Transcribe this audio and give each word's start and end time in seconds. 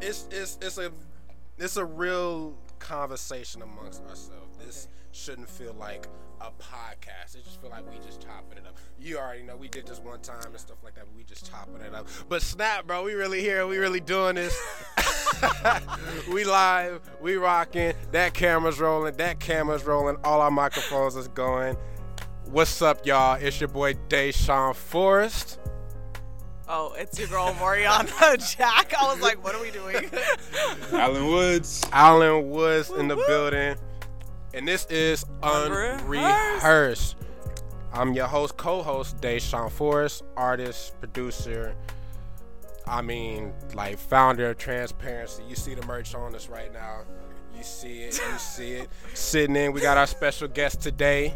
it's 0.00 0.26
it's 0.30 0.58
it's 0.60 0.78
a 0.78 0.90
it's 1.58 1.76
a 1.76 1.84
real 1.84 2.56
conversation 2.78 3.62
amongst 3.62 4.02
ourselves. 4.02 4.56
This 4.58 4.88
shouldn't 5.12 5.48
feel 5.48 5.74
like 5.74 6.06
a 6.40 6.50
podcast. 6.50 7.36
It 7.36 7.44
just 7.44 7.60
feel 7.60 7.70
like 7.70 7.88
we 7.90 7.98
just 7.98 8.22
chopping 8.22 8.58
it 8.58 8.66
up. 8.66 8.78
You 8.98 9.18
already 9.18 9.42
know 9.42 9.56
we 9.56 9.68
did 9.68 9.86
this 9.86 9.98
one 9.98 10.20
time 10.20 10.46
and 10.46 10.58
stuff 10.58 10.78
like 10.82 10.94
that, 10.94 11.04
but 11.04 11.14
we 11.14 11.24
just 11.24 11.50
chopping 11.50 11.82
it 11.82 11.94
up. 11.94 12.08
But 12.28 12.40
snap, 12.42 12.86
bro, 12.86 13.02
we 13.04 13.12
really 13.12 13.40
here. 13.40 13.66
We 13.66 13.76
really 13.76 14.00
doing 14.00 14.36
this. 14.36 14.58
we 16.32 16.44
live. 16.44 17.02
We 17.20 17.36
rocking. 17.36 17.92
That 18.12 18.32
camera's 18.32 18.80
rolling. 18.80 19.16
That 19.16 19.38
camera's 19.38 19.84
rolling. 19.84 20.16
All 20.24 20.40
our 20.40 20.50
microphones 20.50 21.16
is 21.16 21.28
going. 21.28 21.76
What's 22.46 22.80
up, 22.80 23.06
y'all? 23.06 23.34
It's 23.34 23.60
your 23.60 23.68
boy 23.68 23.94
DaeShawn 24.08 24.74
Forrest. 24.74 25.58
Oh, 26.72 26.94
it's 26.96 27.18
your 27.18 27.26
girl 27.26 27.52
Morrianna 27.54 28.56
Jack. 28.56 28.94
I 28.96 29.12
was 29.12 29.20
like, 29.20 29.42
what 29.42 29.56
are 29.56 29.60
we 29.60 29.72
doing? 29.72 30.08
Alan 30.92 31.26
Woods. 31.26 31.84
Alan 31.90 32.48
Woods 32.48 32.90
in 32.90 33.08
the 33.08 33.16
building. 33.26 33.74
And 34.54 34.68
this 34.68 34.86
is 34.86 35.24
Unrehearsed. 35.42 36.04
Unrehearsed. 36.04 37.16
I'm 37.92 38.12
your 38.12 38.28
host, 38.28 38.56
co-host, 38.56 39.20
DaeShawn 39.20 39.72
Forrest, 39.72 40.22
artist, 40.36 40.94
producer. 41.00 41.74
I 42.86 43.02
mean, 43.02 43.52
like 43.74 43.98
founder 43.98 44.50
of 44.50 44.58
Transparency. 44.58 45.42
You 45.48 45.56
see 45.56 45.74
the 45.74 45.84
merch 45.86 46.14
on 46.14 46.36
us 46.36 46.48
right 46.48 46.72
now. 46.72 47.00
You 47.56 47.64
see 47.64 48.02
it. 48.02 48.16
You 48.16 48.38
see 48.38 48.72
it. 48.74 48.88
Sitting 49.14 49.56
in, 49.56 49.72
we 49.72 49.80
got 49.80 49.98
our 49.98 50.06
special 50.06 50.46
guest 50.46 50.80
today, 50.80 51.34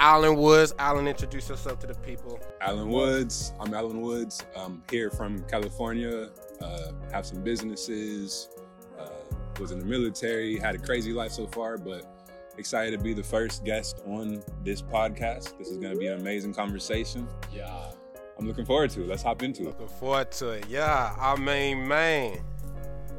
Alan 0.00 0.36
Woods. 0.36 0.72
Alan, 0.78 1.06
introduce 1.06 1.50
yourself 1.50 1.78
to 1.80 1.86
the 1.86 1.94
people. 1.94 2.40
Alan 2.62 2.88
Woods. 2.88 3.52
I'm 3.60 3.74
Alan 3.74 4.00
Woods. 4.00 4.42
I'm 4.56 4.82
here 4.90 5.10
from 5.10 5.42
California. 5.44 6.30
Uh, 6.58 6.92
have 7.12 7.26
some 7.26 7.44
businesses. 7.44 8.48
Uh, 8.98 9.10
was 9.60 9.72
in 9.72 9.78
the 9.78 9.84
military. 9.84 10.58
Had 10.58 10.74
a 10.74 10.78
crazy 10.78 11.12
life 11.12 11.32
so 11.32 11.46
far, 11.46 11.76
but 11.76 12.06
excited 12.56 12.96
to 12.96 12.98
be 12.98 13.12
the 13.12 13.22
first 13.22 13.62
guest 13.62 14.00
on 14.06 14.42
this 14.64 14.80
podcast. 14.80 15.58
This 15.58 15.68
is 15.68 15.76
going 15.76 15.92
to 15.92 15.98
be 15.98 16.06
an 16.06 16.18
amazing 16.18 16.54
conversation. 16.54 17.28
Yeah. 17.54 17.92
I'm 18.38 18.48
looking 18.48 18.64
forward 18.64 18.88
to 18.92 19.02
it. 19.02 19.06
Let's 19.06 19.22
hop 19.22 19.42
into 19.42 19.64
it. 19.64 19.66
Looking 19.66 19.88
forward 19.88 20.32
to 20.32 20.48
it. 20.52 20.64
Yeah, 20.66 21.14
I 21.20 21.36
mean, 21.36 21.86
man. 21.86 22.40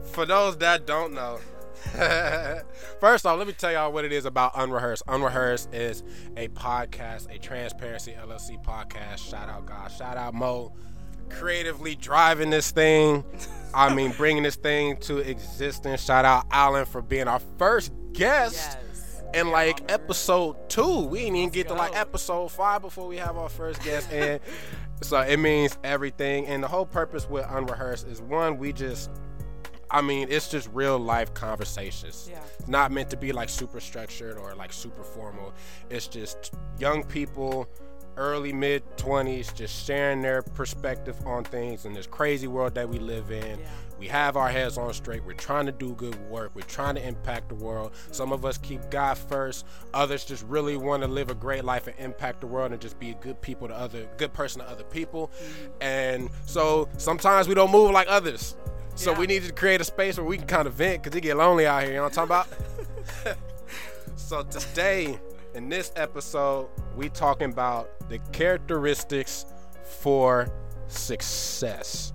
For 0.01 0.25
those 0.25 0.57
that 0.57 0.87
don't 0.87 1.13
know, 1.13 1.39
first 2.99 3.25
off, 3.25 3.37
let 3.37 3.47
me 3.47 3.53
tell 3.53 3.71
y'all 3.71 3.91
what 3.91 4.05
it 4.05 4.11
is 4.11 4.25
about 4.25 4.51
Unrehearsed. 4.55 5.03
Unrehearsed 5.07 5.73
is 5.73 6.03
a 6.37 6.47
podcast, 6.49 7.33
a 7.33 7.39
Transparency 7.39 8.13
LLC 8.13 8.63
podcast. 8.63 9.17
Shout 9.17 9.49
out 9.49 9.65
God. 9.65 9.91
Shout 9.91 10.17
out 10.17 10.33
Mo. 10.33 10.73
Creatively 11.29 11.95
driving 11.95 12.49
this 12.49 12.71
thing. 12.71 13.23
I 13.73 13.93
mean, 13.93 14.11
bringing 14.17 14.43
this 14.43 14.57
thing 14.57 14.97
to 15.01 15.19
existence. 15.19 16.03
Shout 16.03 16.25
out 16.25 16.45
Alan 16.51 16.85
for 16.85 17.01
being 17.01 17.27
our 17.27 17.39
first 17.57 17.91
guest. 18.13 18.55
yes. 18.55 19.23
And 19.33 19.47
are 19.47 19.51
like 19.51 19.79
honored. 19.81 19.91
episode 19.91 20.69
two, 20.69 21.05
we 21.05 21.19
didn't 21.19 21.35
even 21.37 21.43
Let's 21.47 21.55
get 21.55 21.67
to 21.69 21.73
like 21.73 21.95
episode 21.95 22.51
five 22.51 22.81
before 22.81 23.07
we 23.07 23.15
have 23.17 23.37
our 23.37 23.49
first 23.49 23.81
guest. 23.83 24.09
And 24.11 24.39
so 25.01 25.19
it 25.21 25.37
means 25.37 25.77
everything. 25.83 26.45
And 26.47 26.61
the 26.61 26.67
whole 26.67 26.85
purpose 26.85 27.27
with 27.29 27.45
Unrehearsed 27.49 28.07
is 28.07 28.21
one, 28.21 28.57
we 28.57 28.71
just, 28.73 29.09
I 29.91 30.01
mean, 30.01 30.27
it's 30.29 30.47
just 30.47 30.69
real 30.73 30.97
life 30.97 31.33
conversations. 31.33 32.29
Yeah. 32.31 32.39
Not 32.67 32.91
meant 32.91 33.09
to 33.09 33.17
be 33.17 33.33
like 33.33 33.49
super 33.49 33.81
structured 33.81 34.37
or 34.37 34.55
like 34.55 34.71
super 34.71 35.03
formal. 35.03 35.53
It's 35.89 36.07
just 36.07 36.53
young 36.79 37.03
people, 37.03 37.67
early 38.15 38.53
mid 38.53 38.83
20s, 38.95 39.53
just 39.53 39.85
sharing 39.85 40.21
their 40.21 40.41
perspective 40.41 41.15
on 41.25 41.43
things 41.43 41.85
in 41.85 41.93
this 41.93 42.07
crazy 42.07 42.47
world 42.47 42.73
that 42.75 42.87
we 42.87 42.99
live 42.99 43.31
in. 43.31 43.59
Yeah. 43.59 43.65
We 43.99 44.07
have 44.07 44.35
our 44.35 44.49
heads 44.49 44.79
on 44.79 44.91
straight. 44.93 45.23
We're 45.23 45.33
trying 45.33 45.67
to 45.67 45.71
do 45.71 45.93
good 45.93 46.17
work. 46.27 46.51
We're 46.55 46.61
trying 46.61 46.95
to 46.95 47.07
impact 47.07 47.49
the 47.49 47.55
world. 47.55 47.91
Some 48.11 48.31
of 48.31 48.45
us 48.45 48.57
keep 48.57 48.89
God 48.89 49.15
first. 49.15 49.63
Others 49.93 50.25
just 50.25 50.43
really 50.47 50.75
want 50.75 51.03
to 51.03 51.07
live 51.07 51.29
a 51.29 51.35
great 51.35 51.65
life 51.65 51.85
and 51.85 51.95
impact 51.99 52.41
the 52.41 52.47
world 52.47 52.71
and 52.71 52.81
just 52.81 52.97
be 52.97 53.11
a 53.11 53.15
good 53.15 53.39
people 53.41 53.67
to 53.67 53.75
other 53.75 54.07
good 54.17 54.33
person 54.33 54.61
to 54.61 54.67
other 54.67 54.85
people. 54.85 55.27
Mm-hmm. 55.27 55.71
And 55.81 56.29
so 56.47 56.89
sometimes 56.97 57.47
we 57.47 57.53
don't 57.53 57.71
move 57.71 57.91
like 57.91 58.07
others. 58.09 58.55
So 58.95 59.11
Yeah. 59.11 59.19
we 59.19 59.27
need 59.27 59.43
to 59.43 59.53
create 59.53 59.81
a 59.81 59.83
space 59.83 60.17
where 60.17 60.25
we 60.25 60.37
can 60.37 60.47
kind 60.47 60.67
of 60.67 60.73
vent 60.73 61.03
because 61.03 61.15
it 61.15 61.21
get 61.21 61.37
lonely 61.37 61.65
out 61.65 61.81
here. 61.83 61.91
You 61.91 61.97
know 61.97 62.03
what 62.03 62.17
I'm 62.17 62.27
talking 62.27 62.53
about? 63.25 63.37
so 64.15 64.43
today 64.43 65.19
in 65.53 65.69
this 65.69 65.91
episode, 65.95 66.69
we 66.95 67.09
talking 67.09 67.51
about 67.51 67.89
the 68.09 68.19
characteristics 68.31 69.45
for 69.83 70.47
success. 70.87 72.13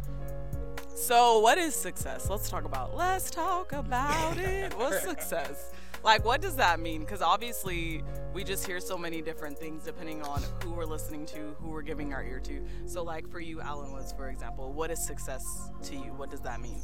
So, 0.94 1.38
what 1.38 1.56
is 1.59 1.75
success? 1.75 2.28
Let's 2.28 2.48
talk 2.50 2.64
about. 2.64 2.97
Let's 2.97 3.31
talk 3.31 3.72
about 3.72 4.38
it. 4.38 4.75
What's 4.76 5.03
success? 5.08 5.70
Like, 6.06 6.25
what 6.25 6.41
does 6.41 6.55
that 6.55 6.78
mean? 6.78 7.00
Because 7.00 7.21
obviously, 7.21 8.00
we 8.33 8.44
just 8.44 8.65
hear 8.65 8.78
so 8.78 8.97
many 8.97 9.21
different 9.21 9.59
things 9.59 9.83
depending 9.83 10.22
on 10.22 10.41
who 10.62 10.71
we're 10.71 10.84
listening 10.84 11.27
to, 11.27 11.56
who 11.59 11.71
we're 11.71 11.83
giving 11.83 12.15
our 12.15 12.22
ear 12.22 12.39
to. 12.44 12.65
So, 12.87 13.03
like 13.03 13.28
for 13.28 13.41
you, 13.41 13.61
Alan 13.61 13.93
Woods, 13.93 14.12
for 14.12 14.31
example, 14.31 14.72
what 14.72 14.93
is 14.93 15.05
success 15.05 15.44
to 15.83 15.97
you? 15.97 16.12
What 16.15 16.31
does 16.31 16.41
that 16.43 16.61
mean? 16.61 16.81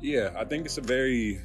Yeah, 0.00 0.30
I 0.36 0.44
think 0.44 0.66
it's 0.66 0.78
a 0.78 0.80
very 0.80 1.40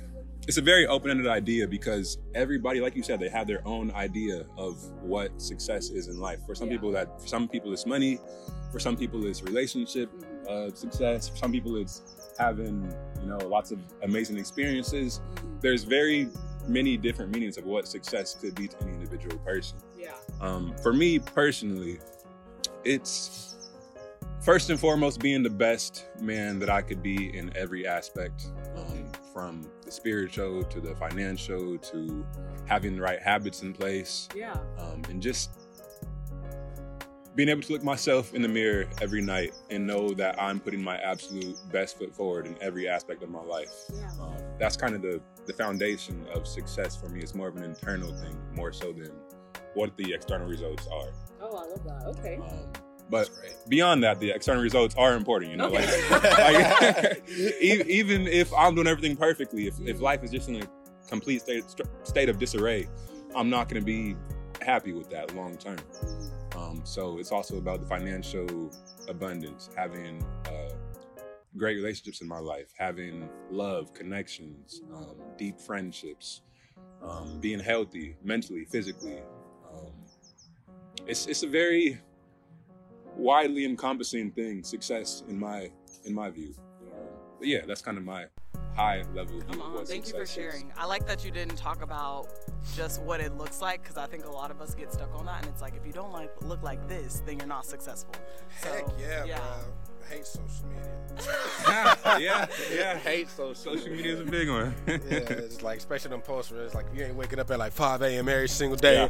it's 0.48 0.58
a 0.58 0.64
very 0.64 0.88
open-ended 0.88 1.28
idea 1.28 1.68
because 1.68 2.18
everybody, 2.34 2.82
like 2.82 2.96
you 2.96 3.04
said, 3.04 3.20
they 3.20 3.30
have 3.30 3.46
their 3.46 3.62
own 3.68 3.92
idea 3.92 4.48
of 4.58 4.82
what 5.04 5.40
success 5.40 5.92
is 5.92 6.08
in 6.08 6.20
life. 6.20 6.40
For 6.48 6.56
some 6.56 6.70
Yeah. 6.70 6.78
people, 6.78 6.92
that 6.94 7.22
for 7.22 7.28
some 7.28 7.48
people 7.48 7.72
it's 7.72 7.86
money. 7.86 8.20
For 8.72 8.80
some 8.80 8.98
people, 8.98 9.24
it's 9.28 9.44
relationship 9.44 10.10
uh, 10.50 10.72
success. 10.74 11.30
For 11.30 11.38
some 11.38 11.52
people, 11.52 11.76
it's 11.76 12.02
having 12.40 12.92
you 13.22 13.28
know 13.28 13.38
lots 13.48 13.70
of 13.72 13.78
amazing 14.02 14.40
experiences. 14.40 15.22
There's 15.62 15.84
very 15.84 16.30
many 16.68 16.98
different 16.98 17.32
meanings 17.34 17.58
of 17.58 17.66
what 17.66 17.88
success 17.88 18.36
could 18.36 18.56
be 18.56 18.68
to 18.68 18.82
any 18.84 18.94
individual 18.94 19.38
person. 19.40 19.78
Yeah. 19.98 20.14
Um, 20.40 20.74
for 20.82 20.94
me 20.94 21.20
personally, 21.20 22.00
it's 22.84 23.70
first 24.42 24.70
and 24.70 24.80
foremost 24.80 25.20
being 25.20 25.44
the 25.44 25.50
best 25.50 26.08
man 26.20 26.58
that 26.60 26.70
I 26.70 26.82
could 26.82 27.04
be 27.04 27.36
in 27.38 27.56
every 27.56 27.86
aspect, 27.88 28.48
um, 28.76 29.10
from 29.34 29.70
the 29.86 29.92
spiritual 29.92 30.64
to 30.64 30.82
the 30.82 30.96
financial 30.96 31.78
to 31.78 32.26
having 32.66 32.96
the 32.96 33.02
right 33.02 33.22
habits 33.22 33.62
in 33.62 33.74
place, 33.74 34.28
Yeah. 34.36 34.58
um, 34.80 35.04
and 35.10 35.22
just 35.22 35.61
being 37.36 37.50
able 37.50 37.62
to 37.62 37.72
look 37.72 37.84
myself 37.84 38.34
in 38.34 38.42
the 38.42 38.48
mirror 38.48 38.86
every 39.02 39.22
night 39.22 39.54
and 39.70 39.88
know 39.88 40.10
that 40.10 40.42
I'm 40.42 40.60
putting 40.60 40.84
my 40.84 40.98
absolute 40.98 41.58
best 41.72 41.98
foot 41.98 42.14
forward 42.14 42.46
in 42.46 42.56
every 42.62 42.88
aspect 42.90 43.24
of 43.24 43.30
my 43.30 43.42
life. 43.42 43.72
Yeah. 43.94 44.10
Um, 44.22 44.36
that's 44.60 44.76
kind 44.76 44.96
of 44.96 45.02
the, 45.02 45.22
the 45.46 45.54
foundation 45.54 46.26
of 46.34 46.46
success 46.46 46.96
for 46.96 47.08
me. 47.08 47.22
It's 47.22 47.34
more 47.34 47.48
of 47.48 47.56
an 47.56 47.64
internal 47.64 48.14
thing, 48.14 48.38
more 48.54 48.74
so 48.74 48.92
than 48.92 49.12
what 49.76 49.96
the 49.96 50.14
external 50.14 50.48
results 50.48 50.88
are. 50.88 51.14
Oh, 51.42 51.56
I 51.56 51.68
love 51.70 51.84
that. 51.86 52.20
Okay. 52.20 52.36
Um, 52.36 52.72
but 53.10 53.30
beyond 53.70 54.04
that, 54.04 54.20
the 54.20 54.32
external 54.32 54.62
results 54.62 54.96
are 54.98 55.16
important. 55.16 55.52
You 55.52 55.58
know, 55.58 55.68
Okay. 55.68 56.10
like, 56.10 56.24
like 56.38 57.30
e- 57.30 57.84
even 57.88 58.28
if 58.28 58.54
I'm 58.54 58.76
doing 58.76 58.88
everything 58.88 59.16
perfectly, 59.16 59.68
if, 59.68 59.80
if 59.82 60.02
life 60.02 60.24
is 60.24 60.32
just 60.32 60.50
in 60.50 60.62
a 60.62 60.68
complete 61.08 61.42
state 61.42 61.64
state 62.04 62.28
of 62.30 62.40
disarray, 62.40 62.88
I'm 63.36 63.50
not 63.50 63.70
going 63.70 63.82
to 63.82 63.86
be 63.86 64.16
happy 64.62 64.94
with 64.94 65.10
that 65.10 65.36
long 65.36 65.58
term. 65.58 65.78
Um, 66.56 66.82
so 66.84 67.18
it's 67.18 67.32
also 67.32 67.58
about 67.58 67.82
the 67.82 67.88
financial 67.88 68.72
abundance, 69.08 69.70
having 69.76 70.24
uh, 70.46 70.74
great 71.58 71.76
relationships 71.76 72.22
in 72.22 72.28
my 72.28 72.40
life, 72.40 72.74
having 72.78 73.30
love, 73.50 73.94
connections, 73.94 74.82
um, 74.94 75.16
deep 75.38 75.60
friendships, 75.60 76.42
um, 77.02 77.40
being 77.40 77.60
healthy 77.60 78.16
mentally, 78.24 78.66
physically. 78.66 79.20
Um, 79.74 79.92
it's 81.08 81.26
it's 81.28 81.44
a 81.44 81.48
very 81.48 82.00
widely 83.16 83.66
encompassing 83.66 84.32
thing, 84.32 84.64
success 84.64 85.24
in 85.28 85.38
my 85.38 85.72
in 86.06 86.14
my 86.14 86.30
view. 86.30 86.54
But 87.40 87.48
yeah, 87.48 87.62
that's 87.66 87.82
kind 87.82 87.98
of 87.98 88.04
my 88.04 88.26
high 88.76 89.04
level 89.14 89.42
Come 89.42 89.60
of 89.60 89.68
on, 89.68 89.74
what 89.74 89.88
thank 89.88 90.08
you 90.08 90.14
for 90.14 90.26
success 90.26 90.38
is. 90.46 90.54
sharing. 90.54 90.74
I 90.78 90.86
like 90.86 91.06
that 91.08 91.24
you 91.26 91.32
didn't 91.32 91.58
talk 91.58 91.82
about 91.82 92.28
just 92.76 93.02
what 93.02 93.20
it 93.20 93.38
looks 93.38 93.62
like 93.62 93.82
because 93.84 93.98
I 93.98 94.06
think 94.08 94.26
a 94.26 94.30
lot 94.32 94.52
of 94.52 94.62
us 94.62 94.74
get 94.76 94.92
stuck 94.94 95.14
on 95.18 95.26
that, 95.26 95.42
and 95.42 95.48
it's 95.52 95.62
like 95.62 95.76
if 95.76 95.86
you 95.86 95.94
don't 95.94 96.12
like 96.12 96.32
look 96.42 96.62
like 96.64 96.88
this, 96.88 97.22
then 97.26 97.38
you're 97.38 97.48
not 97.48 97.66
successful. 97.66 98.14
So, 98.62 98.72
Heck 98.72 98.86
yeah, 99.00 99.26
yeah. 99.26 99.38
bro. 99.38 99.46
I 100.10 100.14
hate 100.16 100.26
social 100.26 100.66
media. 100.68 100.98
yeah, 102.20 102.48
yeah. 102.74 102.94
I 102.96 102.98
hate 103.10 103.30
social 103.30 103.54
Social 103.76 103.92
media 103.92 104.14
is 104.14 104.20
a 104.22 104.26
big 104.26 104.50
one. 104.50 104.74
yeah, 104.88 104.96
it's 104.98 105.62
like 105.62 105.78
especially 105.78 106.10
them 106.10 106.22
posts 106.22 106.52
where 106.52 106.64
it's 106.64 106.74
like 106.76 106.86
you 106.94 107.04
ain't 107.06 107.16
waking 107.16 107.40
up 107.40 107.50
at 107.52 107.60
like 107.60 107.72
5 107.74 108.02
a.m. 108.02 108.28
every 108.28 108.48
single 108.50 108.78
day. 108.78 109.04
Uh, 109.04 109.10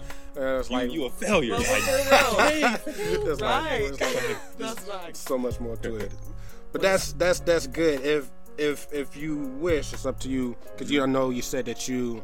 it's 0.60 0.70
you, 0.70 0.76
like 0.76 0.92
you 0.92 1.06
a 1.06 1.10
failure. 1.10 1.56
But 1.58 1.68
Like, 2.38 2.82
it's 2.86 3.42
like, 3.42 3.82
it's 3.82 4.02
like- 4.02 4.58
That's 4.58 4.74
there's 4.84 4.88
right. 4.88 5.16
so 5.18 5.38
much 5.38 5.60
more 5.60 5.76
to 5.78 5.96
it. 5.98 6.12
But 6.72 6.82
that's 6.82 7.14
that's 7.14 7.40
that's 7.42 7.68
good. 7.68 8.02
If 8.02 8.30
if 8.62 8.88
if 8.94 9.16
you 9.18 9.36
wish, 9.60 9.92
it's 9.94 10.06
up 10.06 10.20
to 10.22 10.30
you. 10.30 10.56
Cause 10.78 10.90
you 10.92 11.06
know 11.08 11.30
you 11.32 11.42
said 11.42 11.66
that 11.66 11.88
you 11.88 12.24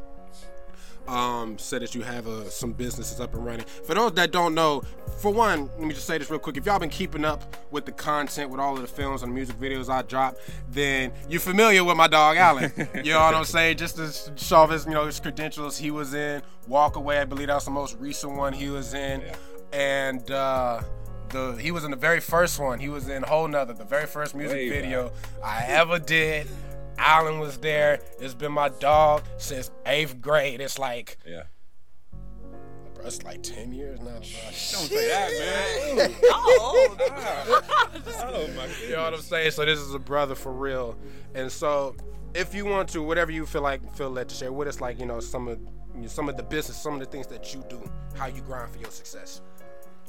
um, 1.07 1.57
said 1.57 1.81
that 1.84 1.95
you 1.95 2.01
have 2.01 2.28
uh, 2.28 2.50
some 2.50 2.74
businesses 2.74 3.22
up 3.22 3.34
and 3.34 3.45
running. 3.45 3.66
For 3.66 3.94
those 3.95 4.12
that 4.13 4.31
don't 4.34 4.54
know, 4.54 4.84
for 5.19 5.31
one, 5.31 5.69
let 5.78 5.88
me 5.88 5.94
just 5.94 6.06
say 6.06 6.18
this 6.18 6.30
real 6.30 6.38
quick. 6.39 6.57
If 6.57 6.66
y'all 6.66 6.80
been 6.80 6.89
keeping 6.89 7.24
up 7.24 7.56
with 7.72 7.86
the 7.86 7.94
content, 7.94 8.50
with 8.50 8.60
all 8.60 8.75
of 8.75 8.81
the 8.81 8.88
films 8.88 9.24
and 9.24 9.34
music 9.34 9.56
videos 9.57 9.88
I 9.89 10.01
drop, 10.01 10.36
then 10.69 11.13
you're 11.30 11.39
familiar 11.39 11.84
with 11.86 11.95
my 11.95 12.07
dog 12.07 12.36
Alan. 12.36 12.74
you 13.06 13.13
know 13.13 13.22
what 13.22 13.36
I'm 13.36 13.45
saying? 13.45 13.78
Just 13.78 13.95
to 13.95 14.12
show 14.36 14.68
his, 14.68 14.86
you 14.86 14.92
know, 14.92 15.06
his 15.06 15.19
credentials, 15.22 15.78
he 15.78 15.92
was 15.92 16.13
in 16.13 16.42
Walk 16.68 16.98
Away. 16.98 17.19
I 17.19 17.25
believe 17.25 17.48
that 17.48 17.56
was 17.56 17.66
the 17.66 17.72
most 17.72 17.98
recent 18.00 18.33
one 18.33 18.51
he 18.54 18.69
was 18.69 18.94
in, 18.94 19.22
Yeah. 19.22 19.36
and. 19.72 20.30
uh 20.31 20.81
the, 21.29 21.53
he 21.59 21.71
was 21.71 21.83
in 21.83 21.91
the 21.91 21.97
very 21.97 22.19
first 22.19 22.59
one. 22.59 22.79
He 22.79 22.89
was 22.89 23.07
in 23.09 23.24
Whole 23.24 23.47
Nother, 23.47 23.74
the 23.74 23.83
very 23.85 24.06
first 24.07 24.35
music 24.35 24.57
Way 24.57 24.69
back. 24.69 24.81
video 24.81 25.12
I 25.44 25.63
ever 25.68 26.00
did. 26.00 26.47
Alan 26.97 27.39
was 27.39 27.57
there. 27.57 28.00
It's 28.19 28.33
been 28.33 28.51
my 28.51 28.69
dog 28.69 29.24
since 29.38 29.69
eighth 29.85 30.19
grade. 30.21 30.62
It's 30.62 30.79
like, 30.79 31.18
Yeah. 31.25 31.44
bro, 32.95 33.06
it's 33.06 33.24
like 33.24 33.44
ten 33.44 33.71
years 33.71 34.00
now. 34.00 34.06
Bro. 34.06 34.19
Don't 34.19 34.53
say 34.53 35.07
that, 35.09 35.97
man. 35.97 36.15
Oh, 36.24 36.97
oh 38.23 38.47
my 38.56 38.68
You 38.88 38.95
know 38.95 39.03
what 39.03 39.13
I'm 39.13 39.21
saying? 39.21 39.51
So 39.51 39.63
this 39.65 39.80
is 39.80 39.94
a 39.94 40.00
brother 40.00 40.33
for 40.35 40.51
real. 40.51 40.97
And 41.35 41.51
so, 41.51 41.95
if 42.33 42.56
you 42.56 42.65
want 42.65 42.89
to, 42.89 43.01
whatever 43.03 43.31
you 43.31 43.45
feel 43.45 43.62
like 43.62 43.94
feel 43.95 44.09
led 44.09 44.30
to 44.30 44.35
share 44.35 44.51
with 44.51 44.68
us, 44.68 44.81
like 44.81 45.00
you 45.00 45.06
know 45.06 45.19
some 45.19 45.47
of 45.47 45.59
you 45.95 46.01
know, 46.01 46.07
some 46.07 46.30
of 46.30 46.38
the 46.38 46.44
business, 46.44 46.81
some 46.81 46.95
of 46.95 47.00
the 47.00 47.06
things 47.06 47.27
that 47.27 47.53
you 47.53 47.63
do, 47.69 47.80
how 48.15 48.25
you 48.25 48.41
grind 48.41 48.71
for 48.71 48.80
your 48.80 48.89
success. 48.91 49.41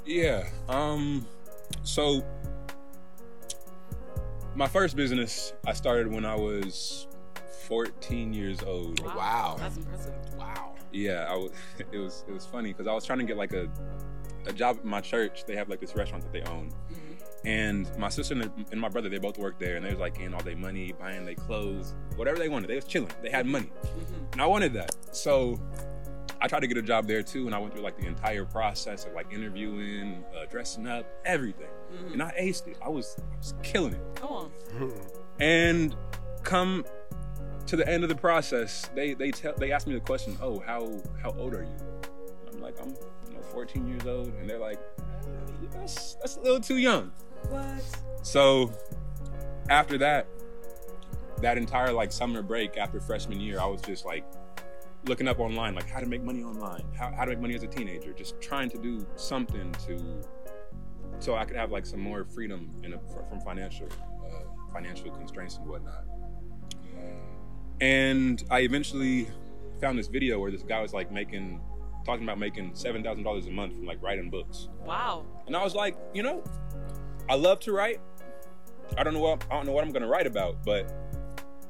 Yeah. 0.09 0.49
Um. 0.71 1.27
So, 1.83 2.25
my 4.55 4.67
first 4.67 4.97
business 4.97 5.53
I 5.67 5.75
started 5.75 6.11
when 6.11 6.25
I 6.25 6.35
was 6.35 7.07
14 7.67 8.33
years 8.33 8.63
old. 8.63 9.05
Wow. 9.05 9.57
That's 9.59 9.77
impressive. 9.77 10.15
Wow. 10.39 10.73
Yeah, 10.93 11.27
I 11.29 11.37
was. 11.37 11.53
It 11.93 11.99
was. 11.99 12.25
It 12.27 12.33
was 12.33 12.47
funny 12.47 12.73
because 12.73 12.87
I 12.87 12.95
was 12.95 13.05
trying 13.05 13.19
to 13.19 13.25
get 13.27 13.37
like 13.37 13.53
a 13.53 13.69
a 14.47 14.53
job 14.53 14.79
at 14.79 14.85
my 14.87 15.03
church. 15.03 15.45
They 15.47 15.55
have 15.57 15.69
like 15.69 15.81
this 15.81 15.95
restaurant 15.95 16.25
that 16.25 16.33
they 16.33 16.51
own, 16.51 16.71
and 17.45 17.87
my 17.99 18.09
sister 18.09 18.33
and, 18.33 18.51
and 18.73 18.81
my 18.81 18.89
brother 18.89 19.11
they 19.11 19.19
both 19.19 19.37
worked 19.37 19.61
there, 19.61 19.77
and 19.77 19.85
they 19.85 19.91
was 19.91 19.99
like 19.99 20.15
getting 20.15 20.33
all 20.33 20.41
their 20.41 20.57
money, 20.57 20.93
buying 20.99 21.27
their 21.27 21.35
clothes, 21.35 21.95
whatever 22.17 22.39
they 22.39 22.49
wanted. 22.49 22.69
They 22.69 22.77
was 22.77 22.87
chilling. 22.87 23.13
They 23.23 23.31
had 23.31 23.45
money, 23.45 23.71
and 24.33 24.41
I 24.41 24.47
wanted 24.47 24.73
that. 24.73 24.97
So 25.15 25.61
I 26.41 26.47
tried 26.47 26.61
to 26.61 26.67
get 26.67 26.77
a 26.77 26.83
job 26.83 27.07
there 27.07 27.23
too, 27.23 27.47
and 27.47 27.55
I 27.55 27.59
went 27.59 27.75
through 27.75 27.83
like 27.83 27.99
the 27.99 28.07
entire 28.07 28.45
process 28.45 29.05
of 29.05 29.13
like 29.13 29.33
interviewing, 29.33 30.25
uh, 30.37 30.47
dressing 30.47 30.87
up, 30.87 31.07
everything, 31.25 31.69
and 32.13 32.23
I 32.23 32.33
aced 32.41 32.69
it. 32.69 32.77
I 32.83 32.89
was, 32.89 33.17
I 33.19 33.37
was 33.37 33.55
killing 33.63 33.95
it. 33.95 34.01
Come 34.15 34.31
on. 34.31 34.51
And 35.41 35.95
come 36.43 36.85
to 37.67 37.77
the 37.77 37.89
end 37.89 38.03
of 38.03 38.09
the 38.09 38.17
process, 38.17 38.91
they 38.95 39.15
they 39.15 39.31
tell 39.31 39.55
they 39.55 39.71
asked 39.71 39.87
me 39.87 39.95
the 39.95 40.01
question, 40.01 40.37
"Oh, 40.43 40.59
how 40.59 41.01
how 41.23 41.31
old 41.39 41.55
are 41.55 41.63
you?" 41.63 41.77
I'm 42.53 42.61
like, 42.61 42.75
"I'm 42.81 42.89
you 43.29 43.35
know 43.35 43.43
14 43.53 43.87
years 43.87 44.05
old," 44.05 44.29
and 44.41 44.51
they're 44.51 44.59
like, 44.59 44.81
"Eh, 44.99 45.67
"That's 45.75 46.15
that's 46.15 46.37
a 46.37 46.41
little 46.41 46.61
too 46.61 46.79
young." 46.79 47.13
What? 47.51 47.85
So 48.23 48.73
after 49.71 49.97
that, 49.99 50.27
that 51.41 51.57
entire 51.57 51.93
like 51.93 52.11
summer 52.11 52.43
break 52.43 52.77
after 52.77 53.01
freshman 53.01 53.41
year, 53.41 53.61
I 53.61 53.67
was 53.67 53.81
just 53.83 54.05
like 54.05 54.25
looking 55.09 55.27
up 55.29 55.41
online, 55.41 55.75
like 55.75 55.89
how 55.89 56.01
to 56.01 56.07
make 56.07 56.23
money 56.23 56.43
online, 56.43 56.85
how, 56.97 57.13
how 57.13 57.25
to 57.25 57.31
make 57.31 57.41
money 57.41 57.55
as 57.55 57.63
a 57.63 57.67
teenager, 57.67 58.13
just 58.13 58.41
trying 58.41 58.69
to 58.71 58.79
do 58.79 59.07
something 59.17 59.73
to 59.87 60.23
so 61.21 61.35
I 61.35 61.45
could 61.45 61.57
have 61.57 61.73
like 61.73 61.85
some 61.85 62.01
more 62.01 62.25
freedom 62.25 62.71
in 62.85 62.95
a, 62.95 62.99
from 63.29 63.41
financial 63.41 63.89
uh, 64.25 64.43
financial 64.73 65.11
constraints 65.11 65.57
and 65.57 65.67
whatnot. 65.67 66.05
And 67.81 68.43
I 68.51 68.61
eventually 68.61 69.29
found 69.81 69.99
this 69.99 70.09
video 70.09 70.39
where 70.39 70.51
this 70.51 70.63
guy 70.63 70.81
was 70.81 70.93
like 70.93 71.11
making 71.11 71.61
talking 72.05 72.25
about 72.25 72.39
making 72.39 72.75
seven 72.75 73.03
thousand 73.03 73.25
dollars 73.25 73.47
a 73.47 73.51
month 73.51 73.75
from 73.75 73.87
like 73.87 74.03
writing 74.03 74.31
books. 74.31 74.69
Wow. 74.85 75.25
And 75.47 75.57
I 75.57 75.65
was 75.65 75.75
like, 75.75 75.97
you 76.15 76.23
know, 76.23 76.43
I 77.29 77.35
love 77.35 77.61
to 77.61 77.73
write. 77.73 78.01
I 78.97 79.03
don't 79.03 79.15
know 79.15 79.21
what 79.21 79.45
I 79.51 79.57
don't 79.57 79.67
know 79.67 79.73
what 79.73 79.85
I'm 79.85 79.93
gonna 79.93 80.09
write 80.09 80.27
about, 80.27 80.65
but 80.65 81.08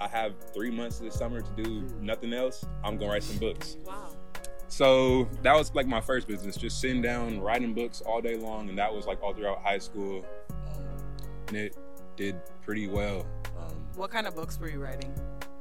I 0.01 0.09
have 0.09 0.35
three 0.55 0.71
months 0.71 0.99
of 0.99 1.07
this 1.07 1.15
summer 1.15 1.41
to 1.41 1.51
do 1.63 1.87
nothing 2.01 2.33
else. 2.33 2.65
I'm 2.85 2.97
gonna 2.99 3.11
write 3.13 3.23
some 3.25 3.39
books. 3.39 3.77
Wow. 3.85 4.11
So 4.69 5.25
that 5.43 5.55
was 5.55 5.75
like 5.75 5.87
my 5.87 6.01
first 6.01 6.29
business, 6.29 6.57
just 6.57 6.81
sitting 6.81 7.01
down 7.03 7.41
writing 7.41 7.73
books 7.75 8.01
all 8.03 8.21
day 8.21 8.37
long, 8.37 8.69
and 8.69 8.79
that 8.79 8.93
was 8.93 9.07
like 9.07 9.23
all 9.23 9.33
throughout 9.35 9.63
high 9.63 9.79
school, 9.79 10.25
um, 10.51 10.83
and 11.49 11.57
it 11.57 11.77
did 12.17 12.37
pretty 12.63 12.87
well. 12.87 13.27
Um, 13.59 13.75
What 13.97 14.11
kind 14.11 14.27
of 14.27 14.35
books 14.35 14.59
were 14.61 14.69
you 14.69 14.79
writing? 14.79 15.13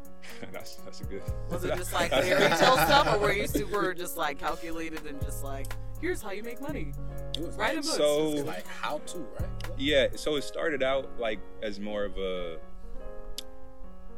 that's 0.52 0.76
that's 0.78 1.02
a 1.02 1.06
good. 1.06 1.24
Was 1.50 1.64
it 1.64 1.76
just 1.78 1.94
like 1.94 2.12
fairy 2.12 2.50
tale 2.58 2.76
stuff, 2.78 3.16
or 3.16 3.20
were 3.20 3.32
you 3.32 3.48
super 3.48 3.94
just 3.94 4.18
like 4.18 4.38
calculated 4.40 5.06
and 5.06 5.22
just 5.22 5.44
like, 5.44 5.68
here's 6.02 6.22
how 6.22 6.32
you 6.32 6.44
make 6.44 6.60
money? 6.62 6.92
It 7.38 7.46
was 7.46 7.56
Writing 7.56 7.78
like, 7.78 7.86
books. 7.86 7.98
So- 7.98 8.28
like 8.44 8.68
how 8.68 8.98
to, 9.00 9.18
right? 9.40 9.50
Yeah, 9.78 10.08
so 10.16 10.36
it 10.36 10.44
started 10.44 10.84
out 10.84 11.18
like 11.18 11.40
as 11.64 11.80
more 11.80 12.04
of 12.04 12.18
a. 12.18 12.58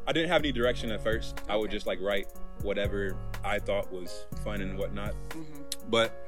I 0.06 0.12
didn't 0.12 0.30
have 0.30 0.42
any 0.42 0.52
direction 0.52 0.90
at 0.90 1.02
first. 1.02 1.40
I 1.48 1.56
would 1.56 1.70
just 1.70 1.86
like 1.86 2.00
write 2.00 2.26
whatever 2.62 3.16
I 3.44 3.58
thought 3.58 3.90
was 3.92 4.26
fun 4.44 4.60
and 4.60 4.78
whatnot. 4.78 5.14
Mm-hmm. 5.30 5.62
But 5.88 6.26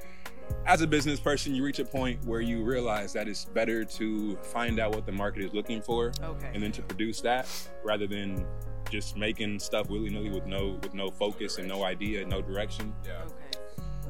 as 0.66 0.82
a 0.82 0.86
business 0.86 1.18
person, 1.20 1.54
you 1.54 1.64
reach 1.64 1.78
a 1.78 1.84
point 1.84 2.24
where 2.24 2.40
you 2.40 2.62
realize 2.62 3.12
that 3.14 3.28
it's 3.28 3.44
better 3.44 3.84
to 3.84 4.36
find 4.36 4.78
out 4.78 4.94
what 4.94 5.06
the 5.06 5.12
market 5.12 5.42
is 5.42 5.52
looking 5.52 5.80
for 5.80 6.12
Okay. 6.22 6.50
and 6.54 6.62
then 6.62 6.72
to 6.72 6.82
produce 6.82 7.20
that 7.22 7.48
rather 7.84 8.06
than 8.06 8.44
just 8.90 9.16
making 9.16 9.58
stuff 9.58 9.88
willy 9.88 10.10
nilly 10.10 10.28
with 10.30 10.44
no 10.46 10.78
with 10.82 10.92
no 10.92 11.10
focus 11.10 11.56
and 11.58 11.66
no 11.66 11.84
idea, 11.84 12.24
no 12.26 12.42
direction. 12.42 12.92
Yeah. 13.06 13.22
Okay. 13.24 13.58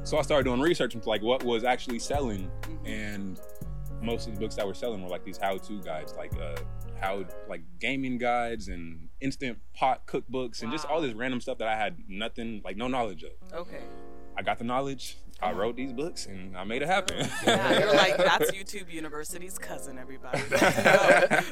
So 0.02 0.18
I 0.18 0.22
started 0.22 0.44
doing 0.44 0.60
research 0.60 0.94
into 0.96 1.08
like 1.08 1.22
what 1.22 1.44
was 1.44 1.62
actually 1.62 2.00
selling, 2.00 2.50
Mhm. 2.62 2.88
and 2.88 3.40
most 4.02 4.28
of 4.28 4.34
the 4.34 4.40
books 4.40 4.54
that 4.56 4.66
were 4.66 4.74
selling 4.74 5.02
were 5.02 5.08
like 5.08 5.24
these 5.24 5.38
how-to 5.38 5.80
guides, 5.82 6.14
like 6.16 6.32
uh, 6.40 6.56
how 7.00 7.24
like 7.48 7.62
gaming 7.80 8.18
guides 8.18 8.68
and 8.68 9.08
instant 9.20 9.58
pot 9.74 10.06
cookbooks, 10.06 10.62
and 10.62 10.70
just 10.72 10.86
all 10.86 11.00
this 11.00 11.14
random 11.14 11.40
stuff 11.40 11.58
that 11.58 11.68
I 11.68 11.76
had 11.76 11.96
nothing, 12.08 12.60
like 12.64 12.76
no 12.76 12.88
knowledge 12.88 13.24
of. 13.24 13.32
Okay. 13.52 13.80
I 14.36 14.42
got 14.42 14.58
the 14.58 14.64
knowledge. 14.64 15.16
I 15.40 15.50
wrote 15.52 15.74
these 15.76 15.92
books, 15.92 16.26
and 16.26 16.56
I 16.56 16.62
made 16.62 16.82
it 16.82 16.88
happen. 16.88 17.28
Yeah, 17.44 17.78
you're 17.80 17.94
like 17.94 18.16
that's 18.16 18.52
YouTube 18.52 18.92
University's 18.92 19.58
cousin, 19.58 19.98
everybody. 19.98 20.40
That's 20.50 21.50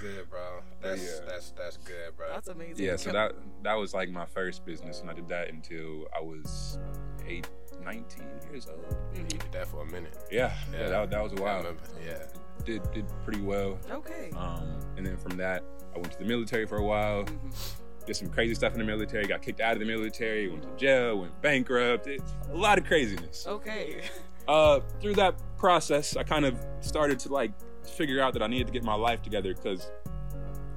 good, 0.00 0.28
bro. 0.30 0.60
That's 0.82 1.02
Yeah. 1.02 1.20
that's 1.26 1.50
that's 1.52 1.76
good, 1.78 2.16
bro. 2.16 2.28
That's 2.32 2.48
amazing. 2.48 2.84
yeah, 2.84 2.96
so 2.96 3.12
that 3.12 3.32
that 3.62 3.74
was 3.74 3.94
like 3.94 4.10
my 4.10 4.26
first 4.26 4.64
business, 4.64 5.00
and 5.00 5.10
I 5.10 5.14
did 5.14 5.28
that 5.28 5.48
until 5.50 6.06
I 6.16 6.20
was 6.20 6.78
eight, 7.26 7.48
19 7.84 8.24
years 8.50 8.66
old. 8.68 8.84
Mhm. 9.14 9.28
did 9.28 9.52
that 9.52 9.68
for 9.68 9.82
a 9.82 9.86
minute. 9.86 10.16
Yeah, 10.30 10.52
yeah, 10.72 10.88
that, 10.88 11.10
that 11.10 11.22
was 11.22 11.32
a 11.32 11.36
while. 11.42 11.58
remember. 11.58 11.82
Yeah. 12.04 12.24
Did 12.64 12.82
did 12.92 13.04
pretty 13.24 13.40
well. 13.42 13.78
Okay. 13.90 14.30
Um, 14.36 14.78
and 14.96 15.04
then 15.06 15.16
from 15.16 15.36
that, 15.36 15.62
I 15.94 15.98
went 15.98 16.12
to 16.12 16.18
the 16.18 16.24
military 16.24 16.66
for 16.66 16.76
a 16.78 16.84
while. 16.84 17.24
Mhm. 17.24 17.74
Did 18.06 18.16
some 18.16 18.28
crazy 18.28 18.54
stuff 18.54 18.72
in 18.74 18.78
the 18.78 18.84
military. 18.84 19.26
Got 19.26 19.42
kicked 19.42 19.60
out 19.60 19.72
of 19.74 19.80
the 19.80 19.86
military. 19.86 20.48
Went 20.48 20.62
to 20.62 20.76
jail. 20.76 21.18
Went 21.20 21.40
bankrupt. 21.42 22.06
It, 22.06 22.20
a 22.50 22.56
lot 22.56 22.78
of 22.78 22.84
craziness. 22.84 23.46
Okay. 23.46 24.02
Uh, 24.46 24.80
through 25.00 25.14
that 25.14 25.34
process, 25.56 26.16
I 26.16 26.22
kind 26.22 26.44
of 26.44 26.58
started 26.80 27.18
to 27.20 27.32
like 27.32 27.52
figure 27.86 28.20
out 28.20 28.34
that 28.34 28.42
I 28.42 28.46
needed 28.46 28.66
to 28.66 28.72
get 28.72 28.82
my 28.84 28.94
life 28.94 29.22
together 29.22 29.54
because 29.54 29.90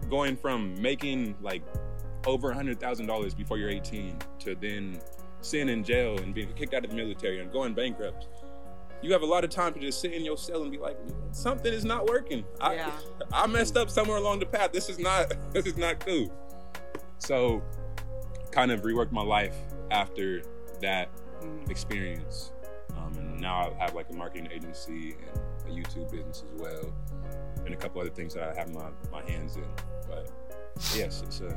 going 0.10 0.38
from 0.38 0.80
making 0.82 1.36
like 1.42 1.64
over 2.26 2.52
a 2.52 2.54
hundred 2.54 2.80
thousand 2.80 3.08
dollars 3.08 3.34
before 3.34 3.58
you're 3.58 3.70
18 3.70 4.18
to 4.40 4.56
then 4.56 5.00
sitting 5.42 5.70
in 5.70 5.84
jail 5.84 6.18
and 6.18 6.34
being 6.34 6.52
kicked 6.54 6.74
out 6.74 6.84
of 6.84 6.90
the 6.92 6.96
military 6.96 7.40
and 7.40 7.52
going 7.52 7.74
bankrupt. 7.74 8.28
You 9.02 9.12
have 9.14 9.22
a 9.22 9.26
lot 9.28 9.44
of 9.44 9.50
time 9.52 9.74
to 9.76 9.80
just 9.80 10.02
sit 10.02 10.12
in 10.14 10.26
your 10.26 10.38
cell 10.38 10.64
and 10.64 10.72
be 10.72 10.78
like, 10.80 10.98
something 11.32 11.72
is 11.72 11.86
not 11.86 12.08
working. 12.08 12.44
I, 12.60 12.76
Yeah. 12.76 12.92
I 13.32 13.46
messed 13.48 13.78
up 13.78 13.90
somewhere 13.92 14.18
along 14.18 14.40
the 14.40 14.48
path. 14.48 14.72
This 14.72 14.90
is 14.90 14.98
not 15.00 15.34
this 15.54 15.66
is 15.68 15.78
not 15.78 16.00
cool. 16.00 16.32
So 17.20 17.62
kind 18.52 18.72
of 18.72 18.82
reworked 18.82 19.12
my 19.12 19.22
life 19.22 19.56
after 19.92 20.42
that 20.82 21.10
Mhm. 21.42 21.70
experience. 21.70 22.52
Um, 22.98 23.14
and 23.18 23.40
now 23.40 23.72
I 23.80 23.84
have 23.84 23.94
like 23.94 24.10
a 24.10 24.14
marketing 24.14 24.50
agency 24.52 25.16
and 25.68 25.72
a 25.72 25.80
YouTube 25.82 26.10
business 26.10 26.44
as 26.52 26.60
well, 26.60 26.92
and 27.66 27.74
a 27.74 27.78
couple 27.78 28.02
other 28.02 28.10
things 28.10 28.34
that 28.34 28.50
I 28.50 28.60
have 28.60 28.74
my, 28.74 28.90
my 29.12 29.22
hands 29.30 29.56
in. 29.58 29.66
But 30.08 30.30
yes, 30.96 31.22
it's 31.22 31.42
a 31.42 31.56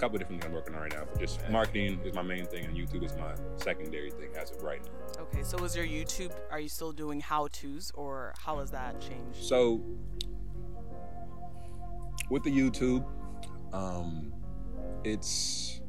couple 0.00 0.16
of 0.16 0.20
different 0.20 0.40
things 0.40 0.50
I'm 0.50 0.54
working 0.54 0.74
on 0.74 0.80
right 0.80 0.92
now. 0.92 1.04
But 1.12 1.20
just 1.20 1.46
marketing 1.50 2.00
is 2.04 2.14
my 2.14 2.22
main 2.22 2.46
thing, 2.46 2.64
and 2.64 2.74
YouTube 2.76 3.04
is 3.04 3.14
my 3.16 3.34
secondary 3.56 4.10
thing 4.10 4.30
as 4.34 4.50
of 4.50 4.62
right 4.62 4.80
now. 4.82 5.22
Okay. 5.24 5.42
So 5.42 5.58
was 5.58 5.76
your 5.76 5.86
YouTube? 5.86 6.32
Are 6.50 6.58
you 6.58 6.70
still 6.70 6.92
doing 6.92 7.20
how 7.20 7.48
tos, 7.48 7.92
or 7.94 8.32
how 8.38 8.58
has 8.58 8.70
that 8.70 8.98
changed? 9.00 9.42
So 9.42 9.82
with 12.30 12.42
the 12.42 12.50
YouTube, 12.50 13.04
um, 13.74 14.32
it's 15.04 15.82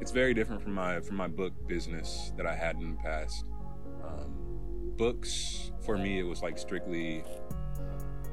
it's 0.00 0.10
very 0.10 0.34
different 0.34 0.62
from 0.62 0.74
my 0.74 1.00
from 1.00 1.16
my 1.16 1.28
book 1.28 1.54
business 1.66 2.32
that 2.36 2.46
I 2.46 2.54
had 2.54 2.76
in 2.76 2.90
the 2.90 2.98
past. 2.98 3.46
Um, 4.04 4.92
books 4.96 5.72
for 5.80 5.96
me, 5.96 6.18
it 6.18 6.24
was 6.24 6.42
like 6.42 6.58
strictly 6.58 7.24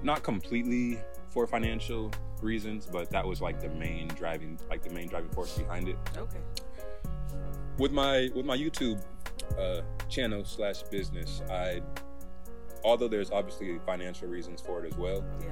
not 0.03 0.21
completely 0.23 0.99
for 1.29 1.47
financial 1.47 2.11
reasons, 2.41 2.85
but 2.85 3.09
that 3.11 3.25
was 3.25 3.41
like 3.41 3.59
the 3.59 3.69
main 3.69 4.07
driving 4.09 4.59
like 4.69 4.83
the 4.83 4.89
main 4.89 5.07
driving 5.07 5.29
force 5.31 5.57
behind 5.57 5.87
it. 5.87 5.97
Okay. 6.17 6.39
with 7.77 7.91
my 7.91 8.29
with 8.35 8.45
my 8.45 8.57
YouTube 8.57 9.01
uh, 9.59 9.81
channel 10.09 10.43
slash 10.45 10.83
business, 10.83 11.41
I 11.49 11.81
although 12.83 13.07
there's 13.07 13.31
obviously 13.31 13.79
financial 13.85 14.27
reasons 14.27 14.61
for 14.61 14.83
it 14.83 14.91
as 14.93 14.97
well, 14.97 15.23
Yeah. 15.41 15.51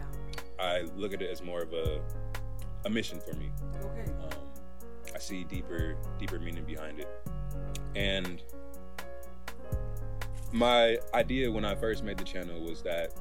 I 0.59 0.81
look 0.97 1.13
at 1.13 1.21
it 1.21 1.29
as 1.29 1.41
more 1.41 1.61
of 1.61 1.73
a 1.73 2.01
a 2.85 2.89
mission 2.89 3.19
for 3.19 3.35
me. 3.35 3.51
Okay. 3.83 4.11
Um, 4.23 4.39
I 5.15 5.19
see 5.19 5.43
deeper 5.43 5.95
deeper 6.17 6.39
meaning 6.39 6.63
behind 6.65 6.99
it, 6.99 7.07
and 7.95 8.41
my 10.51 10.97
idea 11.13 11.51
when 11.51 11.63
I 11.65 11.75
first 11.75 12.03
made 12.03 12.17
the 12.17 12.23
channel 12.23 12.59
was 12.59 12.81
that 12.81 13.13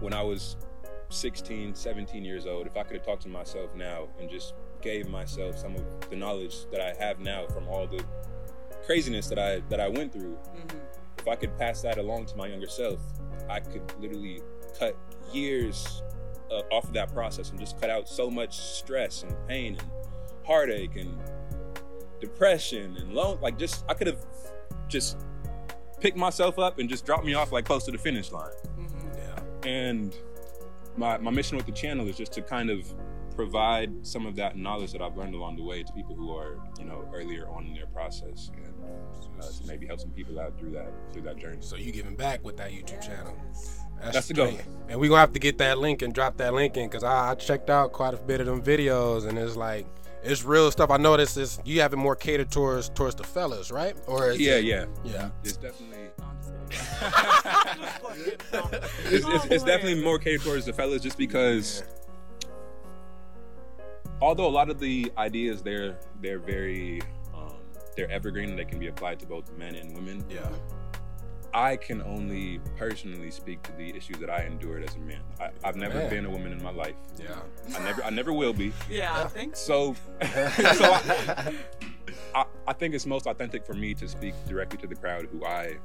when 0.00 0.12
I 0.12 0.22
was 0.22 0.56
16, 1.08 1.74
17 1.74 2.24
years 2.24 2.46
old, 2.46 2.66
if 2.66 2.76
I 2.76 2.82
could 2.82 2.96
have 2.96 3.06
talked 3.06 3.22
to 3.22 3.28
myself 3.28 3.74
now 3.74 4.08
and 4.20 4.28
just 4.28 4.54
gave 4.82 5.08
myself 5.08 5.58
some 5.58 5.74
of 5.76 5.82
the 6.10 6.16
knowledge 6.16 6.66
that 6.70 6.80
I 6.80 6.94
have 7.02 7.20
now 7.20 7.46
from 7.46 7.68
all 7.68 7.86
the 7.86 8.04
craziness 8.84 9.28
that 9.28 9.38
I 9.38 9.60
that 9.68 9.80
I 9.80 9.88
went 9.88 10.12
through, 10.12 10.38
Mhm. 10.54 10.80
if 11.18 11.26
I 11.28 11.34
could 11.36 11.56
pass 11.58 11.82
that 11.82 11.98
along 11.98 12.26
to 12.26 12.36
my 12.36 12.46
younger 12.46 12.68
self, 12.68 13.00
I 13.48 13.60
could 13.60 13.82
literally 14.00 14.42
cut 14.78 14.96
years 15.32 16.02
uh, 16.50 16.62
off 16.70 16.84
of 16.84 16.92
that 16.92 17.12
process 17.12 17.50
and 17.50 17.58
just 17.58 17.80
cut 17.80 17.90
out 17.90 18.08
so 18.08 18.30
much 18.30 18.56
stress 18.56 19.24
and 19.24 19.34
pain 19.48 19.76
and 19.78 19.90
heartache 20.46 20.94
and 20.96 21.18
depression 22.20 22.96
and 22.98 23.12
lone 23.12 23.38
like 23.40 23.58
just 23.58 23.84
I 23.88 23.94
could 23.94 24.06
have 24.06 24.24
just 24.88 25.18
picked 26.00 26.16
myself 26.16 26.58
up 26.58 26.78
and 26.78 26.88
just 26.88 27.04
dropped 27.04 27.24
me 27.24 27.34
off 27.34 27.50
like 27.52 27.64
close 27.64 27.84
to 27.86 27.90
the 27.90 27.98
finish 27.98 28.30
line. 28.30 28.52
Mhm. 28.78 29.16
Yeah. 29.16 29.68
And 29.68 30.16
my 30.96 31.18
my 31.18 31.30
mission 31.30 31.56
with 31.56 31.66
the 31.66 31.72
channel 31.72 32.06
is 32.08 32.16
just 32.16 32.32
to 32.32 32.42
kind 32.42 32.70
of 32.70 32.92
provide 33.34 33.90
some 34.06 34.24
of 34.24 34.34
that 34.36 34.56
knowledge 34.56 34.92
that 34.92 35.02
I've 35.02 35.16
learned 35.16 35.34
along 35.34 35.56
the 35.56 35.62
way 35.62 35.82
to 35.82 35.92
people 35.92 36.14
who 36.16 36.34
are, 36.34 36.56
you 36.78 36.86
know, 36.86 37.06
earlier 37.14 37.46
on 37.50 37.66
in 37.66 37.74
their 37.74 37.86
process 37.86 38.50
and 38.56 38.72
uh, 39.38 39.42
to 39.46 39.66
maybe 39.66 39.86
help 39.86 40.00
some 40.00 40.10
people 40.10 40.40
out 40.40 40.58
through 40.58 40.70
that 40.72 40.90
through 41.12 41.22
that 41.22 41.36
journey. 41.36 41.58
So 41.60 41.76
you 41.76 41.92
giving 41.92 42.16
back 42.16 42.42
with 42.44 42.56
that 42.56 42.70
YouTube 42.70 43.00
channel. 43.02 43.34
That's 44.12 44.28
the 44.28 44.34
goal. 44.34 44.58
And 44.88 45.00
we're 45.00 45.08
gonna 45.08 45.20
have 45.20 45.32
to 45.32 45.38
get 45.38 45.58
that 45.58 45.78
link 45.78 46.02
and 46.02 46.14
drop 46.14 46.36
that 46.38 46.54
link 46.54 46.76
in 46.76 46.88
because 46.88 47.02
I, 47.04 47.30
I 47.30 47.34
checked 47.34 47.68
out 47.70 47.92
quite 47.92 48.14
a 48.14 48.18
bit 48.18 48.40
of 48.40 48.46
them 48.46 48.62
videos 48.62 49.26
and 49.26 49.38
it's 49.38 49.56
like 49.56 49.86
it's 50.22 50.42
real 50.44 50.70
stuff. 50.70 50.90
I 50.90 50.96
noticed 50.96 51.34
this 51.34 51.58
you 51.64 51.80
have 51.82 51.92
it 51.92 51.96
more 51.96 52.16
catered 52.16 52.50
towards 52.50 52.88
towards 52.90 53.14
the 53.16 53.24
fellas, 53.24 53.70
right? 53.70 53.96
Or 54.06 54.32
Yeah, 54.32 54.54
it- 54.56 54.64
yeah. 54.64 54.86
yeah. 55.04 55.30
It's 55.44 55.56
definitely 55.58 56.08
No, 56.70 57.08
I'm 57.08 57.78
just 57.80 58.02
kidding. 58.02 58.80
it's, 59.06 59.26
it's, 59.26 59.44
it's 59.46 59.64
definitely 59.64 60.02
more 60.02 60.18
catered 60.18 60.42
towards 60.42 60.64
the 60.66 60.72
fellas 60.72 61.02
just 61.02 61.18
because 61.18 61.82
although 64.20 64.46
a 64.46 64.48
lot 64.50 64.70
of 64.70 64.78
the 64.80 65.12
ideas 65.18 65.62
they're 65.62 65.96
they're 66.22 66.38
very 66.38 67.00
um, 67.34 67.54
they're 67.96 68.10
evergreen 68.10 68.50
and 68.50 68.58
they 68.58 68.64
can 68.64 68.78
be 68.78 68.88
applied 68.88 69.18
to 69.20 69.26
both 69.26 69.50
men 69.58 69.74
and 69.74 69.94
women 69.94 70.24
Yeah. 70.30 70.48
i 71.52 71.76
can 71.76 72.00
only 72.02 72.60
personally 72.76 73.30
speak 73.30 73.62
to 73.64 73.72
the 73.72 73.94
issues 73.94 74.16
that 74.18 74.30
i 74.30 74.42
endured 74.44 74.84
as 74.84 74.94
a 74.94 74.98
man 75.00 75.20
I, 75.38 75.50
i've 75.64 75.76
never 75.76 75.94
Man. 75.98 76.10
been 76.10 76.24
a 76.26 76.30
woman 76.30 76.52
in 76.52 76.62
my 76.62 76.70
life 76.72 76.96
Yeah. 77.22 77.36
i 77.76 77.82
never 77.84 78.02
i 78.04 78.10
never 78.10 78.32
will 78.32 78.52
be 78.54 78.72
Yeah, 78.90 79.22
I 79.22 79.28
think 79.28 79.54
so 79.56 79.94
so 80.22 80.92
I, 80.92 81.54
I, 82.34 82.44
I 82.68 82.72
think 82.72 82.94
it's 82.94 83.06
most 83.06 83.26
authentic 83.26 83.66
for 83.66 83.74
me 83.74 83.92
to 83.94 84.08
speak 84.08 84.34
directly 84.48 84.78
to 84.78 84.86
the 84.86 84.96
crowd 84.96 85.28
who 85.30 85.44
i 85.44 85.76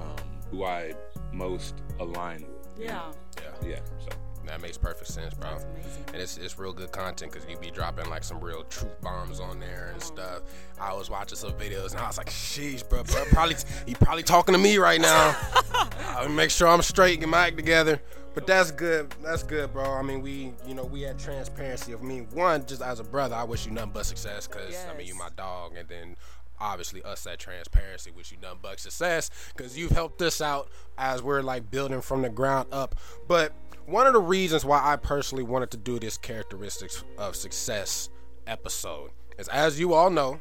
um, 0.00 0.16
who 0.50 0.64
i 0.64 0.92
most 1.32 1.74
align 2.00 2.42
with 2.42 2.68
Yeah. 2.84 3.12
Yeah. 3.42 3.68
yeah 3.68 3.78
so 3.98 4.08
That 4.46 4.60
makes 4.60 4.78
perfect 4.78 5.08
sense, 5.10 5.34
bro. 5.34 5.50
That's. 5.50 5.66
And 6.12 6.16
it's, 6.22 6.38
it's 6.38 6.56
real 6.58 6.72
good 6.72 6.92
content 6.92 7.32
because 7.32 7.48
you 7.50 7.56
be 7.58 7.70
dropping 7.70 8.08
like 8.08 8.22
some 8.22 8.38
real 8.40 8.62
truth 8.64 9.00
bombs 9.00 9.40
on 9.40 9.58
there 9.58 9.90
and 9.92 10.00
stuff. 10.00 10.42
I 10.80 10.92
was 10.94 11.10
watching 11.10 11.36
some 11.36 11.52
videos 11.54 11.90
and 11.92 12.00
I 12.00 12.06
was 12.06 12.16
like, 12.16 12.30
sheesh, 12.30 12.88
bro, 12.88 13.02
bro 13.02 13.24
probably 13.32 13.56
he 13.86 13.94
probably 13.94 14.22
talking 14.22 14.52
to 14.54 14.58
me 14.60 14.78
right 14.78 15.00
now. 15.00 15.34
I'll 16.10 16.28
make 16.28 16.50
sure 16.50 16.68
I'm 16.68 16.82
straight, 16.82 17.18
get 17.20 17.28
my 17.28 17.48
act 17.48 17.56
together. 17.56 18.00
But 18.34 18.46
that's 18.46 18.70
good. 18.70 19.14
That's 19.22 19.42
good, 19.42 19.72
bro. 19.72 19.84
I 19.92 20.02
mean, 20.02 20.20
we, 20.20 20.52
you 20.66 20.74
know, 20.74 20.84
we 20.84 21.00
had 21.00 21.18
transparency 21.18 21.92
of 21.92 22.02
me. 22.02 22.20
One, 22.34 22.66
just 22.66 22.82
as 22.82 23.00
a 23.00 23.04
brother, 23.04 23.34
I 23.34 23.44
wish 23.44 23.64
you 23.64 23.72
nothing 23.72 23.92
but 23.94 24.04
success 24.06 24.46
because 24.46 24.76
I 24.86 24.94
mean, 24.96 25.06
you 25.06 25.14
Yes. 25.14 25.18
my 25.22 25.30
dog, 25.36 25.74
and 25.76 25.88
then 25.88 26.16
obviously 26.60 27.02
us 27.02 27.24
that 27.24 27.38
transparency 27.38 28.10
wish 28.10 28.32
you 28.32 28.38
nothing 28.40 28.58
but 28.62 28.80
success 28.80 29.30
because 29.54 29.76
you've 29.76 29.90
helped 29.90 30.20
us 30.22 30.40
out 30.40 30.68
as 30.98 31.22
we're 31.22 31.42
like 31.42 31.70
building 31.70 32.00
from 32.00 32.22
the 32.22 32.28
ground 32.28 32.68
up. 32.72 32.94
But 33.28 33.52
one 33.86 34.06
of 34.06 34.12
the 34.12 34.20
reasons 34.20 34.64
why 34.64 34.80
I 34.82 34.96
personally 34.96 35.44
wanted 35.44 35.70
to 35.72 35.76
do 35.76 35.98
this 35.98 36.16
characteristics 36.16 37.04
of 37.18 37.36
success 37.36 38.10
episode 38.46 39.10
is, 39.38 39.48
as 39.48 39.78
you 39.78 39.94
all 39.94 40.10
know, 40.10 40.40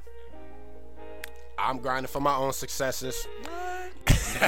I'm 1.57 1.79
grinding 1.79 2.07
for 2.07 2.19
my 2.19 2.35
own 2.35 2.53
successes. 2.53 3.27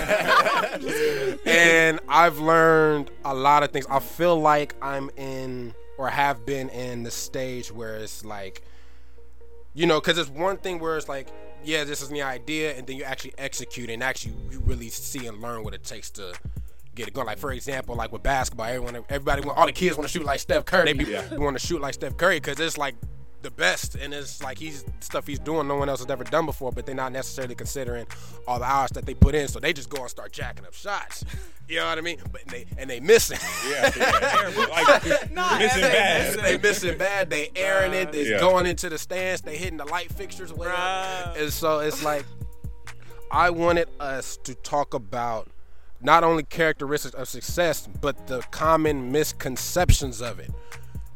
and 1.46 2.00
I've 2.10 2.40
learned 2.40 3.12
a 3.24 3.34
lot 3.34 3.64
of 3.64 3.72
things. 3.72 3.86
I 3.90 4.00
feel 4.00 4.40
like 4.40 4.76
I'm 4.82 5.10
in 5.16 5.74
or 5.98 6.10
have 6.10 6.46
been 6.46 6.70
in 6.70 7.04
the 7.04 7.12
stage 7.12 7.72
where 7.72 7.96
it's 7.96 8.26
like, 8.26 8.62
you 9.74 9.86
know, 9.86 10.00
because 10.00 10.18
it's 10.18 10.30
one 10.30 10.58
thing 10.58 10.80
where 10.80 10.98
it's 10.98 11.08
like, 11.08 11.28
yeah, 11.68 11.84
this 11.84 12.02
is 12.02 12.08
the 12.10 12.22
idea, 12.22 12.76
and 12.78 12.88
then 12.88 12.96
you 12.96 13.04
actually 13.04 13.34
execute, 13.38 13.90
and 13.90 14.02
actually 14.02 14.36
you 14.50 14.60
really 14.62 14.90
see 14.90 15.28
and 15.28 15.42
learn 15.42 15.64
what 15.64 15.74
it 15.74 15.84
takes 15.84 16.10
to 16.12 16.34
get 16.96 17.08
it 17.10 17.14
going. 17.14 17.28
Like 17.28 17.38
for 17.40 17.52
example, 17.52 17.94
like 17.96 18.12
with 18.14 18.24
basketball, 18.24 18.68
everyone, 18.68 18.96
everybody, 19.10 19.42
want, 19.42 19.58
all 19.58 19.66
the 19.66 19.74
kids 19.74 19.98
want 19.98 20.08
to 20.08 20.12
shoot 20.18 20.26
like 20.26 20.40
Steph 20.40 20.64
Curry. 20.66 20.94
They 20.94 21.04
Yeah. 21.12 21.36
want 21.36 21.60
to 21.60 21.66
shoot 21.66 21.82
like 21.82 21.94
Steph 21.94 22.16
Curry 22.16 22.38
because 22.40 22.58
it's 22.60 22.78
like 22.78 22.96
the 23.42 23.52
best, 23.52 23.96
and 23.96 24.14
it's 24.14 24.42
like 24.44 24.58
he's 24.58 24.84
stuff 25.00 25.28
he's 25.28 25.40
doing 25.40 25.68
no 25.68 25.76
one 25.76 25.90
else 25.90 26.00
has 26.00 26.10
ever 26.10 26.24
done 26.24 26.46
before. 26.46 26.72
But 26.72 26.86
they're 26.86 26.96
not 26.96 27.12
necessarily 27.12 27.56
considering 27.56 28.08
all 28.48 28.60
the 28.60 28.66
hours 28.66 28.92
that 28.92 29.06
they 29.06 29.14
put 29.14 29.36
in, 29.36 29.48
so 29.48 29.60
they 29.60 29.74
just 29.74 29.90
go 29.90 30.02
and 30.02 30.10
start 30.10 30.32
jacking 30.32 30.66
up 30.66 30.74
shots. 30.74 31.24
You 31.70 31.78
know 31.78 31.86
what 31.88 31.98
I 31.98 32.02
mean? 32.02 32.18
But 32.32 32.46
they 32.48 32.66
and 32.78 32.90
they 32.90 33.00
missing. 33.00 33.38
yeah, 33.70 33.92
yeah 33.96 34.20
terrible. 34.20 34.62
like 34.70 35.34
Not 35.34 35.60
missing 35.60 35.84
every- 35.84 36.38
bad 36.38 36.46
they 36.46 36.58
missing 36.58 36.98
bad. 36.98 37.30
They 37.30 37.52
airing 37.56 37.94
it. 37.94 38.12
They 38.12 38.30
Yeah. 38.30 38.40
going 38.40 38.66
into 38.66 38.90
the 38.90 38.98
stands. 38.98 39.42
They 39.42 39.58
hitting 39.58 39.78
the 39.78 39.86
light 39.86 40.12
fixtures. 40.12 40.52
And 40.52 41.52
so 41.52 41.80
it's 41.80 42.04
like 42.04 42.26
I 43.32 43.50
wanted 43.50 43.90
us 44.00 44.38
to 44.44 44.56
talk 44.56 44.94
about 44.94 45.50
not 46.00 46.24
only 46.24 46.44
characteristics 46.44 47.16
of 47.16 47.28
success, 47.28 47.88
but 48.02 48.28
the 48.28 48.42
common 48.52 49.12
misconceptions 49.12 50.22
of 50.22 50.40
it. 50.40 50.52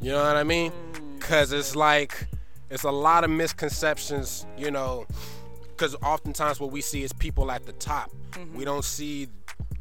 You 0.02 0.12
know 0.12 0.24
what 0.24 0.36
I 0.36 0.44
mean? 0.44 0.74
Because 1.32 1.54
it's 1.54 1.78
like 1.78 2.28
it's 2.70 2.84
a 2.84 2.92
lot 2.92 3.24
of 3.24 3.30
misconceptions. 3.30 4.46
You 4.58 4.70
know, 4.70 5.06
because 5.70 5.96
oftentimes 6.04 6.60
what 6.60 6.74
we 6.74 6.82
see 6.82 7.04
is 7.04 7.14
people 7.14 7.50
at 7.52 7.66
the 7.66 7.72
top. 7.72 8.12
Mm-hmm. 8.32 8.58
We 8.58 8.66
don't 8.66 8.84
see 8.84 9.30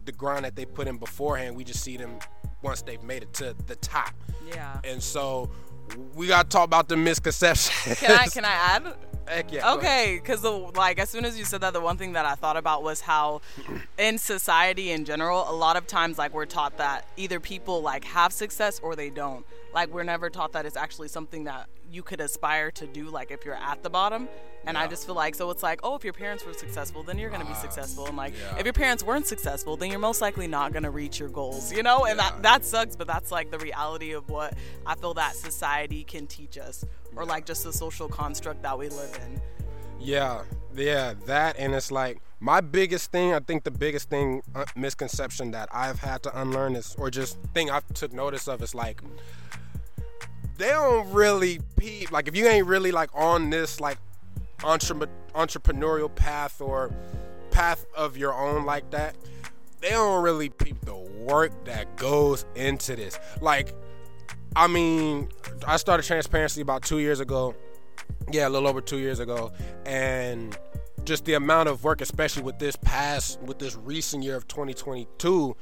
the 0.05 0.13
grind 0.13 0.45
that 0.45 0.55
they 0.55 0.65
put 0.65 0.87
in 0.87 0.97
beforehand. 0.97 1.57
We 1.57 1.65
just 1.65 1.83
see 1.83 1.97
them 1.97 2.21
once 2.63 2.83
they've 2.83 3.03
made 3.03 3.25
it 3.25 3.33
to 3.35 3.57
the 3.67 3.75
top. 3.75 4.15
Yeah. 4.47 4.79
And 4.85 5.03
so 5.03 5.51
we 6.15 6.29
got 6.29 6.45
to 6.45 6.49
talk 6.49 6.67
about 6.67 6.89
the 6.89 6.97
misconceptions. 6.97 7.99
Can 7.99 8.13
I 8.13 8.29
can 8.29 8.45
I 8.45 8.53
add? 8.53 8.95
Heck 9.27 9.53
yeah. 9.53 9.75
Okay, 9.75 10.19
because 10.21 10.43
like 10.75 10.99
as 10.99 11.09
soon 11.09 11.25
as 11.25 11.39
you 11.39 11.45
said 11.45 11.61
that, 11.61 11.73
the 11.73 11.81
one 11.81 11.97
thing 11.97 12.13
that 12.13 12.27
I 12.27 12.35
thought 12.35 12.57
about 12.57 12.83
was 12.83 13.01
how, 13.01 13.41
in 13.99 14.19
society 14.19 14.91
in 14.91 15.05
general, 15.05 15.49
a 15.49 15.53
lot 15.55 15.77
of 15.77 15.87
times 15.87 16.19
like 16.19 16.35
we're 16.35 16.47
taught 16.47 16.79
that 16.79 17.07
either 17.17 17.41
people 17.41 17.83
like 17.83 18.05
have 18.05 18.33
success 18.33 18.81
or 18.81 18.97
they 18.97 19.11
don't. 19.11 19.45
Like 19.73 19.93
we're 19.93 20.03
never 20.03 20.31
taught 20.31 20.53
that 20.53 20.67
it's 20.67 20.77
actually 20.77 21.09
something 21.09 21.45
that 21.45 21.69
you 21.91 22.03
could 22.03 22.21
aspire 22.21 22.71
to 22.73 22.87
do. 22.87 23.09
Like 23.09 23.31
if 23.31 23.45
you're 23.45 23.55
at 23.55 23.83
the 23.83 23.91
bottom, 23.91 24.29
and 24.65 24.77
I 24.77 24.87
just 24.87 25.07
feel 25.07 25.15
like 25.15 25.35
so 25.35 25.51
it's 25.51 25.63
like 25.63 25.81
oh 25.83 25.95
if 25.95 26.05
your 26.05 26.13
parents 26.13 26.45
were 26.45 26.53
successful 26.53 27.03
then 27.03 27.19
you're 27.19 27.31
gonna 27.31 27.45
be 27.45 27.53
ah, 27.53 27.61
successful, 27.61 28.07
and 28.07 28.17
like 28.17 28.35
yeah. 28.39 28.59
if 28.59 28.67
your 28.67 28.73
parents 28.73 29.03
weren't 29.03 29.27
successful 29.27 29.77
then 29.77 29.91
you're 29.91 30.01
most 30.01 30.21
likely 30.21 30.47
not 30.47 30.73
gonna 30.73 30.91
reach 30.91 31.19
your 31.19 31.29
goals. 31.29 31.73
You 31.73 31.83
know, 31.83 32.05
and 32.05 32.19
that 32.19 32.43
that 32.43 32.65
sucks, 32.65 32.97
but 32.97 33.07
that's 33.07 33.31
like 33.31 33.51
the 33.51 33.59
reality 33.59 34.13
of 34.13 34.29
what 34.29 34.55
I 34.87 34.95
feel 34.97 35.15
that 35.15 35.35
society 35.37 36.05
can 36.05 36.27
teach 36.27 36.59
us, 36.59 36.85
or 37.17 37.25
like 37.25 37.47
just 37.47 37.65
the 37.65 37.73
social 37.73 38.09
construct 38.09 38.63
that 38.63 38.79
we 38.79 38.89
live 38.89 39.19
in. 39.25 39.41
Yeah, 39.99 40.43
yeah, 40.75 41.15
that 41.27 41.57
and 41.59 41.75
it's 41.75 41.91
like 41.91 42.21
my 42.41 42.61
biggest 42.61 43.13
thing. 43.13 43.35
I 43.35 43.41
think 43.41 43.65
the 43.65 43.71
biggest 43.71 44.09
thing 44.09 44.43
uh, 44.55 44.65
misconception 44.75 45.51
that 45.51 45.69
I've 45.73 46.01
had 46.01 46.23
to 46.25 46.41
unlearn 46.41 46.77
is, 46.77 46.95
or 46.99 47.11
just 47.11 47.39
thing 47.55 47.71
I've 47.71 47.87
took 47.93 48.13
notice 48.13 48.49
of 48.49 48.63
is 48.63 48.75
like 48.75 49.03
they 50.57 50.69
don't 50.69 51.11
really 51.13 51.61
peep. 51.77 52.11
Like 52.11 52.29
if 52.29 52.37
you 52.37 52.47
ain't 52.47 52.67
really 52.67 52.93
like 52.93 53.11
on 53.15 53.51
this 53.51 53.81
like 53.81 53.99
entre- 54.65 55.09
entrepreneurial 55.35 56.15
path 56.15 56.61
or 56.61 56.95
path 57.51 57.85
of 57.97 58.17
your 58.17 58.33
own 58.33 58.65
like 58.65 58.91
that, 58.91 59.17
they 59.81 59.91
don't 59.91 60.23
really 60.23 60.49
peep 60.49 60.81
the 60.85 60.95
work 60.95 61.65
that 61.65 61.97
goes 61.97 62.45
into 62.55 62.97
this. 62.97 63.19
Like, 63.41 63.75
I 64.57 64.67
mean, 64.67 65.29
I 65.67 65.77
started 65.77 66.05
transparency 66.05 66.61
about 66.61 66.83
two 66.83 66.99
years 66.99 67.21
ago. 67.21 67.55
Yeah, 68.31 68.49
a 68.49 68.51
little 68.51 68.69
over 68.69 68.81
two 68.81 68.99
years 68.99 69.19
ago, 69.19 69.53
and 69.87 70.57
just 71.05 71.25
the 71.25 71.35
amount 71.35 71.69
of 71.69 71.83
work, 71.85 72.01
especially 72.01 72.43
with 72.43 72.59
this 72.59 72.77
past, 72.77 73.41
with 73.41 73.59
this 73.59 73.77
recent 73.77 74.23
year 74.23 74.37
of 74.37 74.47
2022, 74.47 75.57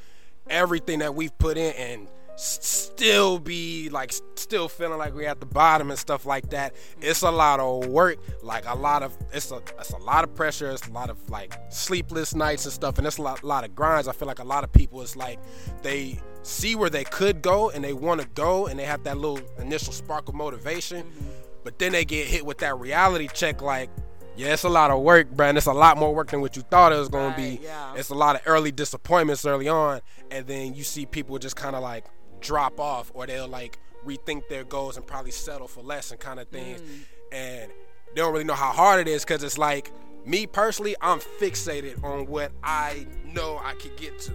everything 0.51 0.99
that 0.99 1.15
we've 1.15 1.37
put 1.39 1.57
in, 1.57 1.73
and 1.75 2.09
still 2.39 3.41
be 3.41 3.89
like 3.91 4.13
still 4.37 4.69
feeling 4.69 4.99
like 4.99 5.13
we're 5.13 5.29
at 5.29 5.41
the 5.41 5.47
bottom 5.47 5.91
and 5.91 5.99
stuff 5.99 6.25
like 6.25 6.51
that. 6.51 6.75
It's 7.01 7.23
a 7.23 7.31
lot 7.31 7.59
of 7.59 7.89
work, 7.89 8.19
like 8.43 8.65
a 8.67 8.77
lot 8.77 9.03
of 9.03 9.17
it's 9.33 9.51
a 9.51 9.61
it's 9.79 9.91
a 9.91 9.99
lot 9.99 10.23
of 10.23 10.35
pressure. 10.37 10.71
It's 10.71 10.87
a 10.87 10.93
lot 10.93 11.11
of 11.11 11.29
like 11.29 11.59
sleepless 11.69 12.35
nights 12.35 12.65
and 12.65 12.73
stuff, 12.73 12.99
and 12.99 13.07
it's 13.07 13.19
a 13.19 13.23
lot, 13.23 13.43
lot 13.43 13.65
of 13.65 13.75
grinds. 13.75 14.07
I 14.07 14.13
feel 14.13 14.29
like 14.29 14.39
a 14.39 14.45
lot 14.45 14.63
of 14.63 14.73
people 14.73 15.03
it's 15.03 15.17
like 15.17 15.41
they 15.83 16.21
see 16.43 16.77
where 16.77 16.89
they 16.89 17.05
could 17.05 17.43
go 17.43 17.71
and 17.71 17.83
they 17.83 17.93
want 17.93 18.21
to 18.21 18.29
go 18.29 18.67
and 18.69 18.79
they 18.79 18.85
have 18.85 19.03
that 19.05 19.19
little 19.19 19.41
initial 19.59 19.93
spark 19.93 20.29
of 20.29 20.35
motivation, 20.37 21.05
mm-hmm. 21.05 21.29
but 21.65 21.79
then 21.81 21.91
they 21.91 22.05
get 22.05 22.29
hit 22.29 22.47
with 22.47 22.59
that 22.59 22.79
reality 22.79 23.29
check 23.35 23.61
like. 23.63 23.91
Yeah, 24.37 24.53
it's 24.53 24.63
a 24.63 24.69
lot 24.69 24.93
of 24.93 25.03
work, 25.03 25.33
bro, 25.33 25.49
and 25.49 25.59
it's 25.59 25.67
a 25.67 25.73
lot 25.73 25.99
more 25.99 26.15
work 26.15 26.31
than 26.31 26.41
what 26.41 26.55
you 26.55 26.63
thought 26.63 26.93
it 26.93 26.97
was 26.97 27.09
gonna 27.09 27.35
be. 27.35 27.59
Yeah. 27.61 27.95
It's 27.97 28.11
a 28.11 28.15
lot 28.15 28.37
of 28.37 28.43
early 28.47 28.71
disappointments 28.71 29.45
early 29.45 29.69
on, 29.69 30.01
and 30.31 30.47
then 30.47 30.77
you 30.77 30.85
see 30.85 31.07
people 31.07 31.37
just 31.41 31.57
kind 31.57 31.75
of 31.75 31.83
like 31.83 32.05
drop 32.41 32.81
off, 32.81 33.11
or 33.15 33.27
they'll 33.27 33.49
like 33.49 33.79
rethink 34.05 34.49
their 34.49 34.65
goals 34.65 34.97
and 34.97 35.07
probably 35.07 35.31
settle 35.31 35.69
for 35.69 35.83
less 35.83 36.11
and 36.11 36.21
kind 36.21 36.41
of 36.41 36.49
things, 36.49 36.81
mm. 36.81 36.87
and 37.33 37.71
they 38.15 38.21
don't 38.21 38.33
really 38.33 38.45
know 38.45 38.55
how 38.55 38.73
hard 38.73 39.01
it 39.01 39.11
is 39.11 39.25
because 39.25 39.43
it's 39.43 39.59
like 39.59 39.93
me 40.25 40.47
personally, 40.47 40.95
I'm 41.01 41.21
fixated 41.21 42.03
on 42.05 42.27
what 42.27 42.53
I 42.63 43.07
know 43.25 43.61
I 43.63 43.75
could 43.75 43.97
get 43.97 44.19
to, 44.21 44.33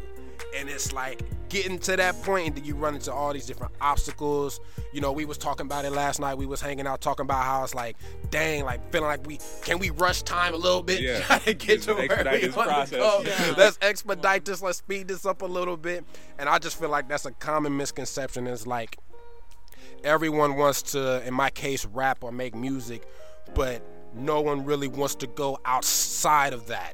and 0.55 0.69
it's 0.69 0.93
like 0.93 1.22
getting 1.50 1.77
to 1.79 1.95
that 1.95 2.22
point, 2.24 2.48
and 2.48 2.55
then 2.57 2.65
you 2.65 2.75
run 2.75 2.95
into 2.95 3.13
all 3.13 3.31
these 3.33 3.45
different 3.45 3.74
obstacles. 3.79 4.60
You 4.91 5.01
know, 5.01 5.12
we 5.12 5.25
was 5.25 5.38
talking 5.38 5.65
about 5.65 5.86
it 5.86 5.91
last 5.91 6.19
night. 6.19 6.36
We 6.38 6.45
was 6.45 6.62
hanging 6.62 6.88
out 6.88 7.01
talking 7.01 7.24
about 7.25 7.43
how 7.43 7.63
it's 7.63 7.75
like, 7.75 7.98
dang, 8.29 8.65
like 8.65 8.91
feeling 8.91 9.07
like 9.07 9.25
we 9.27 9.39
can 9.63 9.79
we 9.79 9.89
rush 9.91 10.24
time 10.24 10.53
a 10.53 10.57
little 10.57 10.83
bit, 10.83 11.01
Yeah. 11.01 11.19
try 11.25 11.39
to 11.39 11.53
get 11.53 11.75
Just 11.75 11.88
to 11.89 11.93
where 11.95 12.07
we 12.41 12.50
want 12.50 12.89
to 12.89 12.95
go. 12.95 13.22
Yeah. 13.25 13.53
Let's 13.57 13.77
expedite 13.81 14.45
this. 14.45 14.62
Let's 14.62 14.79
speed 14.79 15.07
this 15.07 15.25
up 15.25 15.41
a 15.41 15.45
little 15.45 15.77
bit. 15.77 16.05
And 16.39 16.50
I 16.50 16.57
just 16.60 16.79
feel 16.79 16.89
like 16.89 17.07
that's 17.07 17.25
a 17.25 17.31
common 17.31 17.75
misconception. 17.77 18.48
Is 18.48 18.65
like 18.67 18.98
everyone 20.03 20.55
wants 20.55 20.81
to, 20.93 21.25
in 21.25 21.33
my 21.33 21.50
case, 21.50 21.86
rap 21.86 22.24
or 22.24 22.31
make 22.31 22.55
music, 22.55 23.07
but 23.53 23.81
no 24.15 24.41
one 24.41 24.65
really 24.65 24.88
wants 24.88 25.15
to 25.15 25.27
go 25.27 25.60
outside 25.65 26.53
of 26.53 26.67
that. 26.67 26.93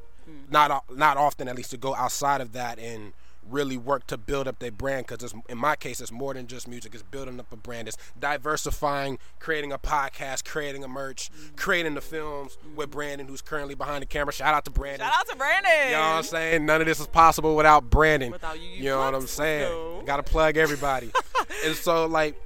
Not 0.50 0.84
not 0.90 1.16
often, 1.16 1.48
at 1.48 1.56
least, 1.56 1.70
to 1.72 1.76
go 1.76 1.94
outside 1.94 2.40
of 2.40 2.52
that 2.52 2.78
and 2.78 3.12
really 3.48 3.76
work 3.76 4.06
to 4.08 4.18
build 4.18 4.46
up 4.46 4.58
their 4.58 4.70
brand. 4.70 5.06
Because 5.06 5.34
in 5.48 5.58
my 5.58 5.76
case, 5.76 6.00
it's 6.00 6.12
more 6.12 6.34
than 6.34 6.46
just 6.46 6.68
music. 6.68 6.94
It's 6.94 7.02
building 7.02 7.40
up 7.40 7.52
a 7.52 7.56
brand. 7.56 7.88
It's 7.88 7.96
diversifying, 8.18 9.18
creating 9.38 9.72
a 9.72 9.78
podcast, 9.78 10.44
creating 10.44 10.84
a 10.84 10.88
merch, 10.88 11.30
mm-hmm. 11.30 11.56
creating 11.56 11.94
the 11.94 12.00
films 12.00 12.58
with 12.74 12.90
Brandon, 12.90 13.26
who's 13.26 13.42
currently 13.42 13.74
behind 13.74 14.02
the 14.02 14.06
camera. 14.06 14.32
Shout 14.32 14.54
out 14.54 14.64
to 14.66 14.70
Brandon. 14.70 15.06
Shout 15.06 15.20
out 15.20 15.28
to 15.28 15.36
Brandon. 15.36 15.70
You 15.86 15.92
know 15.92 16.00
what 16.00 16.16
I'm 16.16 16.22
saying? 16.22 16.66
None 16.66 16.80
of 16.80 16.86
this 16.86 17.00
is 17.00 17.06
possible 17.06 17.56
without 17.56 17.90
Brandon. 17.90 18.32
Without 18.32 18.60
you, 18.60 18.68
you 18.68 18.76
you 18.76 18.84
know 18.84 18.98
what 18.98 19.14
I'm 19.14 19.26
saying? 19.26 19.70
though. 19.70 20.02
Got 20.04 20.16
to 20.18 20.22
plug 20.22 20.56
everybody. 20.56 21.10
and 21.64 21.74
so, 21.74 22.06
like, 22.06 22.40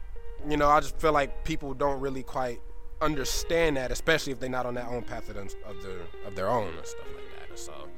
you 0.49 0.57
know, 0.57 0.69
I 0.69 0.81
just 0.81 0.99
feel 0.99 1.13
like 1.13 1.45
people 1.45 1.75
don't 1.75 2.01
really 2.01 2.23
quite 2.23 2.61
understand 3.01 3.77
that, 3.77 3.91
especially 3.91 4.33
if 4.33 4.41
they're 4.41 4.49
not 4.49 4.67
on 4.67 4.75
their 4.75 4.87
own 4.87 5.03
path 5.03 5.29
of, 5.29 5.35
them, 5.35 5.49
of 5.67 5.83
their 5.83 6.01
of 6.27 6.35
their 6.35 6.49
own 6.49 6.69
and 6.77 6.87
stuff 6.87 7.07
like 7.15 7.49
that. 7.49 7.59
So, 7.59 7.89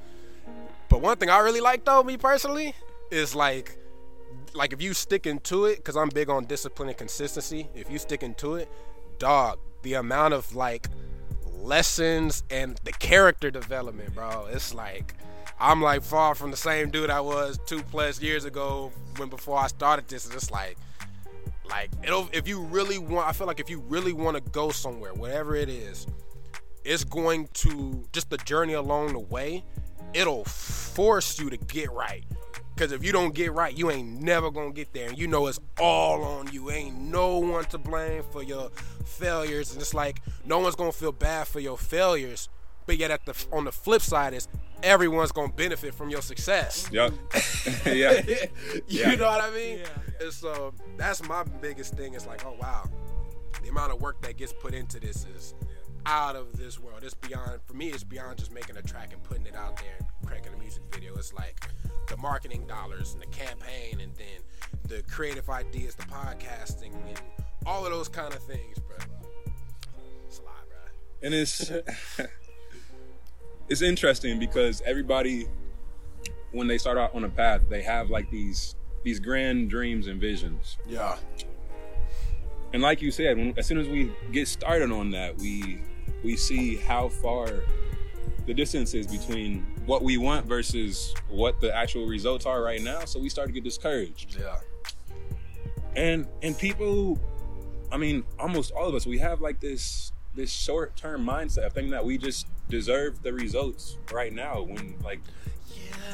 but 0.88 1.00
one 1.00 1.16
thing 1.16 1.30
I 1.30 1.38
really 1.38 1.60
like 1.60 1.84
though, 1.84 2.02
me 2.02 2.16
personally, 2.16 2.74
is 3.10 3.34
like, 3.34 3.78
like 4.54 4.72
if 4.72 4.80
you 4.80 4.94
sticking 4.94 5.40
to 5.40 5.66
it, 5.66 5.76
because 5.76 5.96
I'm 5.96 6.08
big 6.08 6.30
on 6.30 6.44
discipline 6.44 6.88
and 6.88 6.98
consistency. 6.98 7.68
If 7.74 7.90
you 7.90 7.98
sticking 7.98 8.34
to 8.36 8.56
it, 8.56 8.68
dog, 9.18 9.58
the 9.82 9.94
amount 9.94 10.34
of 10.34 10.54
like 10.54 10.88
lessons 11.66 12.44
and 12.50 12.80
the 12.84 12.92
character 12.92 13.50
development, 13.50 14.14
bro. 14.14 14.46
It's 14.50 14.74
like 14.74 15.14
I'm 15.58 15.82
like 15.82 16.02
far 16.02 16.34
from 16.34 16.50
the 16.50 16.56
same 16.56 16.90
dude 16.90 17.10
I 17.10 17.20
was 17.20 17.58
two 17.66 17.82
plus 17.82 18.20
years 18.20 18.44
ago 18.44 18.92
when 19.16 19.28
before 19.28 19.58
I 19.58 19.66
started 19.68 20.08
this. 20.08 20.32
It's 20.32 20.50
like 20.50 20.76
like 21.68 21.90
it'll 22.02 22.28
if 22.32 22.46
you 22.46 22.60
really 22.60 22.98
want 22.98 23.28
I 23.28 23.32
feel 23.32 23.46
like 23.46 23.60
if 23.60 23.68
you 23.68 23.80
really 23.80 24.12
want 24.12 24.36
to 24.36 24.50
go 24.52 24.70
somewhere, 24.70 25.14
whatever 25.14 25.56
it 25.56 25.68
is, 25.68 26.06
it's 26.84 27.04
going 27.04 27.48
to 27.54 28.04
just 28.12 28.30
the 28.30 28.38
journey 28.38 28.74
along 28.74 29.12
the 29.12 29.18
way, 29.18 29.64
it'll 30.16 30.44
force 30.44 31.38
you 31.38 31.50
to 31.50 31.56
get 31.56 31.92
right. 31.92 32.24
Cause 32.76 32.92
if 32.92 33.02
you 33.02 33.10
don't 33.10 33.34
get 33.34 33.52
right, 33.52 33.76
you 33.76 33.90
ain't 33.90 34.20
never 34.20 34.50
gonna 34.50 34.70
get 34.72 34.92
there. 34.92 35.08
And 35.08 35.16
you 35.18 35.26
know 35.26 35.46
it's 35.46 35.58
all 35.80 36.22
on 36.24 36.52
you. 36.52 36.70
Ain't 36.70 36.98
no 36.98 37.38
one 37.38 37.64
to 37.66 37.78
blame 37.78 38.22
for 38.32 38.42
your 38.42 38.70
failures. 39.06 39.72
And 39.72 39.80
it's 39.80 39.94
like 39.94 40.20
no 40.44 40.58
one's 40.58 40.74
gonna 40.74 40.92
feel 40.92 41.12
bad 41.12 41.46
for 41.48 41.58
your 41.60 41.78
failures. 41.78 42.50
But 42.84 42.98
yet 42.98 43.10
at 43.10 43.24
the 43.24 43.34
on 43.50 43.64
the 43.64 43.72
flip 43.72 44.02
side 44.02 44.34
is 44.34 44.46
everyone's 44.82 45.32
gonna 45.32 45.52
benefit 45.52 45.94
from 45.94 46.10
your 46.10 46.20
success. 46.20 46.86
Yep. 46.92 47.14
yeah. 47.86 48.20
you 48.26 48.36
Yeah. 48.88 49.14
know 49.14 49.26
what 49.26 49.40
I 49.42 49.50
mean? 49.52 49.78
Yeah. 49.78 49.86
And 50.24 50.32
so 50.32 50.74
that's 50.98 51.26
my 51.26 51.44
biggest 51.44 51.94
thing. 51.94 52.12
It's 52.12 52.26
like, 52.26 52.44
oh 52.44 52.56
wow, 52.60 52.90
the 53.62 53.70
amount 53.70 53.92
of 53.92 54.02
work 54.02 54.20
that 54.20 54.36
gets 54.36 54.52
put 54.52 54.74
into 54.74 55.00
this 55.00 55.24
is 55.34 55.54
out 56.06 56.36
of 56.36 56.56
this 56.56 56.78
world. 56.78 57.00
It's 57.02 57.14
beyond 57.14 57.60
for 57.66 57.74
me. 57.74 57.88
It's 57.88 58.04
beyond 58.04 58.38
just 58.38 58.52
making 58.52 58.76
a 58.76 58.82
track 58.82 59.12
and 59.12 59.22
putting 59.24 59.44
it 59.46 59.56
out 59.56 59.76
there 59.76 59.96
and 59.98 60.08
cranking 60.28 60.54
a 60.54 60.56
music 60.58 60.82
video. 60.92 61.14
It's 61.16 61.32
like 61.34 61.60
the 62.08 62.16
marketing 62.16 62.66
dollars 62.66 63.12
and 63.12 63.20
the 63.22 63.26
campaign, 63.26 64.00
and 64.00 64.12
then 64.16 64.40
the 64.88 65.02
creative 65.10 65.50
ideas, 65.50 65.94
the 65.96 66.04
podcasting, 66.04 66.92
and 67.08 67.20
all 67.66 67.84
of 67.84 67.90
those 67.92 68.08
kind 68.08 68.32
of 68.32 68.40
things, 68.44 68.78
bro. 68.78 68.96
It's 70.28 70.38
a 70.38 70.42
lot, 70.42 70.54
bro. 70.68 70.78
and 71.22 71.34
it's 71.34 71.72
it's 73.68 73.82
interesting 73.82 74.38
because 74.38 74.82
everybody 74.86 75.46
when 76.52 76.68
they 76.68 76.78
start 76.78 76.96
out 76.96 77.14
on 77.14 77.24
a 77.24 77.28
path 77.28 77.62
they 77.68 77.82
have 77.82 78.08
like 78.10 78.30
these 78.30 78.76
these 79.02 79.18
grand 79.20 79.68
dreams 79.68 80.06
and 80.06 80.20
visions 80.20 80.78
Yeah. 80.88 81.16
and 82.72 82.80
like 82.82 83.02
you 83.02 83.10
said 83.10 83.36
when, 83.36 83.54
as 83.58 83.66
soon 83.66 83.78
as 83.78 83.88
we 83.88 84.12
get 84.32 84.46
started 84.48 84.90
on 84.92 85.10
that 85.10 85.36
we 85.38 85.80
we 86.26 86.36
see 86.36 86.74
how 86.74 87.08
far 87.08 87.46
the 88.46 88.52
distance 88.52 88.94
is 88.94 89.06
between 89.06 89.64
what 89.86 90.02
we 90.02 90.16
want 90.18 90.44
versus 90.44 91.14
what 91.28 91.60
the 91.60 91.72
actual 91.74 92.04
results 92.06 92.44
are 92.44 92.62
right 92.62 92.82
now 92.82 93.04
so 93.04 93.20
we 93.20 93.28
start 93.28 93.46
to 93.46 93.52
get 93.52 93.62
discouraged 93.62 94.36
Yeah. 94.40 94.56
and 95.94 96.26
and 96.42 96.58
people 96.58 97.16
i 97.92 97.96
mean 97.96 98.24
almost 98.40 98.72
all 98.72 98.88
of 98.88 98.94
us 98.96 99.06
we 99.06 99.18
have 99.18 99.40
like 99.40 99.60
this 99.60 100.10
this 100.34 100.50
short-term 100.50 101.24
mindset 101.24 101.64
of 101.64 101.72
thinking 101.72 101.92
that 101.92 102.04
we 102.04 102.18
just 102.18 102.48
deserve 102.68 103.22
the 103.22 103.32
results 103.32 103.96
right 104.12 104.32
now 104.34 104.62
when 104.62 104.96
like 105.04 105.20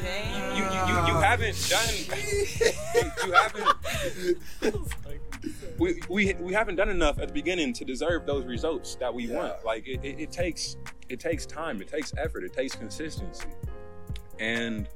yeah. 0.03 0.55
you 0.55 0.63
you, 0.63 0.69
you, 0.69 1.15
you 1.15 1.21
haven't 1.23 1.57
done 1.71 1.95
you, 2.19 3.11
you 3.25 3.33
haven't 3.33 4.89
we, 5.79 6.01
we 6.09 6.35
we 6.35 6.53
haven't 6.53 6.77
done 6.77 6.89
enough 6.89 7.19
at 7.19 7.29
the 7.29 7.35
beginning 7.35 7.73
to 7.75 7.85
deserve 7.85 8.27
those 8.27 8.45
results 8.45 8.95
that 8.97 9.13
we 9.13 9.27
Yeah. 9.27 9.37
want 9.37 9.65
like 9.65 9.87
it, 9.89 10.01
it, 10.05 10.21
it 10.21 10.33
takes 10.33 10.77
it 11.09 11.19
takes 11.21 11.47
time 11.47 11.81
it 11.83 11.89
takes 11.89 12.13
effort 12.17 12.45
it 12.45 12.53
takes 12.53 12.75
consistency 12.75 13.49
and 14.39 14.89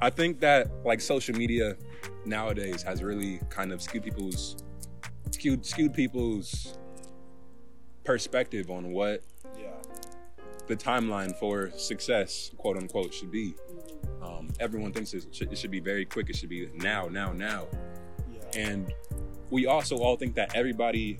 i 0.00 0.10
think 0.10 0.40
that 0.40 0.70
like 0.84 1.00
social 1.00 1.34
media 1.36 1.76
nowadays 2.24 2.82
has 2.82 3.02
really 3.02 3.40
kind 3.50 3.72
of 3.72 3.80
skewed 3.82 4.02
people's 4.02 4.56
skewed 5.30 5.64
skewed 5.64 5.94
people's 5.94 6.78
perspective 8.04 8.70
on 8.70 8.92
what 8.92 9.22
Yeah. 9.58 9.70
the 10.68 10.76
timeline 10.76 11.36
for 11.38 11.70
success, 11.76 12.50
quote 12.56 12.76
unquote, 12.76 13.12
should 13.12 13.30
be. 13.32 13.54
Um, 14.26 14.48
everyone 14.60 14.92
thinks 14.92 15.14
it 15.14 15.26
should, 15.30 15.52
it 15.52 15.58
should 15.58 15.70
be 15.70 15.80
very 15.80 16.04
quick. 16.04 16.28
It 16.30 16.36
should 16.36 16.48
be 16.48 16.68
now, 16.74 17.08
now, 17.08 17.32
now. 17.32 17.66
Yeah. 18.32 18.60
And 18.60 18.92
we 19.50 19.66
also 19.66 19.96
all 19.98 20.16
think 20.16 20.34
that 20.34 20.54
everybody 20.54 21.18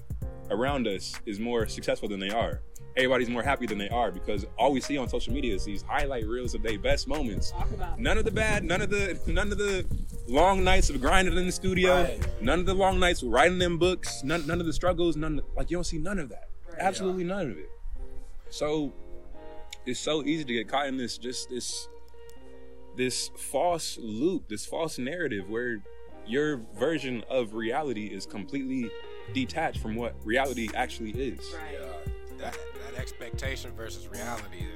around 0.51 0.87
us 0.87 1.15
is 1.27 1.39
more 1.39 1.67
successful 1.67 2.09
than 2.09 2.21
they 2.21 2.31
are. 2.31 2.63
Everybody's 2.97 3.29
more 3.29 3.43
happy 3.43 3.67
than 3.67 3.77
they 3.77 3.91
are 3.91 4.11
because 4.11 4.47
all 4.59 4.73
we 4.73 4.81
see 4.81 4.97
on 4.97 5.07
social 5.09 5.33
media 5.35 5.55
is 5.55 5.65
these 5.65 5.83
highlight 5.83 6.27
reels 6.27 6.55
of 6.55 6.63
their 6.63 6.79
best 6.79 7.07
moments. 7.07 7.53
None 7.99 8.17
of 8.17 8.25
the 8.25 8.31
bad, 8.31 8.65
none 8.65 8.81
of 8.81 8.89
the, 8.89 9.19
none 9.27 9.53
of 9.53 9.59
the 9.59 9.85
long 10.27 10.65
nights 10.65 10.89
of 10.89 10.99
grinding 11.01 11.37
in 11.37 11.45
the 11.45 11.53
studio, 11.53 12.05
Right. 12.05 12.43
none 12.43 12.59
of 12.59 12.65
the 12.67 12.75
long 12.75 12.99
nights 12.99 13.23
writing 13.23 13.59
them 13.59 13.77
books, 13.77 14.25
none, 14.25 14.47
none 14.47 14.61
of 14.61 14.67
the 14.67 14.73
struggles, 14.73 15.15
none 15.15 15.43
like 15.57 15.71
you 15.71 15.77
don't 15.77 15.85
see 15.85 15.99
none 15.99 16.19
of 16.19 16.31
that. 16.31 16.49
Absolutely 16.79 17.25
none 17.25 17.51
of 17.51 17.59
it. 17.59 17.71
So 18.49 18.95
it's 19.85 20.01
so 20.01 20.25
easy 20.25 20.45
to 20.45 20.53
get 20.55 20.67
caught 20.69 20.87
in 20.87 20.97
this 20.97 21.19
just 21.19 21.51
this 21.51 21.89
this 22.97 23.29
false 23.37 23.99
loop, 24.01 24.49
this 24.49 24.67
false 24.67 24.99
narrative 24.99 25.49
where 25.49 25.83
your 26.27 26.63
version 26.79 27.25
of 27.31 27.55
reality 27.55 28.07
is 28.07 28.27
completely 28.27 28.91
detached 29.33 29.79
from 29.79 29.95
what 29.95 30.15
reality 30.25 30.69
actually 30.75 31.11
is. 31.11 31.41
Yeah, 31.73 31.87
that, 32.39 32.59
that 32.85 33.01
expectation 33.01 33.73
versus 33.73 34.09
reality, 34.09 34.67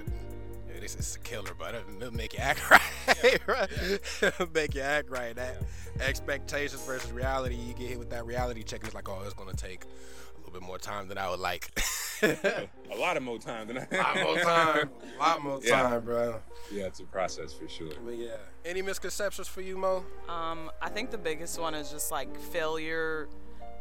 it, 0.68 0.82
It's, 0.82 0.94
it's 0.94 1.16
a 1.16 1.18
killer, 1.20 1.52
but 1.58 1.74
it'll 1.96 2.14
make 2.14 2.32
you 2.32 2.38
act 2.40 2.70
right. 2.70 3.40
right? 3.46 4.50
make 4.54 4.74
you 4.74 4.80
act 4.80 5.10
right. 5.10 5.34
That 5.34 5.62
expectations 6.00 6.82
versus 6.82 7.12
reality. 7.12 7.56
You 7.56 7.74
get 7.74 7.88
hit 7.88 7.98
with 7.98 8.10
that 8.10 8.26
reality 8.26 8.62
check, 8.62 8.80
and 8.80 8.86
it's 8.86 8.94
like, 8.94 9.08
oh, 9.08 9.20
it's 9.24 9.34
gonna 9.34 9.52
take 9.52 9.84
a 10.29 10.29
little 10.50 10.60
bit 10.60 10.66
more 10.66 10.78
time 10.78 11.08
than 11.08 11.18
I 11.18 11.30
would 11.30 11.40
like. 11.40 11.70
a 12.22 12.68
lot 12.96 13.16
of 13.16 13.22
more 13.22 13.38
time 13.38 13.68
than 13.68 13.78
I. 13.78 13.86
A 13.90 13.96
lot 13.96 14.16
more 14.22 14.36
time. 14.42 14.90
A 15.16 15.18
lot 15.18 15.42
more 15.42 15.60
Yeah. 15.62 15.82
time, 15.82 16.04
bro. 16.04 16.40
Yeah, 16.72 16.84
it's 16.86 17.00
a 17.00 17.04
process 17.04 17.52
for 17.52 17.68
sure. 17.68 17.92
But 18.04 18.16
yeah. 18.16 18.36
Any 18.64 18.82
misconceptions 18.82 19.48
for 19.48 19.60
you, 19.62 19.76
Mo? 19.78 20.04
Um, 20.28 20.70
I 20.82 20.88
think 20.90 21.10
the 21.10 21.18
biggest 21.18 21.58
one 21.60 21.74
is 21.74 21.90
just 21.90 22.10
like 22.10 22.38
failure. 22.38 23.28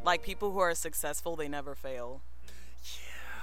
Like 0.04 0.22
people 0.22 0.50
who 0.50 0.60
are 0.60 0.74
successful, 0.74 1.36
they 1.36 1.48
never 1.48 1.74
fail. 1.74 2.22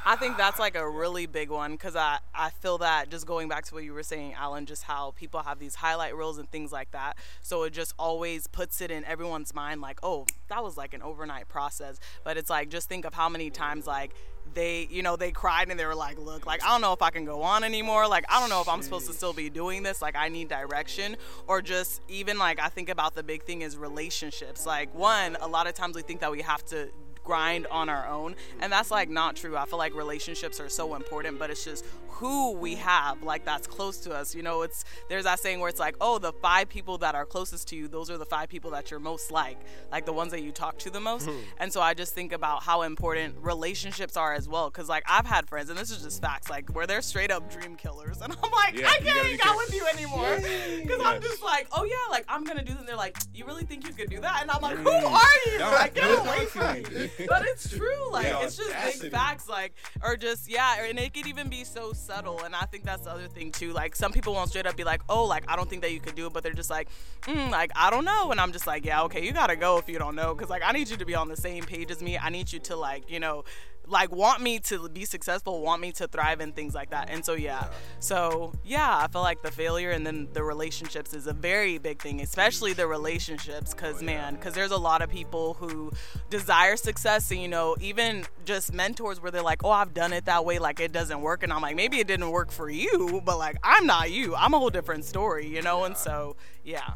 I 0.10 0.16
think 0.16 0.38
that's 0.38 0.58
like 0.58 0.78
a 0.78 0.90
really 0.90 1.26
big 1.26 1.50
one 1.50 1.74
because 1.74 1.98
I, 1.98 2.20
I 2.34 2.50
feel 2.50 2.78
that 2.78 3.10
just 3.10 3.28
going 3.28 3.50
back 3.50 3.66
to 3.66 3.76
what 3.76 3.84
you 3.84 3.92
were 3.92 4.04
saying, 4.04 4.36
Alan, 4.36 4.66
just 4.66 4.84
how 4.84 5.12
people 5.18 5.42
have 5.42 5.60
these 5.60 5.76
highlight 5.76 6.16
reels 6.16 6.38
and 6.38 6.50
things 6.50 6.72
like 6.72 6.92
that. 6.92 7.18
So 7.42 7.64
it 7.64 7.74
just 7.74 7.94
always 8.00 8.48
puts 8.48 8.80
it 8.80 8.90
in 8.90 9.04
everyone's 9.04 9.54
mind 9.54 9.82
like, 9.82 10.00
oh, 10.04 10.26
that 10.48 10.64
was 10.64 10.78
like 10.78 10.94
an 10.94 11.02
overnight 11.02 11.50
process. 11.50 12.00
But 12.24 12.38
it's 12.38 12.50
like, 12.50 12.70
just 12.70 12.88
think 12.88 13.04
of 13.04 13.14
how 13.14 13.28
many 13.28 13.50
times 13.50 13.86
like 13.86 14.14
they, 14.54 14.88
you 14.90 15.04
know, 15.04 15.18
they 15.18 15.32
cried 15.32 15.70
and 15.70 15.78
they 15.78 15.86
were 15.86 15.94
like, 15.94 16.18
look, 16.18 16.46
like, 16.46 16.64
I 16.64 16.70
don't 16.70 16.80
know 16.80 16.94
if 16.94 17.02
I 17.02 17.10
can 17.10 17.26
go 17.26 17.42
on 17.42 17.66
anymore. 17.66 18.08
Like, 18.08 18.24
I 18.30 18.40
don't 18.40 18.50
know 18.50 18.62
if 18.62 18.70
I'm 18.70 18.82
supposed 18.82 19.08
to 19.08 19.14
still 19.14 19.34
be 19.34 19.50
doing 19.50 19.84
this. 19.84 20.02
Like, 20.02 20.16
I 20.16 20.30
need 20.30 20.48
direction. 20.48 21.18
Or 21.48 21.62
just 21.62 22.02
even 22.08 22.38
like, 22.38 22.62
I 22.62 22.70
think 22.70 22.88
about 22.88 23.14
the 23.14 23.24
big 23.24 23.44
thing 23.44 23.62
is 23.62 23.76
relationships. 23.76 24.66
Like, 24.66 24.96
one, 24.96 25.36
a 25.42 25.48
lot 25.50 25.68
of 25.68 25.74
times 25.74 25.98
we 25.98 26.02
think 26.02 26.22
that 26.22 26.32
we 26.32 26.44
have 26.44 26.64
to 26.68 26.88
grind 27.28 27.68
on 27.68 27.90
our 27.90 28.08
own. 28.08 28.36
And 28.62 28.72
that's 28.72 28.90
like 28.90 29.10
not 29.10 29.36
true. 29.36 29.56
I 29.58 29.66
feel 29.66 29.78
like 29.78 29.94
relationships 29.94 30.60
are 30.60 30.70
so 30.70 30.96
important 30.96 31.38
but 31.40 31.50
it's 31.50 31.64
just 31.66 31.86
who 32.08 32.54
we 32.54 32.74
have 32.76 33.22
like 33.22 33.46
that's 33.46 33.68
close 33.68 33.98
to 34.00 34.12
us. 34.16 34.34
You 34.34 34.42
know 34.42 34.64
it's 34.64 34.84
there's 35.10 35.26
that 35.26 35.40
saying 35.40 35.60
where 35.60 35.70
it's 35.70 35.80
like 35.80 35.96
oh 36.02 36.18
the 36.18 36.34
five 36.34 36.68
people 36.70 36.98
that 37.00 37.14
are 37.14 37.26
closest 37.26 37.68
to 37.70 37.76
you 37.76 37.88
those 37.88 38.10
are 38.10 38.18
the 38.18 38.26
five 38.26 38.50
people 38.50 38.72
that 38.72 38.90
you're 38.90 39.00
most 39.00 39.30
like 39.32 39.60
like 39.92 40.06
the 40.08 40.14
ones 40.14 40.32
that 40.32 40.42
you 40.42 40.52
talk 40.52 40.80
to 40.80 40.90
the 40.90 41.00
most. 41.00 41.30
And 41.60 41.72
so 41.72 41.80
i 41.82 41.94
just 41.94 42.14
think 42.16 42.32
about 42.32 42.64
how 42.64 42.82
important 42.84 43.36
relationships 43.42 44.16
are 44.18 44.34
as 44.34 44.48
well 44.50 44.70
because 44.72 44.88
like 44.90 45.04
i've 45.08 45.26
had 45.28 45.48
friends 45.48 45.70
and 45.70 45.78
this 45.78 45.92
is 45.92 46.02
just 46.04 46.22
facts 46.22 46.50
like 46.50 46.70
where 46.76 46.88
they're 46.88 47.02
straight 47.04 47.30
up 47.32 47.52
dream 47.52 47.76
killers 47.76 48.20
and 48.24 48.34
i'm 48.44 48.52
like 48.52 48.74
Yeah, 48.76 48.88
i 48.90 48.98
can't 48.98 49.26
hang 49.28 49.40
out 49.44 49.58
with 49.58 49.74
you 49.76 49.86
anymore. 49.94 50.38
Because 50.82 51.02
i'm 51.04 51.22
just 51.22 51.44
like 51.44 51.68
oh 51.74 51.84
yeah 51.84 51.96
like 52.10 52.26
i'm 52.30 52.44
gonna 52.46 52.64
do 52.64 52.72
this 52.72 52.80
and 52.80 52.88
they're 52.88 52.96
like 52.96 53.18
you 53.34 53.46
really 53.46 53.64
think 53.66 53.86
you 53.88 53.94
could 53.94 54.10
do 54.10 54.20
that? 54.22 54.40
And 54.42 54.50
i'm 54.52 54.62
like 54.62 54.78
who 54.78 54.90
Mm. 54.90 55.12
are 55.12 55.52
you? 55.52 55.58
Don't 55.60 55.72
like 55.74 55.94
get 55.94 56.04
do 56.08 56.14
it. 56.14 56.20
away 56.20 56.46
from 56.46 56.74
me 56.74 57.10
but 57.28 57.46
it's 57.46 57.76
true. 57.76 58.12
Like 58.12 58.28
Yeah, 58.28 58.44
it's 58.44 58.58
just 58.58 59.02
big 59.02 59.12
facts. 59.12 59.50
Like 59.50 59.74
or 60.04 60.16
just 60.16 60.50
yeah, 60.50 60.86
and 60.86 61.00
it 61.00 61.14
could 61.14 61.28
even 61.28 61.50
be 61.50 61.64
so 61.64 61.94
subtle. 61.94 62.42
And 62.44 62.56
I 62.56 62.66
think 62.66 62.84
that's 62.84 63.04
the 63.04 63.12
other 63.12 63.28
thing 63.28 63.52
too. 63.52 63.74
Like 63.74 63.96
some 63.96 64.12
people 64.12 64.34
won't 64.34 64.50
straight 64.50 64.68
up 64.68 64.76
be 64.76 64.84
like, 64.84 65.02
oh, 65.10 65.26
like 65.26 65.44
I 65.48 65.56
don't 65.56 65.70
think 65.70 65.82
that 65.82 65.92
you 65.92 66.00
could 66.00 66.16
do 66.16 66.28
it, 66.28 66.34
but 66.34 66.44
they're 66.44 66.54
just 66.54 66.70
like, 66.70 66.90
mm, 67.24 67.50
like 67.50 67.72
I 67.76 67.90
don't 67.90 68.06
know. 68.06 68.32
And 68.32 68.40
I'm 68.40 68.52
just 68.52 68.68
like, 68.68 68.86
yeah, 68.86 69.04
okay, 69.04 69.26
you 69.26 69.32
gotta 69.32 69.56
go 69.56 69.78
if 69.78 69.90
you 69.90 70.00
don't 70.00 70.16
know, 70.16 70.34
because 70.34 70.50
like 70.50 70.64
I 70.66 70.72
need 70.72 70.90
you 70.90 70.98
to 70.98 71.06
be 71.06 71.16
on 71.16 71.28
the 71.28 71.38
same 71.38 71.64
page 71.64 71.92
as 71.92 72.02
me. 72.02 72.18
I 72.18 72.30
need 72.30 72.52
you 72.52 72.60
to 72.60 72.76
like 72.76 73.10
you 73.10 73.20
know. 73.20 73.44
Like 73.88 74.12
want 74.12 74.42
me 74.42 74.60
to 74.60 74.90
be 74.90 75.06
successful, 75.06 75.62
want 75.62 75.82
me 75.82 75.92
to 75.94 76.08
thrive 76.08 76.40
and 76.40 76.56
things 76.56 76.76
like 76.76 76.90
that. 76.90 77.10
And 77.10 77.24
so 77.24 77.34
yeah. 77.34 77.70
So 78.00 78.54
yeah, 78.66 78.98
I 79.04 79.08
feel 79.08 79.22
like 79.22 79.42
the 79.42 79.52
failure 79.52 79.92
and 79.92 80.06
then 80.06 80.28
the 80.34 80.44
relationships 80.44 81.14
is 81.14 81.28
a 81.28 81.34
very 81.34 81.78
big 81.78 82.02
thing, 82.02 82.22
especially 82.22 82.74
the 82.74 82.88
relationships 82.88 83.74
cuz 83.74 83.98
oh, 84.02 84.06
man, 84.06 84.38
cuz 84.38 84.54
there's 84.54 84.72
a 84.72 84.78
lot 84.78 85.02
of 85.02 85.10
people 85.10 85.56
who 85.56 85.92
desire 86.30 86.76
success 86.76 87.32
and 87.32 87.42
you 87.42 87.48
know, 87.48 87.76
even 87.80 88.26
just 88.46 88.74
mentors 88.74 89.22
where 89.22 89.32
they're 89.32 89.42
like, 89.42 89.64
"Oh, 89.64 89.72
I've 89.72 89.94
done 89.94 90.14
it 90.14 90.26
that 90.26 90.46
way, 90.46 90.60
like 90.60 90.80
it 90.80 90.92
doesn't 90.92 91.22
work." 91.22 91.44
And 91.44 91.54
I'm 91.54 91.62
like, 91.62 91.76
"Maybe 91.76 92.00
it 92.00 92.08
didn't 92.08 92.32
work 92.32 92.52
for 92.52 92.70
you, 92.70 93.22
but 93.24 93.38
like 93.38 93.58
I'm 93.64 93.86
not 93.86 94.12
you. 94.12 94.36
I'm 94.36 94.54
a 94.54 94.60
whole 94.60 94.70
different 94.70 95.06
story, 95.06 95.48
you 95.48 95.62
know?" 95.62 95.84
And 95.86 95.96
so, 95.96 96.36
yeah. 96.64 96.94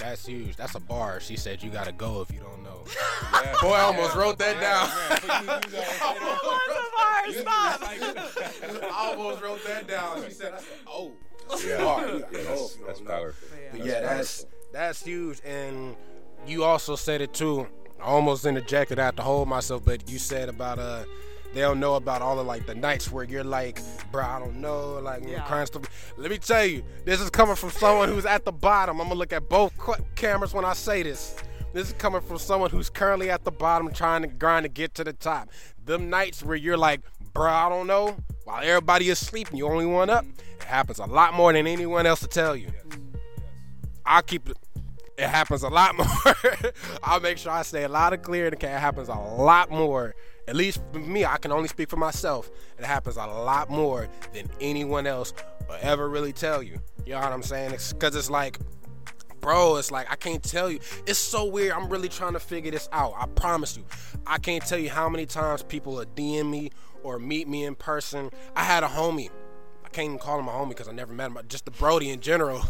That's 0.00 0.26
huge. 0.26 0.56
That's 0.56 0.74
a 0.74 0.80
bar. 0.80 1.20
She 1.20 1.36
said 1.36 1.62
you 1.62 1.70
gotta 1.70 1.92
go 1.92 2.20
if 2.22 2.32
you 2.32 2.40
don't 2.40 2.62
know. 2.64 2.84
Yeah. 3.32 3.54
Boy, 3.62 3.72
I 3.74 3.80
almost 3.82 4.16
wrote 4.16 4.38
that 4.38 4.60
down. 4.60 4.88
I 7.72 9.10
almost 9.16 9.42
wrote 9.42 9.64
that 9.66 9.86
down. 9.86 10.24
She 10.24 10.30
said, 10.32 10.54
I 10.54 10.58
said, 10.58 10.66
"Oh, 10.86 11.12
that's 11.48 11.64
a 11.64 11.68
Yeah, 11.68 11.78
bar. 11.84 12.06
yeah, 12.06 12.12
You 12.14 12.20
gotta 12.20 12.32
go 12.32 12.42
that's, 12.44 12.74
that's 12.86 13.00
powerful. 13.00 13.48
But 13.72 13.84
yeah, 13.84 14.00
that's 14.00 14.46
that's 14.72 15.02
huge. 15.04 15.40
And 15.44 15.96
you 16.46 16.64
also 16.64 16.96
said 16.96 17.20
it 17.20 17.32
too. 17.34 17.66
I 18.00 18.04
almost 18.04 18.46
interjected. 18.46 18.98
I 18.98 19.04
have 19.04 19.16
to 19.16 19.22
hold 19.22 19.48
myself, 19.48 19.84
but 19.84 20.08
you 20.10 20.18
said 20.18 20.48
about 20.48 20.78
uh 20.78 21.04
they 21.52 21.60
don't 21.60 21.80
know 21.80 21.94
about 21.96 22.22
all 22.22 22.38
of 22.38 22.46
like 22.46 22.66
the 22.66 22.74
nights 22.74 23.10
where 23.10 23.24
you're 23.24 23.44
like, 23.44 23.80
bro, 24.12 24.24
I 24.24 24.38
don't 24.38 24.56
know, 24.60 25.00
like 25.00 25.22
Yeah. 25.26 25.42
crying 25.42 25.66
stuff. 25.66 25.82
Let 26.16 26.30
me 26.30 26.38
tell 26.38 26.64
you, 26.64 26.82
this 27.04 27.20
is 27.20 27.30
coming 27.30 27.56
from 27.56 27.70
someone 27.70 28.08
who's 28.08 28.26
at 28.26 28.44
the 28.44 28.52
bottom. 28.52 29.00
I'm 29.00 29.08
gonna 29.08 29.18
look 29.18 29.32
at 29.32 29.48
both 29.48 29.76
qu- 29.78 30.02
cameras 30.14 30.54
when 30.54 30.64
I 30.64 30.74
say 30.74 31.02
this. 31.02 31.34
This 31.72 31.88
is 31.88 31.94
coming 31.94 32.20
from 32.20 32.38
someone 32.38 32.70
who's 32.70 32.90
currently 32.90 33.30
at 33.30 33.44
the 33.44 33.50
bottom 33.52 33.92
trying 33.92 34.22
to 34.22 34.28
grind 34.28 34.64
to 34.64 34.68
get 34.68 34.94
to 34.94 35.04
the 35.04 35.12
top. 35.12 35.50
Them 35.84 36.10
nights 36.10 36.42
where 36.42 36.56
you're 36.56 36.76
like, 36.76 37.00
bro, 37.32 37.48
I 37.50 37.68
don't 37.68 37.86
know, 37.86 38.16
while 38.44 38.60
everybody 38.62 39.08
is 39.08 39.18
sleeping, 39.18 39.56
you 39.56 39.66
only 39.68 39.86
one 39.86 40.10
up. 40.10 40.24
It 40.60 40.64
happens 40.64 40.98
a 40.98 41.06
lot 41.06 41.34
more 41.34 41.52
than 41.52 41.66
anyone 41.68 42.06
else 42.06 42.20
to 42.20 42.26
tell 42.26 42.56
you. 42.56 42.68
I'll 44.04 44.22
keep 44.22 44.48
it. 44.48 44.56
It 45.20 45.28
happens 45.28 45.62
a 45.62 45.68
lot 45.68 45.96
more. 45.98 46.34
I'll 47.02 47.20
make 47.20 47.36
sure 47.36 47.52
I 47.52 47.60
say 47.62 47.84
a 47.84 47.88
lot 47.88 48.14
of 48.14 48.22
clear. 48.22 48.46
Okay, 48.46 48.72
It 48.72 48.80
happens 48.80 49.08
a 49.08 49.14
lot 49.14 49.70
more. 49.70 50.14
At 50.48 50.56
least 50.56 50.80
for 50.92 50.98
me, 50.98 51.26
I 51.26 51.36
can 51.36 51.52
only 51.52 51.68
speak 51.68 51.90
for 51.90 51.96
myself. 51.98 52.50
It 52.78 52.84
happens 52.86 53.16
a 53.16 53.26
lot 53.26 53.68
more 53.68 54.08
than 54.32 54.48
anyone 54.60 55.06
else 55.06 55.34
will 55.68 55.76
ever 55.82 56.08
really 56.08 56.32
tell 56.32 56.62
you. 56.62 56.80
You 57.04 57.12
know 57.12 57.20
what 57.20 57.32
I'm 57.32 57.42
saying? 57.42 57.72
It's 57.72 57.92
because 57.92 58.16
it's 58.16 58.30
like, 58.30 58.58
bro, 59.40 59.76
it's 59.76 59.90
like 59.90 60.10
I 60.10 60.16
can't 60.16 60.42
tell 60.42 60.70
you. 60.70 60.80
It's 61.06 61.18
so 61.18 61.44
weird. 61.44 61.72
I'm 61.72 61.90
really 61.90 62.08
trying 62.08 62.32
to 62.32 62.40
figure 62.40 62.70
this 62.70 62.88
out. 62.90 63.12
I 63.16 63.26
promise 63.26 63.76
you. 63.76 63.84
I 64.26 64.38
can't 64.38 64.64
tell 64.64 64.78
you 64.78 64.88
how 64.88 65.08
many 65.10 65.26
times 65.26 65.62
people 65.62 65.96
will 65.96 66.06
DM 66.06 66.50
me 66.50 66.70
or 67.02 67.18
meet 67.18 67.46
me 67.46 67.64
in 67.64 67.74
person. 67.74 68.30
I 68.56 68.64
had 68.64 68.82
a 68.84 68.88
homie. 68.88 69.30
I 69.90 69.92
can't 69.92 70.06
even 70.06 70.18
call 70.18 70.38
him 70.38 70.46
a 70.46 70.52
homie 70.52 70.68
because 70.68 70.86
I 70.86 70.92
never 70.92 71.12
met 71.12 71.32
him. 71.32 71.38
Just 71.48 71.64
the 71.64 71.72
Brody 71.72 72.10
in 72.10 72.20
general. 72.20 72.62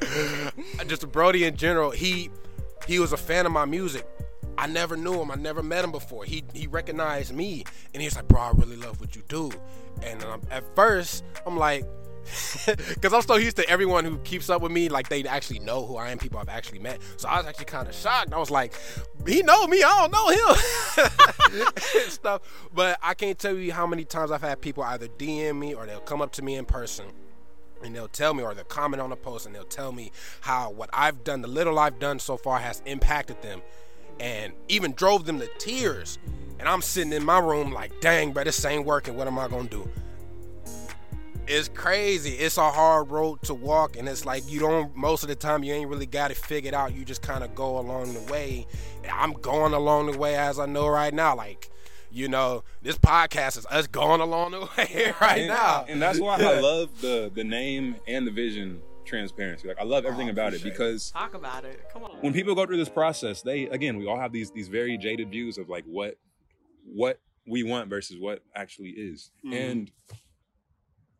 just 0.88 1.04
a 1.04 1.06
Brody 1.06 1.44
in 1.44 1.56
general. 1.56 1.92
He 1.92 2.28
he 2.88 2.98
was 2.98 3.12
a 3.12 3.16
fan 3.16 3.46
of 3.46 3.52
my 3.52 3.64
music. 3.64 4.04
I 4.58 4.66
never 4.66 4.96
knew 4.96 5.20
him. 5.20 5.30
I 5.30 5.36
never 5.36 5.62
met 5.62 5.84
him 5.84 5.92
before. 5.92 6.24
He 6.24 6.42
he 6.52 6.66
recognized 6.66 7.32
me 7.32 7.64
and 7.92 8.02
he 8.02 8.08
was 8.08 8.16
like, 8.16 8.26
"Bro, 8.26 8.40
I 8.40 8.50
really 8.50 8.76
love 8.76 9.00
what 9.00 9.14
you 9.14 9.22
do." 9.28 9.52
And 10.02 10.24
um, 10.24 10.42
at 10.50 10.64
first, 10.74 11.22
I'm 11.46 11.56
like, 11.56 11.84
because 12.66 13.12
I'm 13.12 13.22
so 13.22 13.36
used 13.36 13.56
to 13.56 13.68
everyone 13.68 14.04
who 14.04 14.18
keeps 14.18 14.50
up 14.50 14.62
with 14.62 14.72
me, 14.72 14.88
like 14.88 15.08
they 15.08 15.24
actually 15.24 15.60
know 15.60 15.84
who 15.86 15.96
I 15.96 16.10
am, 16.10 16.18
people 16.18 16.38
I've 16.38 16.48
actually 16.48 16.78
met. 16.78 17.00
So 17.16 17.28
I 17.28 17.38
was 17.38 17.46
actually 17.46 17.66
kind 17.66 17.88
of 17.88 17.94
shocked. 17.94 18.32
I 18.32 18.38
was 18.38 18.50
like, 18.50 18.74
he 19.26 19.42
know 19.42 19.66
me, 19.66 19.82
I 19.82 20.08
don't 20.08 20.12
know 20.12 20.28
him, 20.30 21.68
stuff. 22.08 22.42
But 22.74 22.98
I 23.02 23.14
can't 23.14 23.38
tell 23.38 23.54
you 23.54 23.72
how 23.72 23.86
many 23.86 24.04
times 24.04 24.30
I've 24.30 24.42
had 24.42 24.60
people 24.60 24.82
either 24.82 25.08
DM 25.08 25.58
me 25.58 25.74
or 25.74 25.86
they'll 25.86 26.00
come 26.00 26.22
up 26.22 26.32
to 26.32 26.42
me 26.42 26.56
in 26.56 26.64
person 26.64 27.06
and 27.82 27.94
they'll 27.94 28.08
tell 28.08 28.34
me 28.34 28.42
or 28.42 28.54
they'll 28.54 28.64
comment 28.64 29.00
on 29.00 29.12
a 29.12 29.16
post 29.16 29.46
and 29.46 29.54
they'll 29.54 29.64
tell 29.64 29.92
me 29.92 30.10
how 30.40 30.70
what 30.70 30.90
I've 30.92 31.24
done, 31.24 31.42
the 31.42 31.48
little 31.48 31.78
I've 31.78 31.98
done 31.98 32.18
so 32.18 32.36
far 32.36 32.58
has 32.58 32.82
impacted 32.86 33.42
them 33.42 33.60
and 34.18 34.52
even 34.68 34.92
drove 34.92 35.26
them 35.26 35.38
to 35.40 35.48
tears. 35.58 36.18
And 36.58 36.68
I'm 36.68 36.82
sitting 36.82 37.12
in 37.12 37.24
my 37.24 37.38
room 37.38 37.72
like, 37.72 38.00
dang, 38.00 38.32
bro, 38.32 38.44
this 38.44 38.64
ain't 38.64 38.86
working. 38.86 39.16
What 39.16 39.26
am 39.26 39.38
I 39.38 39.48
gonna 39.48 39.68
do? 39.68 39.88
It's 41.46 41.68
crazy. 41.68 42.30
It's 42.30 42.56
a 42.56 42.70
hard 42.70 43.10
road 43.10 43.42
to 43.42 43.54
walk, 43.54 43.96
and 43.96 44.08
it's 44.08 44.24
like 44.24 44.50
you 44.50 44.60
don't. 44.60 44.96
Most 44.96 45.22
of 45.22 45.28
the 45.28 45.34
time, 45.34 45.62
you 45.62 45.74
ain't 45.74 45.90
really 45.90 46.06
got 46.06 46.30
it 46.30 46.38
figured 46.38 46.72
out. 46.72 46.94
You 46.94 47.04
just 47.04 47.20
kind 47.20 47.44
of 47.44 47.54
go 47.54 47.78
along 47.78 48.14
the 48.14 48.32
way. 48.32 48.66
I'm 49.12 49.32
going 49.34 49.74
along 49.74 50.10
the 50.10 50.16
way 50.18 50.36
as 50.36 50.58
I 50.58 50.64
know 50.64 50.88
right 50.88 51.12
now. 51.12 51.36
Like, 51.36 51.70
you 52.10 52.28
know, 52.28 52.64
this 52.80 52.96
podcast 52.96 53.58
is 53.58 53.66
us 53.66 53.86
going 53.86 54.22
along 54.22 54.52
the 54.52 54.60
way 54.78 55.12
right 55.20 55.40
and, 55.40 55.48
now. 55.48 55.84
and 55.86 56.00
that's 56.00 56.18
why 56.18 56.36
I 56.40 56.60
love 56.60 57.00
the 57.02 57.30
the 57.34 57.44
name 57.44 57.96
and 58.08 58.26
the 58.26 58.30
vision 58.30 58.80
transparency. 59.04 59.68
Like 59.68 59.78
I 59.78 59.84
love 59.84 60.06
everything 60.06 60.28
Oh, 60.28 60.32
about 60.32 60.54
it 60.54 60.62
because 60.62 61.10
Talk 61.10 61.34
about 61.34 61.66
it. 61.66 61.78
Come 61.92 62.04
on. 62.04 62.12
when 62.22 62.32
people 62.32 62.54
go 62.54 62.64
through 62.64 62.78
this 62.78 62.88
process, 62.88 63.42
they 63.42 63.64
again 63.64 63.98
we 63.98 64.06
all 64.06 64.18
have 64.18 64.32
these 64.32 64.50
these 64.50 64.68
very 64.68 64.96
jaded 64.96 65.30
views 65.30 65.58
of 65.58 65.68
like 65.68 65.84
what 65.84 66.16
what 66.86 67.20
we 67.46 67.62
want 67.64 67.90
versus 67.90 68.16
what 68.18 68.40
actually 68.56 68.88
is, 68.90 69.30
Mhm. 69.44 69.52
and 69.70 69.90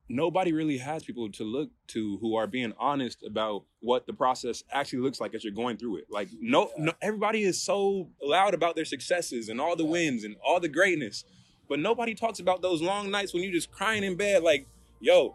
nobody 0.08 0.52
really 0.52 0.78
has 0.78 1.02
people 1.04 1.30
to 1.32 1.44
look 1.44 1.70
to 1.88 2.18
who 2.18 2.36
are 2.36 2.46
being 2.46 2.72
honest 2.78 3.22
about 3.24 3.64
what 3.80 4.06
the 4.06 4.12
process 4.12 4.62
actually 4.70 5.00
looks 5.00 5.20
like 5.20 5.34
as 5.34 5.42
you're 5.42 5.52
going 5.52 5.76
through 5.76 5.96
it. 5.96 6.06
Like 6.10 6.28
no, 6.40 6.70
no 6.76 6.92
everybody 7.00 7.42
is 7.42 7.60
so 7.60 8.08
loud 8.22 8.54
about 8.54 8.76
their 8.76 8.84
successes 8.84 9.48
and 9.48 9.60
all 9.60 9.76
the 9.76 9.84
wins 9.84 10.24
and 10.24 10.36
all 10.44 10.60
the 10.60 10.68
greatness, 10.68 11.24
but 11.68 11.78
nobody 11.78 12.14
talks 12.14 12.38
about 12.38 12.62
those 12.62 12.82
long 12.82 13.10
nights 13.10 13.32
when 13.32 13.42
you're 13.42 13.52
just 13.52 13.70
crying 13.70 14.04
in 14.04 14.16
bed 14.16 14.42
like, 14.42 14.66
yo, 15.00 15.34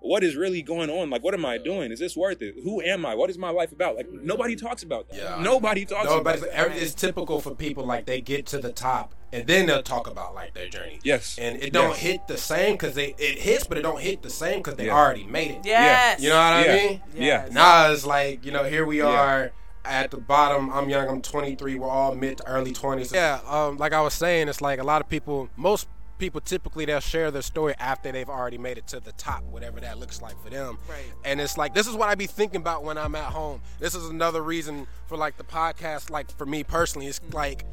what 0.00 0.22
is 0.22 0.36
really 0.36 0.62
going 0.62 0.88
on? 0.90 1.10
Like, 1.10 1.24
what 1.24 1.34
am 1.34 1.44
I 1.44 1.58
doing? 1.58 1.90
Is 1.90 1.98
this 1.98 2.16
worth 2.16 2.40
it? 2.42 2.54
Who 2.62 2.80
am 2.82 3.04
I? 3.04 3.14
What 3.14 3.28
is 3.30 3.38
my 3.38 3.50
life 3.50 3.72
about? 3.72 3.96
Like, 3.96 4.08
nobody 4.12 4.54
talks 4.54 4.82
about 4.82 5.08
that. 5.08 5.16
Yeah. 5.16 5.42
Nobody 5.42 5.84
talks 5.84 6.06
No, 6.06 6.18
about 6.20 6.40
but 6.40 6.52
that. 6.52 6.70
it's, 6.72 6.82
it's 6.82 6.94
typical 6.94 7.40
for 7.40 7.54
people 7.54 7.84
like 7.84 8.06
they 8.06 8.20
get 8.20 8.46
to 8.46 8.58
the 8.58 8.72
top 8.72 9.14
and 9.32 9.46
then 9.48 9.66
they'll 9.66 9.82
talk 9.82 10.06
about 10.06 10.34
like 10.34 10.54
their 10.54 10.68
journey. 10.68 11.00
Yes. 11.02 11.36
and 11.40 11.60
it 11.60 11.72
don't 11.72 11.90
Yes. 11.90 11.98
hit 11.98 12.28
the 12.28 12.36
same 12.36 12.74
because 12.74 12.94
they 12.94 13.14
it 13.18 13.38
hits, 13.38 13.66
but 13.66 13.78
it 13.78 13.82
don't 13.82 14.00
hit 14.00 14.22
the 14.22 14.30
same 14.30 14.58
because 14.60 14.76
they 14.76 14.86
Yeah. 14.86 14.96
already 14.96 15.24
made 15.24 15.50
it. 15.50 15.60
Yes. 15.64 16.20
You 16.20 16.28
know 16.28 16.36
what 16.36 16.42
I 16.52 16.64
Yeah. 16.64 16.74
mean? 16.76 17.02
Yeah. 17.14 17.24
Yes. 17.24 17.52
Now 17.52 17.90
it's 17.90 18.06
like 18.06 18.44
you 18.44 18.52
know 18.52 18.62
here 18.64 18.86
we 18.86 18.98
Yeah. 18.98 19.06
are 19.06 19.52
at 19.84 20.10
the 20.10 20.16
bottom. 20.16 20.70
I'm 20.72 20.88
young. 20.88 21.08
I'm 21.08 21.22
23. 21.22 21.76
We're 21.76 21.88
all 21.88 22.14
mid 22.14 22.38
to 22.38 22.46
early 22.48 22.72
20s. 22.72 23.12
Yeah. 23.12 23.40
Um. 23.48 23.76
Like 23.76 23.92
I 23.92 24.00
was 24.00 24.14
saying, 24.14 24.48
it's 24.48 24.60
like 24.60 24.78
a 24.78 24.84
lot 24.84 25.00
of 25.00 25.08
people. 25.08 25.48
Most 25.56 25.88
people 26.18 26.40
typically 26.40 26.84
they'll 26.84 27.00
share 27.00 27.30
their 27.30 27.42
story 27.42 27.74
after 27.78 28.12
they've 28.12 28.28
already 28.28 28.58
made 28.58 28.78
it 28.78 28.86
to 28.88 29.00
the 29.00 29.12
top, 29.12 29.42
whatever 29.44 29.80
that 29.80 29.98
looks 29.98 30.22
like 30.22 30.40
for 30.42 30.50
them. 30.50 30.78
Right. 30.88 31.04
And 31.24 31.40
it's 31.40 31.56
like 31.56 31.74
this 31.74 31.86
is 31.86 31.94
what 31.94 32.08
I'd 32.08 32.18
be 32.18 32.26
thinking 32.26 32.60
about 32.60 32.84
when 32.84 32.98
I'm 32.98 33.14
at 33.14 33.32
home. 33.32 33.60
This 33.78 33.94
is 33.94 34.08
another 34.08 34.42
reason 34.42 34.86
for 35.06 35.16
like 35.16 35.36
the 35.36 35.44
podcast. 35.44 36.10
Like 36.10 36.30
for 36.36 36.46
me 36.46 36.64
personally, 36.64 37.06
it's 37.06 37.20
mm. 37.20 37.34
like 37.34 37.64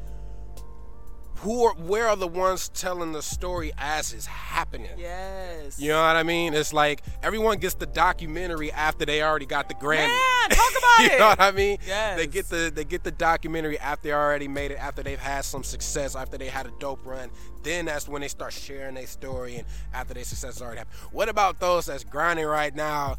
who 1.44 1.64
are 1.64 1.74
where 1.74 2.08
are 2.08 2.16
the 2.16 2.26
ones 2.26 2.70
telling 2.70 3.12
the 3.12 3.20
story 3.20 3.70
as 3.76 4.14
it's 4.14 4.24
happening? 4.24 4.90
Yes. 4.96 5.78
You 5.78 5.90
know 5.90 6.00
what 6.00 6.16
I 6.16 6.22
mean? 6.22 6.54
It's 6.54 6.72
like 6.72 7.02
everyone 7.22 7.58
gets 7.58 7.74
the 7.74 7.84
documentary 7.84 8.72
after 8.72 9.04
they 9.04 9.22
already 9.22 9.44
got 9.44 9.68
the 9.68 9.74
Grammy. 9.74 10.06
Man, 10.08 10.48
talk 10.50 10.72
about 10.78 10.98
you 11.00 11.06
it. 11.06 11.18
know 11.18 11.28
what 11.28 11.40
I 11.40 11.50
mean? 11.50 11.76
Yes. 11.86 12.16
They 12.16 12.26
get 12.26 12.48
the 12.48 12.72
they 12.74 12.84
get 12.84 13.04
the 13.04 13.10
documentary 13.10 13.78
after 13.78 14.08
they 14.08 14.14
already 14.14 14.48
made 14.48 14.70
it, 14.70 14.78
after 14.78 15.02
they've 15.02 15.18
had 15.18 15.44
some 15.44 15.62
success, 15.62 16.16
after 16.16 16.38
they 16.38 16.48
had 16.48 16.64
a 16.64 16.72
dope 16.78 17.04
run. 17.04 17.30
Then 17.62 17.84
that's 17.84 18.08
when 18.08 18.22
they 18.22 18.28
start 18.28 18.54
sharing 18.54 18.94
their 18.94 19.06
story 19.06 19.56
and 19.56 19.66
after 19.92 20.14
their 20.14 20.24
success 20.24 20.54
has 20.54 20.62
already 20.62 20.78
happened. 20.78 20.96
What 21.12 21.28
about 21.28 21.60
those 21.60 21.86
that's 21.86 22.04
grinding 22.04 22.46
right 22.46 22.74
now, 22.74 23.16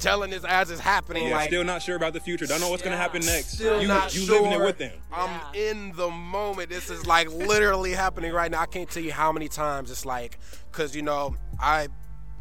telling 0.00 0.30
this 0.30 0.44
as 0.44 0.70
it's 0.70 0.80
happening? 0.80 1.28
Yeah, 1.28 1.36
like 1.36 1.48
still 1.48 1.64
not 1.64 1.82
sure 1.82 1.96
about 1.96 2.12
the 2.12 2.20
future. 2.20 2.46
Don't 2.46 2.60
know 2.60 2.70
what's 2.70 2.82
gonna 2.82 2.96
happen 2.96 3.24
next. 3.24 3.52
Still 3.52 3.80
you 3.80 3.88
not 3.88 4.14
you 4.14 4.22
sure. 4.22 4.42
living 4.42 4.60
it 4.60 4.64
with 4.64 4.78
them. 4.78 4.98
I'm 5.12 5.40
Yeah. 5.54 5.70
in 5.70 5.92
the 5.92 6.10
moment. 6.10 6.68
This 6.70 6.90
is 6.90 7.06
like 7.06 7.30
literally 7.32 7.92
happening 7.92 8.32
right 8.32 8.50
now. 8.50 8.60
I 8.60 8.66
can't 8.66 8.88
tell 8.90 9.02
you 9.02 9.12
how 9.12 9.30
many 9.32 9.48
times 9.48 9.90
it's 9.90 10.04
like, 10.06 10.38
cause 10.72 10.96
you 10.96 11.02
know 11.02 11.36
I 11.60 11.88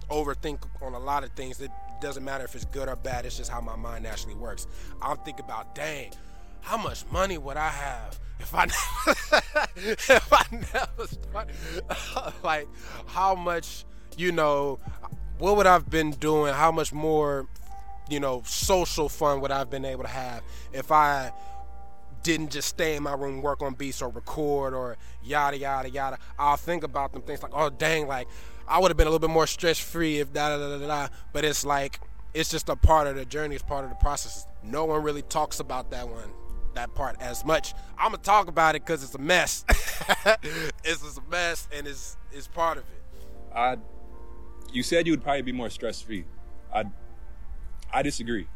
overthink 0.09 0.63
on 0.81 0.93
a 0.93 0.99
lot 0.99 1.23
of 1.23 1.31
things. 1.31 1.59
It 1.61 1.71
doesn't 2.01 2.23
matter 2.23 2.43
if 2.45 2.55
it's 2.55 2.65
good 2.65 2.87
or 2.87 2.95
bad. 2.95 3.25
It's 3.25 3.37
just 3.37 3.51
how 3.51 3.61
my 3.61 3.75
mind 3.75 4.07
actually 4.07 4.35
works. 4.35 4.65
I'm 5.01 5.17
thinking 5.17 5.45
about, 5.45 5.75
dang, 5.75 6.11
how 6.61 6.77
much 6.77 7.05
money 7.11 7.37
would 7.37 7.57
I 7.57 7.67
have 7.69 8.19
if 8.39 8.53
I 8.55 8.63
if 9.75 10.33
I 10.33 10.45
never 10.51 11.07
started? 11.07 11.55
like, 12.43 12.67
how 13.05 13.35
much, 13.35 13.85
you 14.17 14.31
know, 14.31 14.79
what 15.39 15.55
would 15.57 15.65
I've 15.65 15.89
been 15.89 16.11
doing? 16.11 16.53
How 16.53 16.71
much 16.71 16.93
more, 16.93 17.47
you 18.09 18.19
know, 18.19 18.43
social 18.45 19.09
fun 19.09 19.41
would 19.41 19.51
I've 19.51 19.69
been 19.69 19.85
able 19.85 20.03
to 20.03 20.09
have 20.09 20.43
if 20.73 20.91
I 20.91 21.31
didn't 22.23 22.51
just 22.51 22.67
stay 22.67 22.95
in 22.95 23.03
my 23.03 23.13
room, 23.13 23.41
work 23.41 23.61
on 23.61 23.73
beats 23.73 24.01
or 24.01 24.09
record 24.09 24.73
or 24.73 24.97
yada 25.23 25.57
yada 25.57 25.89
yada. 25.89 26.17
I'll 26.37 26.57
think 26.57 26.83
about 26.83 27.13
them 27.13 27.21
things 27.21 27.41
like, 27.41 27.53
oh 27.55 27.69
dang, 27.69 28.07
like 28.07 28.27
I 28.67 28.79
would 28.79 28.91
have 28.91 28.97
been 28.97 29.07
a 29.07 29.09
little 29.09 29.25
bit 29.25 29.33
more 29.33 29.47
stress 29.47 29.79
free 29.79 30.19
if 30.19 30.33
da 30.33 30.57
da 30.57 30.77
da 30.77 30.85
da. 30.85 31.07
But 31.33 31.45
it's 31.45 31.65
like 31.65 31.99
it's 32.33 32.49
just 32.49 32.69
a 32.69 32.75
part 32.75 33.07
of 33.07 33.15
the 33.15 33.25
journey, 33.25 33.55
it's 33.55 33.63
part 33.63 33.83
of 33.83 33.89
the 33.89 33.95
process. 33.97 34.45
No 34.63 34.85
one 34.85 35.01
really 35.01 35.21
talks 35.23 35.59
about 35.59 35.91
that 35.91 36.07
one, 36.09 36.29
that 36.75 36.93
part 36.95 37.15
as 37.21 37.45
much. 37.45 37.73
I'm 37.97 38.11
gonna 38.11 38.21
talk 38.21 38.47
about 38.49 38.75
it 38.75 38.85
because 38.85 39.03
it's 39.03 39.15
a 39.15 39.19
mess. 39.19 39.63
it's 40.83 41.01
just 41.01 41.17
a 41.17 41.23
mess, 41.29 41.67
and 41.73 41.87
it's 41.87 42.17
it's 42.31 42.47
part 42.47 42.77
of 42.77 42.83
it. 42.83 43.55
I, 43.55 43.77
you 44.73 44.83
said 44.83 45.05
you 45.07 45.13
would 45.13 45.23
probably 45.23 45.41
be 45.41 45.51
more 45.51 45.69
stress 45.69 46.01
free. 46.01 46.25
I, 46.73 46.85
I 47.91 48.01
disagree 48.01 48.47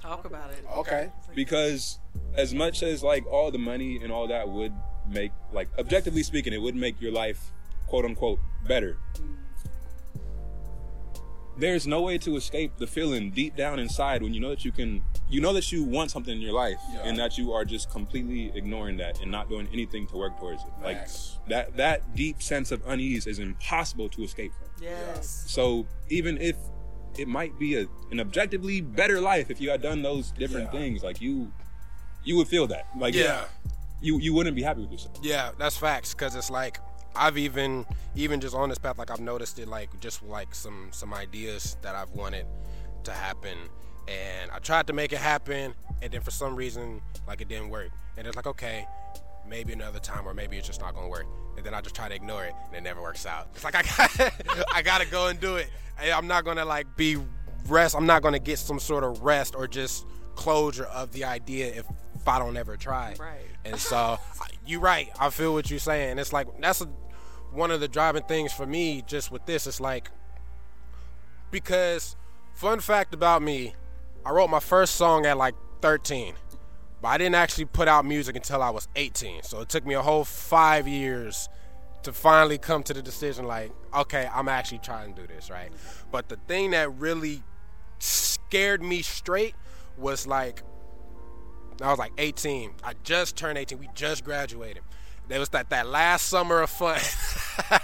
Talk 0.00 0.24
about 0.24 0.50
it. 0.50 0.64
Okay. 0.78 1.10
because 1.34 1.98
as 2.34 2.52
much 2.52 2.82
as 2.82 3.02
like 3.02 3.24
all 3.26 3.50
the 3.50 3.58
money 3.58 4.00
and 4.02 4.12
all 4.12 4.26
that 4.28 4.48
would 4.48 4.72
make 5.08 5.32
like 5.52 5.68
objectively 5.78 6.22
speaking, 6.22 6.52
it 6.52 6.60
would 6.60 6.74
make 6.74 7.00
your 7.00 7.12
life 7.12 7.52
quote 7.86 8.04
unquote 8.04 8.38
better. 8.66 8.98
There's 11.56 11.86
no 11.86 12.00
way 12.02 12.16
to 12.18 12.36
escape 12.36 12.76
the 12.78 12.86
feeling 12.86 13.30
deep 13.30 13.56
down 13.56 13.78
inside 13.78 14.22
when 14.22 14.32
you 14.32 14.40
know 14.40 14.48
that 14.50 14.64
you 14.64 14.72
can, 14.72 15.04
you 15.28 15.40
know 15.40 15.52
that 15.52 15.70
you 15.70 15.84
want 15.84 16.10
something 16.10 16.34
in 16.34 16.40
your 16.40 16.54
life 16.54 16.78
Yeah. 16.92 17.02
and 17.04 17.18
that 17.18 17.36
you 17.36 17.52
are 17.52 17.64
just 17.64 17.90
completely 17.90 18.50
ignoring 18.54 18.96
that 18.98 19.20
and 19.20 19.30
not 19.30 19.48
doing 19.50 19.68
anything 19.72 20.06
to 20.08 20.16
work 20.16 20.38
towards 20.38 20.62
it. 20.62 20.68
Like 20.82 20.98
Facts. 21.00 21.38
that, 21.48 21.76
that 21.76 22.14
deep 22.16 22.42
sense 22.42 22.72
of 22.72 22.82
unease 22.86 23.26
is 23.26 23.38
impossible 23.38 24.08
to 24.10 24.22
escape 24.22 24.52
from. 24.54 24.68
Yes. 24.82 25.44
So 25.46 25.86
even 26.08 26.38
if 26.38 26.56
it 27.18 27.28
might 27.28 27.58
be 27.58 27.76
a, 27.76 27.86
an 28.10 28.18
objectively 28.20 28.80
better 28.80 29.20
life 29.20 29.50
if 29.50 29.60
you 29.60 29.68
had 29.70 29.82
done 29.82 30.00
those 30.02 30.30
different 30.32 30.72
Yeah. 30.72 30.80
things, 30.80 31.02
like 31.02 31.20
you, 31.20 31.52
you 32.24 32.36
would 32.36 32.48
feel 32.48 32.66
that. 32.68 32.86
Like 32.98 33.14
Yeah. 33.14 33.44
you 34.00 34.18
you 34.20 34.32
wouldn't 34.32 34.56
be 34.56 34.62
happy 34.62 34.80
with 34.80 34.90
yourself. 34.90 35.16
Yeah, 35.22 35.50
that's 35.58 35.76
facts. 35.76 36.14
Cause 36.14 36.34
it's 36.34 36.50
like 36.50 36.78
I've 37.14 37.38
even 37.38 37.86
even 38.14 38.40
just 38.40 38.54
on 38.54 38.68
this 38.68 38.78
path, 38.78 38.98
like 38.98 39.10
I've 39.10 39.20
noticed 39.20 39.58
it, 39.58 39.68
like 39.68 39.98
just 40.00 40.22
like 40.22 40.54
some 40.54 40.88
some 40.92 41.12
ideas 41.14 41.76
that 41.82 41.94
I've 41.94 42.10
wanted 42.10 42.46
to 43.04 43.12
happen, 43.12 43.56
and 44.08 44.50
I 44.50 44.58
tried 44.58 44.86
to 44.88 44.92
make 44.92 45.12
it 45.12 45.18
happen, 45.18 45.74
and 46.02 46.12
then 46.12 46.20
for 46.20 46.30
some 46.30 46.56
reason, 46.56 47.02
like 47.26 47.40
it 47.40 47.48
didn't 47.48 47.70
work, 47.70 47.90
and 48.16 48.26
it's 48.26 48.36
like 48.36 48.46
okay, 48.46 48.86
maybe 49.46 49.72
another 49.72 49.98
time, 49.98 50.26
or 50.26 50.34
maybe 50.34 50.56
it's 50.56 50.66
just 50.66 50.80
not 50.80 50.94
gonna 50.94 51.08
work, 51.08 51.26
and 51.56 51.64
then 51.64 51.74
I 51.74 51.80
just 51.80 51.94
try 51.94 52.08
to 52.08 52.14
ignore 52.14 52.44
it, 52.44 52.54
and 52.68 52.76
it 52.76 52.82
never 52.82 53.02
works 53.02 53.26
out. 53.26 53.48
It's 53.54 53.64
like 53.64 53.74
I 53.74 53.82
got 53.82 54.64
I 54.74 54.82
gotta 54.82 55.06
go 55.06 55.28
and 55.28 55.38
do 55.40 55.56
it. 55.56 55.68
I'm 55.98 56.26
not 56.26 56.44
gonna 56.44 56.64
like 56.64 56.96
be 56.96 57.18
rest. 57.68 57.94
I'm 57.94 58.06
not 58.06 58.22
gonna 58.22 58.38
get 58.38 58.58
some 58.58 58.78
sort 58.78 59.04
of 59.04 59.22
rest 59.22 59.54
or 59.54 59.66
just 59.68 60.06
closure 60.34 60.86
of 60.86 61.12
the 61.12 61.24
idea 61.24 61.66
if 61.66 61.86
if 62.22 62.28
I 62.28 62.38
don't 62.38 62.56
ever 62.56 62.76
try. 62.76 63.14
Right. 63.18 63.40
And 63.64 63.78
so 63.78 64.18
you're 64.64 64.80
right. 64.80 65.10
I 65.18 65.30
feel 65.30 65.52
what 65.52 65.68
you're 65.70 65.80
saying. 65.80 66.18
It's 66.18 66.32
like 66.32 66.46
that's 66.60 66.80
a, 66.80 66.86
one 67.50 67.72
of 67.72 67.80
the 67.80 67.88
driving 67.88 68.22
things 68.22 68.52
for 68.52 68.64
me. 68.64 69.02
Just 69.06 69.32
with 69.32 69.44
this, 69.44 69.66
it's 69.66 69.80
like 69.80 70.08
because 71.50 72.16
fun 72.54 72.78
fact 72.78 73.12
about 73.12 73.42
me, 73.42 73.74
I 74.24 74.30
wrote 74.30 74.48
my 74.50 74.60
first 74.60 74.94
song 74.94 75.26
at 75.26 75.36
like 75.36 75.56
13, 75.80 76.34
but 77.00 77.08
I 77.08 77.18
didn't 77.18 77.34
actually 77.34 77.64
put 77.64 77.88
out 77.88 78.04
music 78.04 78.36
until 78.36 78.62
I 78.62 78.70
was 78.70 78.86
18. 78.94 79.42
So 79.42 79.60
it 79.60 79.68
took 79.68 79.84
me 79.84 79.94
a 79.94 80.02
whole 80.02 80.24
five 80.24 80.86
years 80.86 81.48
to 82.04 82.12
finally 82.12 82.58
come 82.58 82.84
to 82.84 82.94
the 82.94 83.02
decision 83.02 83.46
like, 83.46 83.72
okay, 83.94 84.28
I'm 84.32 84.48
actually 84.48 84.78
trying 84.78 85.14
to 85.14 85.22
do 85.22 85.26
this, 85.26 85.50
right? 85.50 85.72
But 86.12 86.28
the 86.28 86.36
thing 86.46 86.70
that 86.70 86.92
really 86.94 87.42
scared 87.98 88.80
me 88.80 89.02
straight 89.02 89.54
was 89.96 90.26
like 90.26 90.62
I 91.82 91.90
was 91.90 91.98
like 91.98 92.12
18. 92.18 92.72
I 92.84 92.94
just 93.04 93.36
turned 93.36 93.58
18. 93.58 93.78
We 93.78 93.88
just 93.94 94.24
graduated. 94.24 94.82
There 95.28 95.38
was 95.38 95.50
that 95.50 95.70
that 95.70 95.86
last 95.86 96.26
summer 96.26 96.60
of 96.60 96.70
fun, 96.70 96.98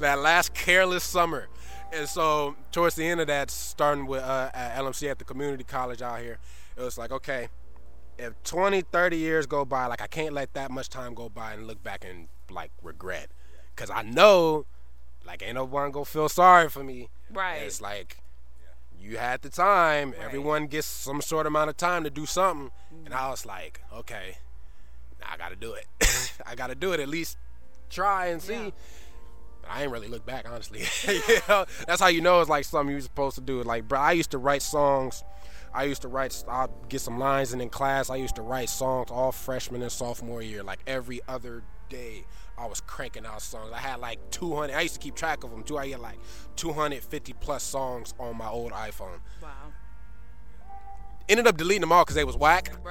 that 0.00 0.18
last 0.18 0.54
careless 0.54 1.02
summer, 1.02 1.48
and 1.92 2.08
so 2.08 2.54
towards 2.70 2.94
the 2.94 3.06
end 3.06 3.20
of 3.20 3.26
that, 3.26 3.50
starting 3.50 4.06
with 4.06 4.22
uh, 4.22 4.50
at 4.54 4.76
LMC 4.76 5.10
at 5.10 5.18
the 5.18 5.24
community 5.24 5.64
college 5.64 6.00
out 6.00 6.20
here, 6.20 6.38
it 6.76 6.82
was 6.82 6.96
like 6.96 7.10
okay, 7.10 7.48
if 8.18 8.40
20, 8.44 8.82
30 8.82 9.16
years 9.16 9.46
go 9.46 9.64
by, 9.64 9.86
like 9.86 10.00
I 10.00 10.06
can't 10.06 10.32
let 10.32 10.54
that 10.54 10.70
much 10.70 10.88
time 10.88 11.14
go 11.14 11.28
by 11.28 11.54
and 11.54 11.66
look 11.66 11.82
back 11.82 12.04
and 12.08 12.28
like 12.50 12.70
regret, 12.82 13.30
because 13.74 13.90
I 13.90 14.02
know, 14.02 14.64
like 15.26 15.42
ain't 15.42 15.56
no 15.56 15.64
one 15.64 15.90
gonna 15.90 16.04
feel 16.04 16.28
sorry 16.28 16.68
for 16.68 16.84
me. 16.84 17.08
Right. 17.32 17.62
It's 17.62 17.80
like 17.80 18.18
you 19.00 19.16
had 19.16 19.42
the 19.42 19.48
time. 19.48 20.14
Everyone 20.20 20.66
gets 20.66 20.86
some 20.86 21.20
sort 21.20 21.46
of 21.46 21.50
amount 21.52 21.70
of 21.70 21.76
time 21.76 22.04
to 22.04 22.10
do 22.10 22.26
something. 22.26 22.70
And 23.04 23.14
I 23.14 23.30
was 23.30 23.46
like, 23.46 23.80
okay, 23.92 24.36
now 25.20 25.28
I 25.32 25.36
gotta 25.36 25.56
do 25.56 25.72
it. 25.74 25.86
I 26.46 26.54
gotta 26.54 26.74
do 26.74 26.92
it. 26.92 27.00
At 27.00 27.08
least 27.08 27.38
try 27.88 28.26
and 28.26 28.42
see. 28.42 28.54
Yeah. 28.54 28.70
But 29.62 29.70
I 29.70 29.82
ain't 29.82 29.92
really 29.92 30.08
look 30.08 30.24
back, 30.26 30.48
honestly. 30.48 30.82
you 31.08 31.38
know, 31.48 31.66
that's 31.86 32.00
how 32.00 32.08
you 32.08 32.20
know 32.20 32.40
it's 32.40 32.50
like 32.50 32.64
something 32.64 32.92
you're 32.92 33.00
supposed 33.00 33.36
to 33.36 33.42
do. 33.42 33.62
Like, 33.62 33.88
bro, 33.88 33.98
I 33.98 34.12
used 34.12 34.30
to 34.32 34.38
write 34.38 34.62
songs. 34.62 35.24
I 35.72 35.84
used 35.84 36.02
to 36.02 36.08
write. 36.08 36.44
I'd 36.48 36.68
get 36.88 37.00
some 37.00 37.18
lines 37.18 37.52
in 37.52 37.60
in 37.60 37.68
class. 37.70 38.10
I 38.10 38.16
used 38.16 38.36
to 38.36 38.42
write 38.42 38.68
songs 38.68 39.10
all 39.10 39.32
freshman 39.32 39.82
and 39.82 39.92
sophomore 39.92 40.42
year, 40.42 40.62
like 40.62 40.80
every 40.86 41.20
other 41.28 41.62
day. 41.90 42.24
I 42.56 42.66
was 42.66 42.80
cranking 42.80 43.26
out 43.26 43.42
songs. 43.42 43.72
I 43.72 43.78
had 43.78 44.00
like 44.00 44.18
200. 44.30 44.74
I 44.74 44.80
used 44.80 44.94
to 44.94 45.00
keep 45.00 45.14
track 45.14 45.44
of 45.44 45.50
them 45.50 45.62
too. 45.62 45.76
I 45.76 45.88
had 45.88 46.00
like 46.00 46.18
250 46.56 47.34
plus 47.34 47.62
songs 47.62 48.14
on 48.18 48.38
my 48.38 48.48
old 48.48 48.72
iPhone. 48.72 49.20
Wow. 49.42 49.50
Ended 51.28 51.46
up 51.46 51.58
deleting 51.58 51.82
them 51.82 51.92
all 51.92 52.04
because 52.04 52.16
they 52.16 52.24
was 52.24 52.36
whack. 52.36 52.72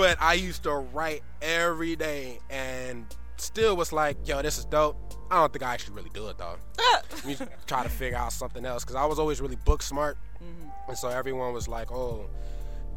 But 0.00 0.16
I 0.18 0.32
used 0.32 0.62
to 0.62 0.72
write 0.72 1.22
every 1.42 1.94
day 1.94 2.38
and 2.48 3.04
still 3.36 3.76
was 3.76 3.92
like, 3.92 4.16
yo, 4.26 4.40
this 4.40 4.56
is 4.56 4.64
dope. 4.64 4.96
I 5.30 5.36
don't 5.36 5.52
think 5.52 5.62
I 5.62 5.74
actually 5.74 5.94
really 5.94 6.08
do 6.14 6.28
it 6.28 6.38
though. 6.38 6.56
we 7.26 7.36
try 7.66 7.82
to 7.82 7.88
figure 7.90 8.16
out 8.16 8.32
something 8.32 8.64
else 8.64 8.82
because 8.82 8.96
I 8.96 9.04
was 9.04 9.18
always 9.18 9.42
really 9.42 9.56
book 9.56 9.82
smart, 9.82 10.16
mm-hmm. 10.36 10.70
and 10.88 10.96
so 10.96 11.08
everyone 11.08 11.52
was 11.52 11.68
like, 11.68 11.92
oh, 11.92 12.30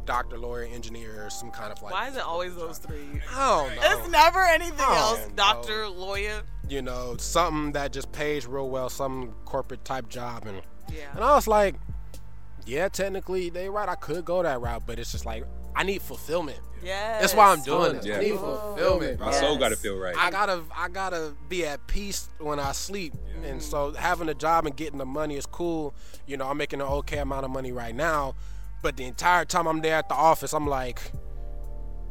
doctor, 0.05 0.37
lawyer, 0.37 0.63
engineer, 0.63 1.25
or 1.25 1.29
some 1.29 1.51
kind 1.51 1.71
of 1.71 1.81
like. 1.81 1.93
Why 1.93 2.07
is 2.07 2.15
it 2.15 2.23
always 2.23 2.55
those 2.55 2.77
three? 2.77 3.21
I 3.35 3.49
don't 3.49 3.75
know. 3.75 3.81
It's 3.83 4.09
never 4.09 4.43
anything 4.43 4.75
Oh, 4.79 5.17
else. 5.17 5.27
no. 5.29 5.35
Doctor, 5.35 5.87
lawyer. 5.87 6.41
you 6.67 6.81
know, 6.81 7.17
something 7.17 7.73
that 7.73 7.91
just 7.93 8.11
pays 8.11 8.45
real 8.47 8.69
well, 8.69 8.89
some 8.89 9.33
corporate 9.45 9.83
type 9.85 10.09
job, 10.09 10.45
and 10.45 10.61
Yeah. 10.91 11.11
and 11.15 11.23
I 11.23 11.35
was 11.35 11.47
like, 11.47 11.75
yeah, 12.65 12.87
technically 12.87 13.49
they 13.49 13.69
right, 13.69 13.89
I 13.89 13.95
could 13.95 14.25
go 14.25 14.43
that 14.43 14.61
route, 14.61 14.83
but 14.85 14.99
it's 14.99 15.11
just 15.11 15.25
like 15.25 15.45
I 15.75 15.83
need 15.83 16.01
fulfillment. 16.01 16.59
Yeah, 16.83 17.21
That's 17.21 17.33
why 17.33 17.51
I'm 17.51 17.61
doing 17.61 17.95
it. 17.95 18.05
Yeah. 18.05 18.17
I 18.17 18.19
need 18.19 18.33
oh. 18.33 18.75
fulfillment. 18.75 19.19
My 19.19 19.31
bro. 19.31 19.39
soul 19.39 19.57
got 19.57 19.69
to 19.69 19.77
feel 19.77 19.97
right. 19.97 20.15
I 20.17 20.29
gotta 20.31 20.63
I 20.75 20.89
gotta 20.89 21.33
be 21.47 21.65
at 21.65 21.85
peace 21.87 22.29
when 22.39 22.59
I 22.59 22.73
sleep. 22.73 23.13
And 23.43 23.61
so 23.61 23.91
mm. 23.91 23.95
having 23.95 24.29
a 24.29 24.33
job 24.33 24.65
and 24.65 24.75
getting 24.75 24.97
the 24.97 25.05
money 25.05 25.37
is 25.37 25.45
cool. 25.45 25.95
You 26.27 26.37
know, 26.37 26.49
I'm 26.49 26.57
making 26.57 26.81
an 26.81 26.87
okay 26.87 27.19
amount 27.19 27.45
of 27.45 27.51
money 27.51 27.71
right 27.71 27.95
now. 27.95 28.35
But 28.83 28.97
the 28.97 29.05
entire 29.05 29.45
time 29.45 29.65
I'm 29.65 29.81
there 29.81 29.95
at 29.95 30.09
the 30.09 30.13
office, 30.15 30.53
I'm 30.53 30.67
like 30.67 31.01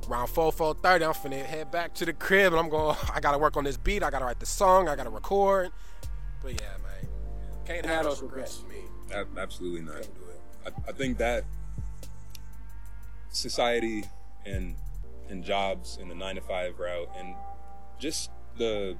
around 0.08 0.26
4, 0.28 0.50
4.30, 0.52 1.06
I'm 1.06 1.12
finna 1.12 1.44
head 1.44 1.70
back 1.70 1.94
to 1.94 2.04
the 2.04 2.12
crib 2.14 2.52
and 2.52 2.58
I'm 2.58 2.68
going, 2.70 2.96
I 3.14 3.20
gotta 3.20 3.38
work 3.38 3.56
on 3.56 3.62
this 3.64 3.76
beat, 3.76 4.02
I 4.02 4.10
gotta 4.10 4.24
write 4.24 4.40
the 4.40 4.46
song, 4.46 4.88
I 4.88 4.96
gotta 4.96 5.10
record. 5.10 5.70
But 6.42 6.54
yeah, 6.54 6.70
man. 6.82 7.08
Can't 7.64 7.86
have 7.86 8.04
those 8.04 8.20
regrets 8.22 8.56
for 8.58 8.66
me. 8.68 8.78
Absolutely 9.36 9.82
not. 9.82 10.00
Can't 10.02 10.14
do 10.14 10.20
it. 10.24 10.40
I, 10.86 10.88
I 10.88 10.92
think 10.92 11.18
that 11.18 11.44
society 13.30 14.04
and 14.44 14.74
and 15.28 15.44
jobs 15.44 15.98
in 16.00 16.08
the 16.08 16.14
nine 16.14 16.34
to 16.34 16.40
five 16.40 16.78
route 16.78 17.08
and 17.16 17.34
just 17.98 18.30
the 18.58 18.96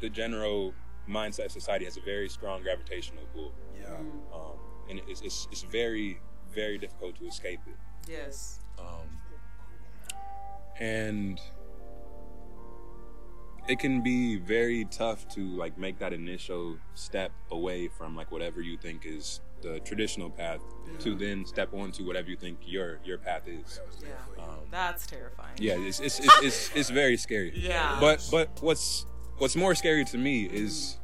the 0.00 0.08
general 0.08 0.72
mindset 1.08 1.46
of 1.46 1.52
society 1.52 1.84
has 1.84 1.96
a 1.96 2.00
very 2.00 2.28
strong 2.28 2.62
gravitational 2.62 3.24
pull, 3.34 3.52
Yeah. 3.80 3.94
um, 4.34 4.58
and 4.88 5.00
it's, 5.08 5.20
it's 5.20 5.46
it's 5.52 5.62
very 5.62 6.18
very 6.56 6.78
difficult 6.78 7.16
to 7.20 7.26
escape 7.26 7.60
it. 7.68 7.76
Yes. 8.10 8.60
um, 8.78 9.08
and 10.80 11.40
it 13.68 13.78
can 13.78 14.00
be 14.02 14.36
very 14.36 14.84
tough 14.86 15.26
to 15.34 15.40
like 15.56 15.76
make 15.76 15.98
that 15.98 16.12
initial 16.12 16.76
step 16.94 17.32
away 17.50 17.88
from 17.88 18.14
like 18.14 18.30
whatever 18.30 18.60
you 18.60 18.76
think 18.76 19.04
is 19.04 19.40
the 19.62 19.80
traditional 19.80 20.30
path 20.30 20.60
to 21.00 21.14
then 21.14 21.44
step 21.46 21.72
onto 21.72 22.06
whatever 22.06 22.28
you 22.30 22.36
think 22.36 22.58
your 22.64 23.00
your 23.04 23.18
path 23.18 23.48
is. 23.48 23.80
Yeah. 24.02 24.42
Um, 24.42 24.60
That's 24.70 25.06
terrifying. 25.06 25.56
yeah, 25.58 25.74
it's 25.78 25.98
it's, 26.00 26.20
it's 26.20 26.42
it's 26.42 26.70
it's 26.76 26.90
very 26.90 27.16
scary. 27.16 27.52
Yeah. 27.56 27.96
But 28.00 28.26
but 28.30 28.48
what's 28.60 29.06
what's 29.38 29.56
more 29.56 29.74
scary 29.74 30.04
to 30.04 30.18
me 30.18 30.44
is 30.44 30.98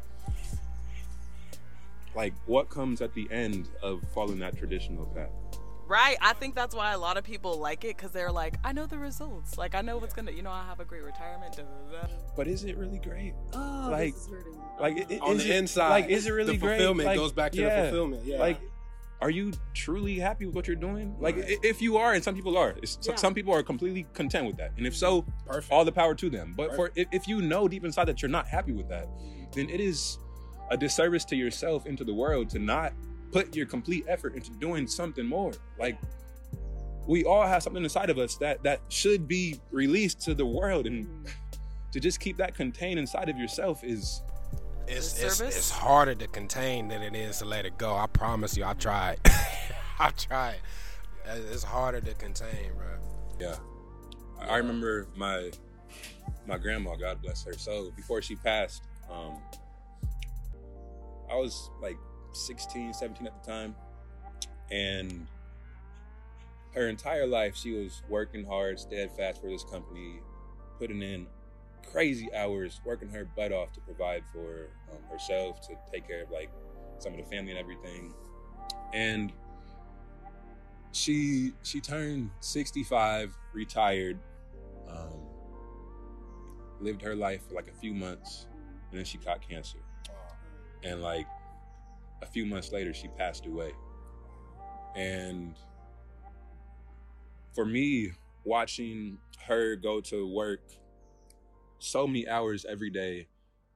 like 2.14 2.34
what 2.46 2.68
comes 2.68 3.00
at 3.00 3.14
the 3.14 3.26
end 3.32 3.70
of 3.82 4.02
following 4.14 4.38
that 4.40 4.56
traditional 4.56 5.06
path. 5.06 5.30
Right. 5.92 6.16
I 6.22 6.32
think 6.32 6.54
that's 6.54 6.74
why 6.74 6.92
a 6.92 6.98
lot 6.98 7.18
of 7.18 7.24
people 7.24 7.58
like 7.58 7.84
it 7.84 7.96
because 7.98 8.12
they're 8.12 8.32
like, 8.32 8.54
I 8.64 8.72
know 8.72 8.86
the 8.86 8.96
results. 8.98 9.58
Like, 9.58 9.74
I 9.74 9.82
know 9.82 9.98
what's 9.98 10.14
gonna. 10.14 10.30
You 10.32 10.40
know, 10.42 10.50
I 10.50 10.64
have 10.64 10.80
a 10.80 10.86
great 10.86 11.02
retirement. 11.02 11.54
Da, 11.54 11.64
da, 11.64 12.06
da. 12.06 12.14
But 12.34 12.48
is 12.48 12.64
it 12.64 12.78
really 12.78 12.98
great? 12.98 13.34
Oh, 13.52 13.88
Like- 13.90 14.14
this. 14.14 14.28
Like 14.80 14.96
it, 14.96 15.10
it- 15.10 15.20
On 15.20 15.36
is 15.36 15.44
the 15.44 15.50
it- 15.52 15.56
inside, 15.56 15.88
like 15.90 16.08
is 16.08 16.26
it 16.26 16.30
really 16.32 16.52
the 16.54 16.58
great? 16.58 16.78
fulfillment 16.78 17.06
Like, 17.08 17.18
goes 17.18 17.32
back 17.32 17.52
to 17.52 17.60
the 17.62 17.68
fulfillment, 17.70 18.24
yeah. 18.24 18.38
Like, 18.38 18.58
are 19.20 19.28
you 19.30 19.52
truly 19.74 20.18
happy 20.18 20.46
with 20.46 20.54
what 20.54 20.66
you're 20.66 20.74
doing? 20.76 21.14
Like, 21.20 21.36
Right. 21.36 21.58
if 21.62 21.82
you 21.82 21.98
are, 21.98 22.14
and 22.14 22.24
some 22.24 22.34
people 22.34 22.56
are, 22.56 22.70
it's, 22.82 22.98
Yeah. 23.06 23.14
some 23.16 23.34
people 23.34 23.52
are 23.54 23.62
completely 23.62 24.06
content 24.14 24.46
with 24.46 24.56
that, 24.56 24.72
and 24.78 24.86
if 24.86 24.96
so, 24.96 25.26
Perfect. 25.46 25.70
all 25.72 25.84
the 25.84 25.92
power 25.92 26.14
to 26.16 26.30
them. 26.30 26.54
But 26.56 26.74
for 26.74 26.90
if, 26.96 27.06
if 27.12 27.28
you 27.28 27.42
know 27.42 27.68
deep 27.68 27.84
inside 27.84 28.06
that 28.06 28.22
you're 28.22 28.30
not 28.30 28.48
happy 28.48 28.72
with 28.72 28.88
that, 28.88 29.08
then 29.54 29.68
it 29.68 29.78
is 29.80 30.18
a 30.70 30.76
disservice 30.76 31.24
to 31.26 31.36
yourself 31.36 31.84
and 31.86 31.96
to 31.98 32.04
the 32.04 32.14
world 32.14 32.48
to 32.50 32.58
not 32.58 32.94
put 33.32 33.56
your 33.56 33.66
complete 33.66 34.04
effort 34.08 34.34
into 34.34 34.50
doing 34.52 34.86
something 34.86 35.26
more. 35.26 35.52
Like 35.78 35.98
we 37.06 37.24
all 37.24 37.42
have 37.46 37.62
something 37.62 37.82
inside 37.82 38.10
of 38.10 38.18
us 38.18 38.36
that 38.36 38.62
that 38.62 38.80
should 38.88 39.26
be 39.26 39.58
released 39.70 40.20
to 40.22 40.34
the 40.34 40.46
world, 40.46 40.86
and 40.86 41.08
to 41.92 42.00
just 42.00 42.20
keep 42.20 42.36
that 42.36 42.54
contained 42.54 42.98
inside 43.00 43.28
of 43.28 43.36
yourself 43.36 43.82
is 43.82 44.22
It's, 44.86 45.20
it's, 45.20 45.40
it's 45.40 45.70
harder 45.70 46.14
to 46.14 46.26
contain 46.28 46.88
than 46.88 47.02
it 47.02 47.16
is 47.16 47.38
to 47.38 47.44
let 47.44 47.66
it 47.66 47.78
go. 47.78 47.96
I 47.96 48.06
promise 48.06 48.56
you, 48.56 48.64
I 48.64 48.74
tried. 48.74 49.18
I 49.98 50.10
tried. 50.10 50.58
It's 51.24 51.62
harder 51.62 52.00
to 52.00 52.14
contain, 52.14 52.72
bro. 52.76 52.86
Yeah. 53.40 53.56
I 54.40 54.54
I 54.54 54.56
remember 54.58 55.06
my 55.16 55.50
my 56.46 56.58
grandma, 56.58 56.96
God 56.96 57.22
bless 57.22 57.44
her 57.44 57.52
So 57.52 57.92
before 57.94 58.20
she 58.20 58.34
passed, 58.36 58.82
um, 59.10 59.38
I 61.30 61.36
was 61.36 61.70
like 61.80 61.96
16, 62.32 62.94
17 62.94 63.26
at 63.26 63.42
the 63.42 63.50
time. 63.50 63.74
And 64.70 65.26
her 66.74 66.88
entire 66.88 67.26
life 67.26 67.54
she 67.56 67.72
was 67.72 68.02
working 68.08 68.44
hard, 68.44 68.78
steadfast 68.78 69.40
for 69.40 69.48
this 69.48 69.64
company, 69.64 70.20
putting 70.78 71.02
in 71.02 71.26
crazy 71.90 72.32
hours, 72.34 72.80
working 72.84 73.08
her 73.10 73.24
butt 73.24 73.52
off 73.52 73.72
to 73.72 73.80
provide 73.80 74.22
for 74.32 74.68
um, 74.90 74.98
herself, 75.10 75.60
to 75.62 75.74
take 75.92 76.06
care 76.06 76.22
of 76.22 76.30
like 76.30 76.50
some 76.98 77.12
of 77.12 77.18
the 77.18 77.24
family 77.24 77.50
and 77.50 77.60
everything. 77.60 78.14
And 78.94 79.32
she 80.92 81.52
she 81.62 81.80
turned 81.80 82.30
65 82.40 83.34
retired 83.54 84.18
um, 84.88 85.26
lived 86.80 87.00
her 87.02 87.16
life 87.16 87.48
for 87.48 87.54
like 87.54 87.68
a 87.68 87.80
few 87.80 87.94
months 87.94 88.46
and 88.90 88.98
then 88.98 89.04
she 89.04 89.16
caught 89.16 89.40
cancer 89.46 89.78
and 90.84 91.02
like 91.02 91.26
a 92.22 92.26
few 92.26 92.46
months 92.46 92.72
later 92.72 92.94
she 92.94 93.08
passed 93.08 93.44
away 93.46 93.72
and 94.96 95.56
for 97.54 97.64
me 97.66 98.12
watching 98.44 99.18
her 99.46 99.76
go 99.76 100.00
to 100.00 100.26
work 100.32 100.60
so 101.78 102.06
many 102.06 102.26
hours 102.28 102.64
every 102.68 102.90
day 102.90 103.26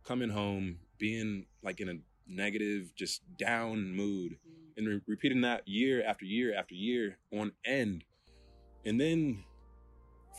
coming 0.04 0.30
home 0.30 0.78
being 0.98 1.44
like 1.62 1.80
in 1.80 1.88
a 1.88 1.94
negative 2.28 2.92
just 2.94 3.22
down 3.36 3.94
mood 3.94 4.36
and 4.76 4.86
re- 4.86 5.00
repeating 5.06 5.40
that 5.40 5.66
year 5.66 6.02
after 6.06 6.24
year 6.24 6.54
after 6.56 6.74
year 6.74 7.18
on 7.32 7.52
end 7.64 8.04
and 8.84 9.00
then 9.00 9.42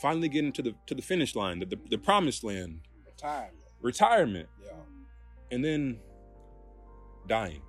finally 0.00 0.28
getting 0.28 0.52
to 0.52 0.62
the 0.62 0.74
to 0.86 0.94
the 0.94 1.02
finish 1.02 1.34
line 1.36 1.58
the, 1.58 1.66
the, 1.66 1.78
the 1.90 1.98
promised 1.98 2.42
land 2.44 2.80
Time. 3.16 3.50
retirement 3.82 4.48
Yeah. 4.64 4.70
and 5.50 5.64
then 5.64 5.98
dying. 7.26 7.62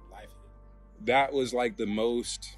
That 1.05 1.33
was 1.33 1.53
like 1.53 1.77
the 1.77 1.85
most 1.85 2.57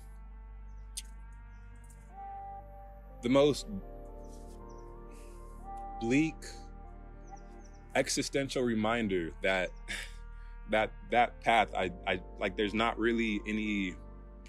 the 3.22 3.30
most 3.30 3.68
bleak 6.00 6.36
existential 7.96 8.64
reminder 8.64 9.32
that 9.44 9.70
that 10.70 10.92
that 11.12 11.40
path 11.42 11.68
I, 11.76 11.92
I 12.08 12.20
like 12.40 12.58
there's 12.58 12.74
not 12.74 12.98
really 12.98 13.42
any 13.48 13.96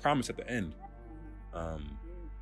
promise 0.00 0.30
at 0.30 0.36
the 0.36 0.48
end. 0.48 0.74
Um 1.52 1.98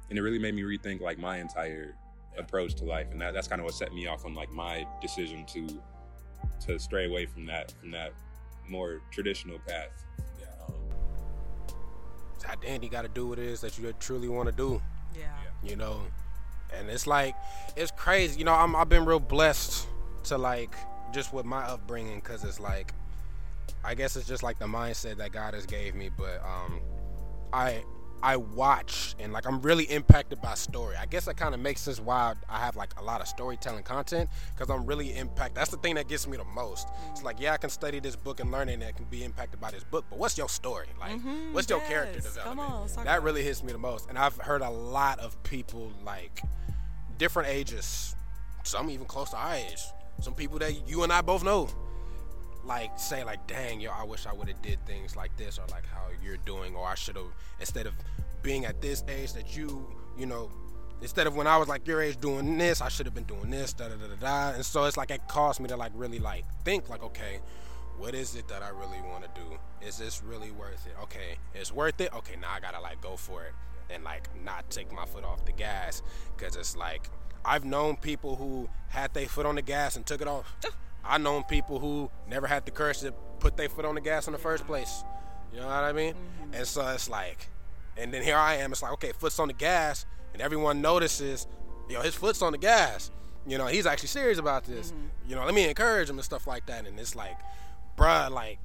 and 0.09 0.19
it 0.19 0.23
really 0.23 0.39
made 0.39 0.55
me 0.55 0.63
rethink 0.63 1.01
like 1.01 1.19
my 1.19 1.39
entire 1.39 1.95
approach 2.37 2.75
to 2.75 2.85
life. 2.85 3.07
And 3.13 3.21
that, 3.21 3.33
that's 3.33 3.47
kind 3.49 3.61
of 3.61 3.65
what 3.65 3.75
set 3.75 3.93
me 3.93 4.07
off 4.07 4.25
on 4.25 4.35
like 4.35 4.51
my 4.51 4.87
decision 5.01 5.45
to 5.47 5.83
to 6.67 6.79
stray 6.79 7.07
away 7.07 7.27
from 7.27 7.47
that 7.47 7.73
from 7.81 7.91
that 7.91 8.13
more 8.69 9.01
traditional 9.11 9.59
path 9.67 10.05
At 12.49 12.61
the 12.61 12.69
end, 12.69 12.83
you 12.83 12.91
got 12.91 13.03
to 13.03 13.09
do 13.09 13.27
what 13.27 13.39
it 13.39 13.47
is 13.47 13.61
that 13.61 13.79
you 13.79 13.93
truly 14.01 14.29
want 14.29 14.49
to 14.49 14.53
do. 14.53 14.81
Yeah. 15.19 15.27
you 15.63 15.75
know 15.77 16.03
and 16.73 16.89
it's 16.89 17.07
like 17.07 17.35
it's 17.77 17.91
crazy 17.91 18.39
you 18.39 18.45
know 18.45 18.55
I'm, 18.55 18.77
i've 18.77 18.89
been 18.89 19.05
real 19.05 19.19
blessed 19.21 19.89
to 20.25 20.39
like 20.39 20.75
just 21.13 21.33
with 21.33 21.45
my 21.45 21.63
upbringing 21.65 22.21
because 22.21 22.45
it's 22.45 22.61
like 22.61 22.95
i 23.85 23.95
guess 23.95 24.15
it's 24.15 24.29
just 24.29 24.43
like 24.43 24.59
the 24.61 24.67
mindset 24.67 25.17
that 25.17 25.33
god 25.33 25.55
has 25.55 25.67
gave 25.67 25.95
me 25.97 26.09
but 26.17 26.41
um 26.45 26.81
i 27.53 27.83
i 28.23 28.37
watch 28.37 29.15
and 29.19 29.33
like 29.33 29.47
i'm 29.47 29.61
really 29.63 29.85
impacted 29.85 30.41
by 30.43 30.55
story. 30.55 30.95
I 30.97 31.07
guess 31.07 31.25
that 31.25 31.37
kind 31.37 31.55
of 31.55 31.61
makes 31.61 31.81
sense 31.81 32.01
why 32.01 32.35
i 32.49 32.59
have 32.59 32.77
like 32.77 32.99
a 33.01 33.03
lot 33.03 33.21
of 33.21 33.29
storytelling 33.29 33.83
content 33.85 34.29
because 34.55 34.69
i'm 34.71 34.85
really 34.87 35.17
impacted 35.17 35.57
that's 35.57 35.71
the 35.71 35.77
thing 35.79 35.95
that 35.95 36.09
gets 36.09 36.27
me 36.27 36.37
the 36.37 36.45
most. 36.45 36.89
It's 37.11 37.23
like 37.23 37.41
yeah 37.41 37.53
i 37.55 37.57
can 37.57 37.71
study 37.71 37.99
this 38.01 38.17
book 38.17 38.41
and 38.41 38.51
learn 38.51 38.69
it 38.69 38.75
and 38.75 38.85
I 38.85 38.93
can 38.93 39.07
be 39.07 39.25
impacted 39.25 39.61
by 39.61 39.71
this 39.71 39.85
book 39.85 40.05
but 40.11 40.19
what's 40.19 40.37
your 40.37 40.49
story? 40.49 40.87
Like 41.01 41.13
Mhm, 41.13 41.53
what's 41.53 41.69
your 41.71 41.81
character 41.81 42.21
yes. 42.23 42.35
Development? 42.35 42.71
on, 42.71 42.89
that 42.89 43.01
about 43.03 43.23
really 43.23 43.43
hits 43.43 43.63
me 43.63 43.73
the 43.73 43.79
most 43.79 44.09
and 44.09 44.19
i've 44.19 44.37
heard 44.37 44.61
a 44.63 44.71
lot 44.71 45.19
of 45.21 45.41
people 45.43 45.91
like 46.05 46.43
different 47.19 47.49
ages 47.49 48.15
some 48.65 48.91
even 48.91 49.07
close 49.07 49.31
to 49.31 49.37
our 49.37 49.55
age 49.55 49.81
some 50.21 50.35
people 50.35 50.59
that 50.59 50.87
you 50.89 51.03
and 51.03 51.13
i 51.13 51.21
both 51.21 51.43
know 51.43 51.69
like 52.71 52.97
say 52.97 53.25
like 53.25 53.45
dang 53.49 53.81
yo 53.81 53.91
i 53.91 54.05
wish 54.05 54.27
i 54.27 54.33
would 54.33 54.47
have 54.47 54.63
did 54.63 54.79
things 54.87 55.17
like 55.17 55.37
this 55.37 55.59
or 55.59 55.67
like 55.73 55.85
how 55.87 56.05
you're 56.23 56.37
doing 56.47 56.77
or 56.77 56.87
i 56.87 56.95
should 56.95 57.17
have 57.17 57.27
instead 57.59 57.85
of 57.85 57.93
being 58.43 58.65
at 58.65 58.81
this 58.81 59.03
age 59.09 59.33
that 59.33 59.57
you 59.57 59.85
you 60.17 60.25
know 60.25 60.49
instead 61.03 61.27
of 61.27 61.35
when 61.35 61.49
i 61.49 61.57
was 61.57 61.67
like 61.67 61.85
your 61.85 62.01
age 62.01 62.17
doing 62.21 62.57
this 62.57 62.81
i 62.81 62.89
should 62.89 63.07
have 63.07 63.15
been 63.15 63.25
doing 63.25 63.51
this 63.51 63.73
da 63.73 63.89
da 63.89 63.97
da 63.97 64.15
da 64.21 64.55
and 64.55 64.65
so 64.65 64.85
it's 64.85 64.97
like 64.97 65.11
it 65.11 65.21
caused 65.27 65.59
me 65.59 65.67
to 65.67 65.77
like 65.77 65.91
really 65.97 66.21
like 66.21 66.45
think 66.65 66.89
like 66.89 67.03
okay 67.03 67.41
what 67.99 68.15
is 68.15 68.37
it 68.37 68.47
that 68.47 68.63
i 68.63 68.69
really 68.69 69.01
want 69.11 69.23
to 69.25 69.31
do? 69.39 69.59
Is 69.87 69.99
this 69.99 70.23
really 70.23 70.53
worth 70.53 70.87
it? 70.87 70.95
Okay 71.03 71.39
it's 71.55 71.73
worth 71.73 72.01
it? 72.01 72.15
Okay 72.15 72.37
now 72.41 72.53
i 72.53 72.61
gotta 72.61 72.81
like 72.81 73.01
go 73.01 73.17
for 73.17 73.43
it 73.43 73.53
and 73.91 74.05
like 74.05 74.29
not 74.45 74.71
take 74.71 74.93
my 74.93 75.05
foot 75.07 75.25
off 75.25 75.45
the 75.45 75.53
gas. 75.53 76.03
Because 76.37 76.55
it's 76.55 76.77
like 76.77 77.11
i've 77.45 77.65
known 77.65 77.97
people 77.97 78.37
who 78.37 78.69
had 78.91 79.13
their 79.13 79.27
foot 79.27 79.45
on 79.45 79.57
the 79.57 79.63
gas 79.63 79.97
and 79.97 80.07
took 80.07 80.21
it 80.21 80.29
off 80.29 80.55
I 81.05 81.19
known 81.19 81.45
people 81.45 81.79
who 81.79 82.11
never 82.29 82.47
had 82.47 82.65
the 82.65 82.71
courage 82.71 83.01
to 83.01 83.13
put 83.41 83.57
their 83.57 83.69
foot 83.69 83.85
on 83.85 83.95
the 83.95 84.01
gas 84.01 84.27
in 84.27 84.33
the 84.33 84.39
first 84.39 84.67
place. 84.67 85.03
You 85.53 85.61
know 85.61 85.67
what 85.67 85.75
I 85.75 85.93
mean? 85.93 86.15
Mm-hmm. 86.15 86.55
And 86.55 86.67
so 86.67 86.87
it's 86.89 87.09
like, 87.09 87.49
and 87.97 88.13
then 88.13 88.23
here 88.23 88.37
I 88.37 88.57
am. 88.57 88.73
It's 88.73 88.83
like, 88.83 88.93
okay, 88.93 89.13
foot's 89.13 89.39
on 89.39 89.49
the 89.49 89.55
gas, 89.55 90.07
and 90.33 90.41
everyone 90.41 90.81
notices, 90.81 91.47
you 91.89 91.95
know, 91.95 92.03
his 92.03 92.15
foot's 92.15 92.43
on 92.43 92.53
the 92.53 92.59
gas. 92.59 93.11
You 93.47 93.59
know, 93.59 93.67
he's 93.67 93.87
actually 93.87 94.09
serious 94.09 94.39
about 94.39 94.65
this. 94.65 94.93
Mm-hmm. 94.93 95.31
You 95.31 95.37
know, 95.37 95.45
let 95.45 95.55
me 95.55 95.69
encourage 95.69 96.09
him 96.09 96.17
and 96.17 96.25
stuff 96.25 96.47
like 96.47 96.67
that. 96.67 96.87
And 96.87 96.99
it's 96.99 97.17
like, 97.17 97.37
bruh, 97.97 98.31
like 98.31 98.59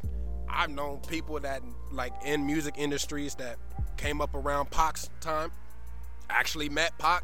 I've 0.48 0.70
known 0.70 1.00
people 1.00 1.40
that 1.40 1.62
like 1.92 2.14
in 2.24 2.46
music 2.46 2.76
industries 2.78 3.36
that 3.36 3.58
came 3.98 4.22
up 4.22 4.34
around 4.36 4.72
Pac's 4.72 5.10
time, 5.22 5.52
actually 6.30 6.70
met 6.70 6.98
Pac, 6.98 7.24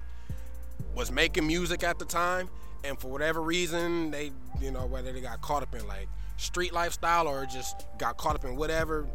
was 0.95 1.11
making 1.11 1.45
music 1.45 1.83
at 1.83 1.99
the 1.99 2.05
time, 2.05 2.49
and 2.83 2.99
for 2.99 3.07
whatever 3.09 3.41
reason, 3.41 4.11
they, 4.11 4.31
you 4.59 4.71
know, 4.71 4.85
whether 4.85 5.11
they 5.11 5.21
got 5.21 5.41
caught 5.41 5.63
up 5.63 5.75
in 5.75 5.87
like 5.87 6.07
street 6.37 6.73
lifestyle 6.73 7.27
or 7.27 7.45
just 7.45 7.85
got 7.97 8.17
caught 8.17 8.35
up 8.35 8.45
in 8.45 8.55
whatever, 8.55 9.07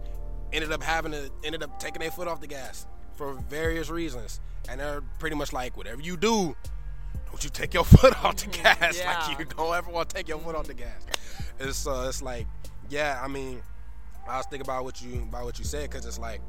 ended 0.53 0.73
up 0.73 0.83
having 0.83 1.12
to, 1.12 1.31
ended 1.45 1.62
up 1.62 1.79
taking 1.81 2.01
their 2.01 2.11
foot 2.11 2.29
off 2.29 2.41
the 2.41 2.47
gas 2.47 2.87
for 3.17 3.35
various 3.49 3.91
reasons. 3.91 4.41
And 4.69 4.81
they're 4.81 5.03
pretty 5.19 5.37
much 5.37 5.53
like, 5.53 5.77
whatever 5.77 6.01
you 6.01 6.17
do, 6.17 6.57
don't 7.27 7.45
you 7.45 7.51
take 7.51 7.75
your 7.75 7.85
foot 7.85 8.25
off 8.25 8.37
the 8.37 8.47
gas. 8.47 8.99
Yeah. 8.99 9.19
Like 9.29 9.39
you 9.39 9.45
don't 9.45 9.75
ever 9.75 9.91
want 9.91 10.09
to 10.09 10.17
take 10.17 10.29
your 10.29 10.39
foot 10.39 10.55
off 10.55 10.67
the 10.67 10.75
gas. 10.75 11.07
It's 11.59 11.87
uh, 11.87 12.07
it's 12.09 12.23
like, 12.23 12.47
yeah, 12.89 13.21
I 13.23 13.29
mean, 13.29 13.62
I 14.29 14.37
was 14.39 14.47
thinking 14.47 14.67
about 14.67 14.85
what 14.85 15.03
you 15.03 15.23
about 15.23 15.45
what 15.45 15.59
you 15.59 15.64
said 15.64 15.91
because 15.91 16.07
it's 16.07 16.19
like, 16.19 16.41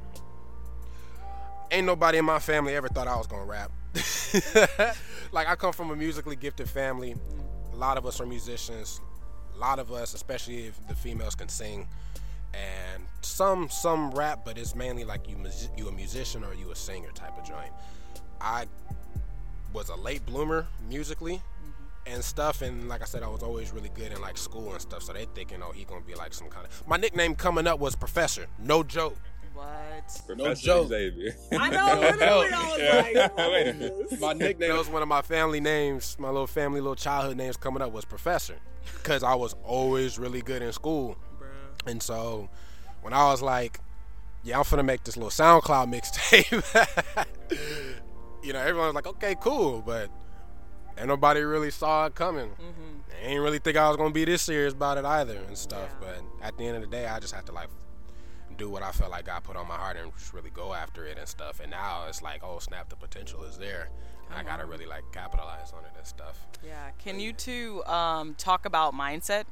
ain't 1.72 1.86
nobody 1.86 2.18
in 2.18 2.26
my 2.26 2.40
family 2.40 2.76
ever 2.76 2.88
thought 2.88 3.08
I 3.08 3.16
was 3.16 3.28
gonna 3.28 3.46
rap. 3.46 3.72
like 5.32 5.48
I 5.48 5.56
come 5.56 5.74
from 5.74 5.92
a 5.92 5.96
musically 5.96 6.36
gifted 6.36 6.70
family. 6.70 7.16
A 7.74 7.76
lot 7.76 7.98
of 7.98 8.06
us 8.06 8.20
are 8.20 8.26
musicians. 8.26 9.02
A 9.56 9.60
lot 9.60 9.80
of 9.80 9.92
us, 9.92 10.14
especially 10.14 10.68
if 10.68 10.88
the 10.88 10.96
females 10.96 11.36
can 11.36 11.50
sing, 11.50 11.88
and 12.54 13.04
some 13.22 13.70
some 13.70 14.12
rap, 14.12 14.42
but 14.46 14.58
it's 14.58 14.76
mainly 14.76 15.04
like 15.04 15.28
you 15.28 15.38
you 15.76 15.88
a 15.88 15.92
musician 15.92 16.44
or 16.44 16.54
you 16.54 16.72
a 16.72 16.76
singer 16.76 17.12
type 17.12 17.38
of 17.38 17.46
joint. 17.46 17.72
I 18.40 18.68
was 19.74 19.90
a 19.90 19.96
late 19.96 20.26
bloomer 20.26 20.68
musically 20.90 21.36
mm-hmm. 21.36 22.14
and 22.14 22.24
stuff 22.24 22.62
and 22.62 22.88
like 22.88 23.02
I 23.02 23.06
said 23.06 23.24
I 23.24 23.28
was 23.28 23.44
always 23.44 23.72
really 23.72 23.90
good 23.90 24.12
in 24.12 24.22
like 24.22 24.38
school 24.38 24.72
and 24.72 24.82
stuff 24.82 25.04
so 25.04 25.14
they 25.14 25.26
thinking 25.36 25.62
oh 25.62 25.72
he 25.72 25.84
gonna 25.84 26.02
be 26.02 26.16
like 26.16 26.34
some 26.34 26.48
kind 26.48 26.66
of 26.66 26.88
my 26.88 26.98
nickname 26.98 27.36
coming 27.36 27.68
up 27.68 27.80
was 27.80 27.96
professor 27.96 28.48
no 28.60 28.84
joke 28.84 29.18
What? 29.58 30.22
Professor 30.28 30.66
joke. 30.66 30.88
Xavier. 30.90 31.36
I 31.58 31.70
know, 31.70 32.00
literally, 32.00 32.24
I 32.24 32.38
was 32.38 33.16
like, 33.16 33.32
oh, 33.38 33.52
Wait 33.52 33.68
a 33.68 33.74
minute. 33.74 34.20
my 34.22 34.34
nickname 34.34 34.70
that 34.70 34.78
was 34.78 34.88
one 34.88 35.02
of 35.02 35.08
my 35.08 35.22
family 35.22 35.60
names 35.60 36.16
my 36.20 36.28
little 36.30 36.48
family 36.48 36.80
little 36.80 36.96
childhood 36.96 37.38
names 37.38 37.58
coming 37.58 37.82
up 37.82 37.92
was 37.92 38.06
professor 38.06 38.56
because 38.98 39.24
I 39.24 39.34
was 39.36 39.56
always 39.64 40.20
really 40.20 40.42
good 40.42 40.62
in 40.62 40.72
school 40.72 41.18
and 41.86 42.02
so 42.02 42.50
when 43.02 43.14
I 43.14 43.26
was 43.26 43.42
like 43.42 43.80
yeah 44.44 44.58
I'm 44.58 44.64
finna 44.64 44.86
make 44.86 45.04
this 45.04 45.18
little 45.18 45.30
SoundCloud 45.30 45.92
mixtape 45.94 47.26
you 48.44 48.54
know 48.54 48.60
everyone 48.60 48.88
was 48.88 48.96
like 48.96 49.08
okay 49.08 49.36
cool 49.42 49.82
but 49.82 50.10
ain't 50.98 51.08
nobody 51.08 51.42
really 51.42 51.72
saw 51.72 52.06
it 52.06 52.16
coming 52.16 52.50
mm-hmm. 52.50 52.98
They 53.10 53.30
ain't 53.30 53.42
really 53.42 53.60
think 53.60 53.78
I 53.78 53.88
was 53.88 53.98
gonna 53.98 54.12
be 54.12 54.26
this 54.26 54.44
serious 54.44 54.74
about 54.74 54.98
it 54.98 55.06
either 55.06 55.38
and 55.48 55.58
stuff. 55.58 55.90
Yeah. 56.02 56.08
But 56.40 56.46
at 56.46 56.58
the 56.58 56.68
end 56.68 56.76
of 56.76 56.82
the 56.84 56.88
day, 56.88 57.08
I 57.08 57.20
just 57.20 57.34
had 57.34 57.46
to 57.48 57.52
like 57.52 57.70
do 58.58 58.70
what 58.70 58.84
I 58.84 58.92
felt 58.92 59.12
like 59.12 59.26
God 59.26 59.44
put 59.44 59.56
on 59.56 59.68
my 59.68 59.76
heart 59.76 59.98
and 59.98 60.12
just 60.18 60.34
really 60.34 60.50
go 60.50 60.74
after 60.74 61.06
it 61.06 61.18
and 61.18 61.28
stuff. 61.28 61.60
And 61.60 61.72
now 61.72 62.06
it's 62.08 62.22
like, 62.22 62.44
oh 62.44 62.60
snap, 62.60 62.90
the 62.90 62.96
potential 62.96 63.44
is 63.44 63.58
there. 63.58 63.90
And 64.30 64.38
I 64.38 64.44
gotta 64.44 64.66
really 64.66 64.86
like 64.86 65.04
capitalize 65.12 65.72
on 65.72 65.86
it 65.86 65.92
and 65.98 66.06
stuff. 66.06 66.46
Yeah. 66.66 66.90
Can 67.00 67.20
you 67.20 67.34
two 67.34 67.84
um, 67.86 68.36
talk 68.36 68.66
about 68.66 68.94
mindset? 68.94 69.46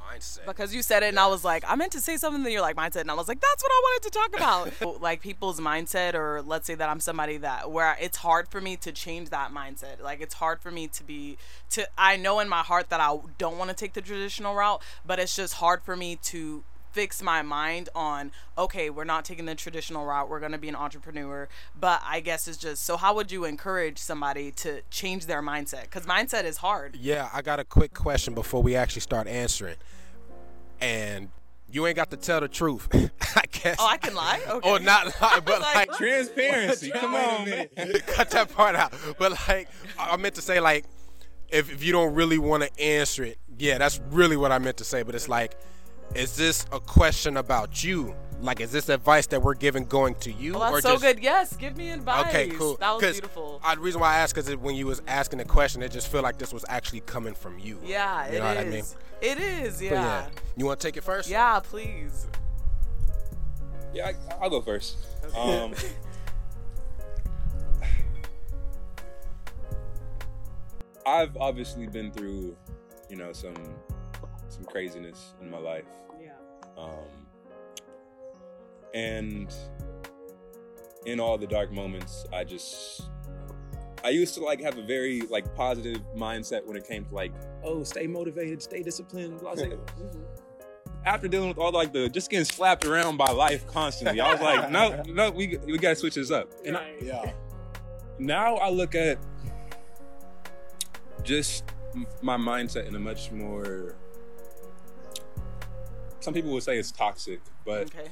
Mindset. 0.00 0.46
Because 0.46 0.74
you 0.74 0.82
said 0.82 1.02
it, 1.02 1.10
and 1.10 1.18
I 1.18 1.28
was 1.28 1.44
like, 1.44 1.62
I 1.68 1.76
meant 1.76 1.92
to 1.92 2.00
say 2.00 2.16
something. 2.16 2.42
That 2.42 2.50
you're 2.50 2.62
like 2.62 2.74
mindset, 2.74 3.02
and 3.02 3.10
I 3.10 3.14
was 3.14 3.28
like, 3.28 3.40
that's 3.40 3.62
what 3.62 3.70
I 3.70 3.80
wanted 3.84 4.10
to 4.10 4.18
talk 4.18 4.80
about. 4.80 5.00
like 5.02 5.20
people's 5.20 5.60
mindset, 5.60 6.14
or 6.14 6.42
let's 6.42 6.66
say 6.66 6.74
that 6.74 6.88
I'm 6.88 6.98
somebody 6.98 7.36
that 7.36 7.70
where 7.70 7.96
it's 8.00 8.16
hard 8.16 8.48
for 8.48 8.60
me 8.60 8.76
to 8.78 8.90
change 8.90 9.30
that 9.30 9.52
mindset. 9.52 10.00
Like 10.02 10.20
it's 10.20 10.34
hard 10.34 10.60
for 10.60 10.70
me 10.70 10.88
to 10.88 11.04
be 11.04 11.36
to. 11.70 11.86
I 11.96 12.16
know 12.16 12.40
in 12.40 12.48
my 12.48 12.62
heart 12.62 12.88
that 12.88 13.00
I 13.00 13.16
don't 13.38 13.58
want 13.58 13.70
to 13.70 13.76
take 13.76 13.92
the 13.92 14.00
traditional 14.00 14.54
route, 14.54 14.82
but 15.06 15.20
it's 15.20 15.36
just 15.36 15.54
hard 15.54 15.82
for 15.82 15.94
me 15.94 16.16
to 16.22 16.64
fix 16.92 17.22
my 17.22 17.42
mind 17.42 17.88
on 17.94 18.30
okay 18.58 18.90
we're 18.90 19.04
not 19.04 19.24
taking 19.24 19.44
the 19.46 19.54
traditional 19.54 20.04
route 20.04 20.28
we're 20.28 20.40
going 20.40 20.52
to 20.52 20.58
be 20.58 20.68
an 20.68 20.74
entrepreneur 20.76 21.48
but 21.78 22.00
i 22.04 22.20
guess 22.20 22.48
it's 22.48 22.56
just 22.58 22.84
so 22.84 22.96
how 22.96 23.14
would 23.14 23.30
you 23.30 23.44
encourage 23.44 23.98
somebody 23.98 24.50
to 24.50 24.80
change 24.90 25.26
their 25.26 25.42
mindset 25.42 25.82
because 25.82 26.04
mindset 26.06 26.44
is 26.44 26.58
hard 26.58 26.96
Yeah, 27.00 27.28
I 27.32 27.42
got 27.42 27.60
a 27.60 27.64
quick 27.64 27.94
question 27.94 28.34
before 28.34 28.62
we 28.62 28.74
actually 28.76 29.02
start 29.02 29.26
answering. 29.26 29.76
And 30.80 31.28
you 31.70 31.86
ain't 31.86 31.96
got 31.96 32.10
to 32.10 32.16
tell 32.16 32.40
the 32.40 32.48
truth. 32.48 32.88
I 33.36 33.44
guess. 33.52 33.76
oh 33.78 33.86
i 33.86 33.96
can 33.96 34.14
lie 34.14 34.40
okay 34.48 34.68
Or 34.70 34.78
not 34.80 35.06
lie, 35.20 35.40
but 35.44 35.60
Like, 35.60 35.88
like 35.88 35.92
Transparency. 35.98 36.90
Come 36.90 37.14
on, 37.14 37.48
man. 37.48 37.68
cut 38.06 38.30
that 38.30 38.52
part 38.54 38.74
out. 38.74 38.92
But 39.18 39.32
like, 39.48 39.68
I 39.98 40.10
I 40.12 40.16
meant 40.16 40.34
to 40.36 40.42
say 40.42 40.60
like, 40.60 40.84
if, 41.48 41.72
if 41.72 41.82
you 41.84 41.92
don't 41.92 42.14
really 42.14 42.38
want 42.38 42.62
to 42.62 42.80
answer 42.82 43.22
it, 43.24 43.38
yeah, 43.58 43.78
that's 43.78 44.00
really 44.10 44.36
what 44.36 44.52
I 44.52 44.58
meant 44.58 44.76
to 44.78 44.84
say. 44.84 45.02
But 45.02 45.14
it's 45.14 45.28
like, 45.28 45.56
is 46.14 46.36
this 46.36 46.66
a 46.72 46.80
question 46.80 47.36
about 47.36 47.84
you? 47.84 48.14
Like, 48.40 48.60
is 48.60 48.72
this 48.72 48.88
advice 48.88 49.26
that 49.28 49.42
we're 49.42 49.54
giving 49.54 49.84
going 49.84 50.14
to 50.16 50.32
you, 50.32 50.54
Well, 50.54 50.62
or 50.62 50.80
that's 50.80 50.82
so 50.82 50.92
just 50.92 51.02
good. 51.02 51.20
Yes, 51.22 51.54
give 51.56 51.76
me 51.76 51.90
advice. 51.90 52.26
okay, 52.28 52.48
cool? 52.48 52.76
That 52.76 52.94
was 52.94 53.02
beautiful. 53.02 53.60
I, 53.62 53.74
the 53.74 53.82
reason 53.82 54.00
why 54.00 54.14
I 54.14 54.18
asked 54.20 54.38
is 54.38 54.56
when 54.56 54.74
you 54.76 54.86
was 54.86 55.02
asking 55.06 55.40
the 55.40 55.44
question, 55.44 55.82
it 55.82 55.92
just 55.92 56.08
felt 56.08 56.24
like 56.24 56.38
this 56.38 56.50
was 56.52 56.64
actually 56.68 57.00
coming 57.00 57.34
from 57.34 57.58
you. 57.58 57.78
yeah, 57.84 58.26
you 58.28 58.36
it 58.36 58.38
know 58.38 58.46
what 58.46 58.56
I 58.56 58.64
mean? 58.64 58.84
It 59.20 59.38
is. 59.38 59.82
Yeah. 59.82 59.92
yeah, 59.92 60.26
you 60.56 60.64
want 60.64 60.80
to 60.80 60.86
take 60.86 60.96
it 60.96 61.04
first? 61.04 61.28
Yeah, 61.28 61.60
please. 61.60 62.26
Yeah, 63.92 64.06
I, 64.08 64.14
I'll 64.40 64.48
go 64.48 64.62
first. 64.62 64.96
Um, 65.36 65.74
I've 71.06 71.36
obviously 71.36 71.86
been 71.86 72.10
through, 72.12 72.56
you 73.08 73.16
know, 73.16 73.32
some 73.32 73.54
some 74.60 74.70
craziness 74.70 75.34
in 75.40 75.50
my 75.50 75.58
life, 75.58 75.84
Yeah. 76.20 76.30
um, 76.76 77.26
and 78.94 79.52
in 81.06 81.20
all 81.20 81.38
the 81.38 81.46
dark 81.46 81.72
moments, 81.72 82.26
I 82.32 82.44
just 82.44 83.02
I 84.04 84.10
used 84.10 84.34
to 84.34 84.40
like 84.40 84.60
have 84.62 84.78
a 84.78 84.82
very 84.82 85.22
like 85.22 85.54
positive 85.54 86.00
mindset 86.16 86.64
when 86.64 86.76
it 86.76 86.86
came 86.86 87.04
to 87.04 87.14
like, 87.14 87.32
oh, 87.62 87.82
stay 87.84 88.06
motivated, 88.06 88.62
stay 88.62 88.82
disciplined, 88.82 89.40
blah, 89.40 89.54
blah, 89.54 89.66
blah. 89.66 89.76
after 91.06 91.28
dealing 91.28 91.48
with 91.48 91.58
all 91.58 91.72
like 91.72 91.92
the 91.92 92.08
just 92.08 92.30
getting 92.30 92.44
slapped 92.44 92.84
around 92.84 93.16
by 93.16 93.30
life 93.30 93.66
constantly, 93.66 94.20
I 94.20 94.32
was 94.32 94.40
like, 94.42 94.70
no, 94.70 95.02
no, 95.08 95.30
we 95.30 95.58
we 95.66 95.78
gotta 95.78 95.96
switch 95.96 96.14
this 96.16 96.30
up. 96.30 96.50
And 96.64 96.76
I- 96.76 96.94
Yeah. 97.00 97.32
now 98.18 98.56
I 98.56 98.68
look 98.70 98.94
at 98.94 99.18
just 101.22 101.64
my 102.22 102.36
mindset 102.36 102.86
in 102.86 102.94
a 102.94 102.98
much 103.00 103.30
more. 103.32 103.96
Some 106.20 106.34
people 106.34 106.52
would 106.52 106.62
say 106.62 106.78
it's 106.78 106.92
toxic, 106.92 107.40
but 107.64 107.82
Okay. 107.94 108.08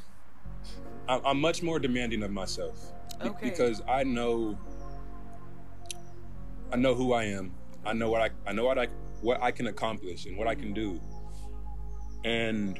I'm, 1.08 1.20
I'm 1.24 1.40
much 1.40 1.62
more 1.62 1.78
demanding 1.78 2.22
of 2.22 2.30
myself 2.30 2.92
Okay. 3.22 3.50
because 3.50 3.82
I 3.88 4.04
know. 4.04 4.58
I 6.72 6.76
know 6.76 6.94
who 6.94 7.12
I 7.12 7.24
am. 7.24 7.54
I 7.84 7.92
know 7.94 8.10
what 8.10 8.20
I 8.22 8.30
I 8.46 8.52
know 8.52 8.64
what 8.64 8.78
I 8.78 8.88
what 9.22 9.42
I 9.42 9.50
can 9.50 9.66
accomplish 9.68 10.26
and 10.26 10.36
what 10.36 10.46
I 10.46 10.54
can 10.54 10.72
do. 10.72 11.00
And 12.24 12.78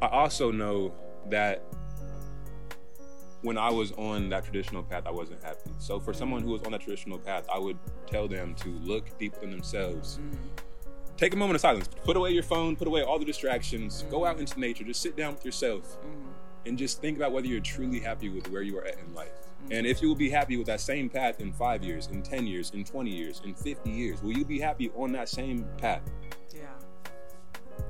I 0.00 0.06
also 0.08 0.50
know 0.50 0.94
that 1.30 1.64
when 3.42 3.58
I 3.58 3.70
was 3.70 3.90
on 3.92 4.28
that 4.30 4.44
traditional 4.44 4.82
path, 4.84 5.02
I 5.04 5.10
wasn't 5.10 5.42
happy. 5.42 5.70
So 5.78 5.98
for 5.98 6.12
someone 6.12 6.42
who 6.42 6.50
was 6.50 6.62
on 6.62 6.72
that 6.72 6.80
traditional 6.80 7.18
path, 7.18 7.44
I 7.52 7.58
would 7.58 7.78
tell 8.06 8.28
them 8.28 8.54
to 8.56 8.68
look 8.68 9.18
deep 9.18 9.34
in 9.42 9.50
themselves. 9.50 10.18
Mm-hmm. 10.18 10.36
Take 11.22 11.34
a 11.34 11.36
moment 11.36 11.54
of 11.54 11.60
silence. 11.60 11.88
Put 12.02 12.16
away 12.16 12.32
your 12.32 12.42
phone, 12.42 12.74
put 12.74 12.88
away 12.88 13.04
all 13.04 13.16
the 13.16 13.24
distractions. 13.24 14.04
Go 14.10 14.24
out 14.24 14.40
into 14.40 14.58
nature. 14.58 14.82
Just 14.82 15.00
sit 15.00 15.16
down 15.16 15.34
with 15.34 15.44
yourself 15.44 15.96
mm-hmm. 16.00 16.30
and 16.66 16.76
just 16.76 17.00
think 17.00 17.16
about 17.16 17.30
whether 17.30 17.46
you're 17.46 17.60
truly 17.60 18.00
happy 18.00 18.28
with 18.28 18.50
where 18.50 18.62
you 18.62 18.76
are 18.76 18.84
at 18.84 18.98
in 18.98 19.14
life. 19.14 19.28
Mm-hmm. 19.28 19.72
And 19.72 19.86
if 19.86 20.02
you 20.02 20.08
will 20.08 20.16
be 20.16 20.30
happy 20.30 20.56
with 20.56 20.66
that 20.66 20.80
same 20.80 21.08
path 21.08 21.40
in 21.40 21.52
five 21.52 21.84
years, 21.84 22.08
in 22.08 22.22
10 22.22 22.48
years, 22.48 22.72
in 22.74 22.82
20 22.82 23.08
years, 23.08 23.40
in 23.44 23.54
50 23.54 23.88
years, 23.88 24.20
will 24.20 24.32
you 24.32 24.44
be 24.44 24.58
happy 24.58 24.90
on 24.96 25.12
that 25.12 25.28
same 25.28 25.64
path? 25.78 26.02
Yeah. 26.52 26.62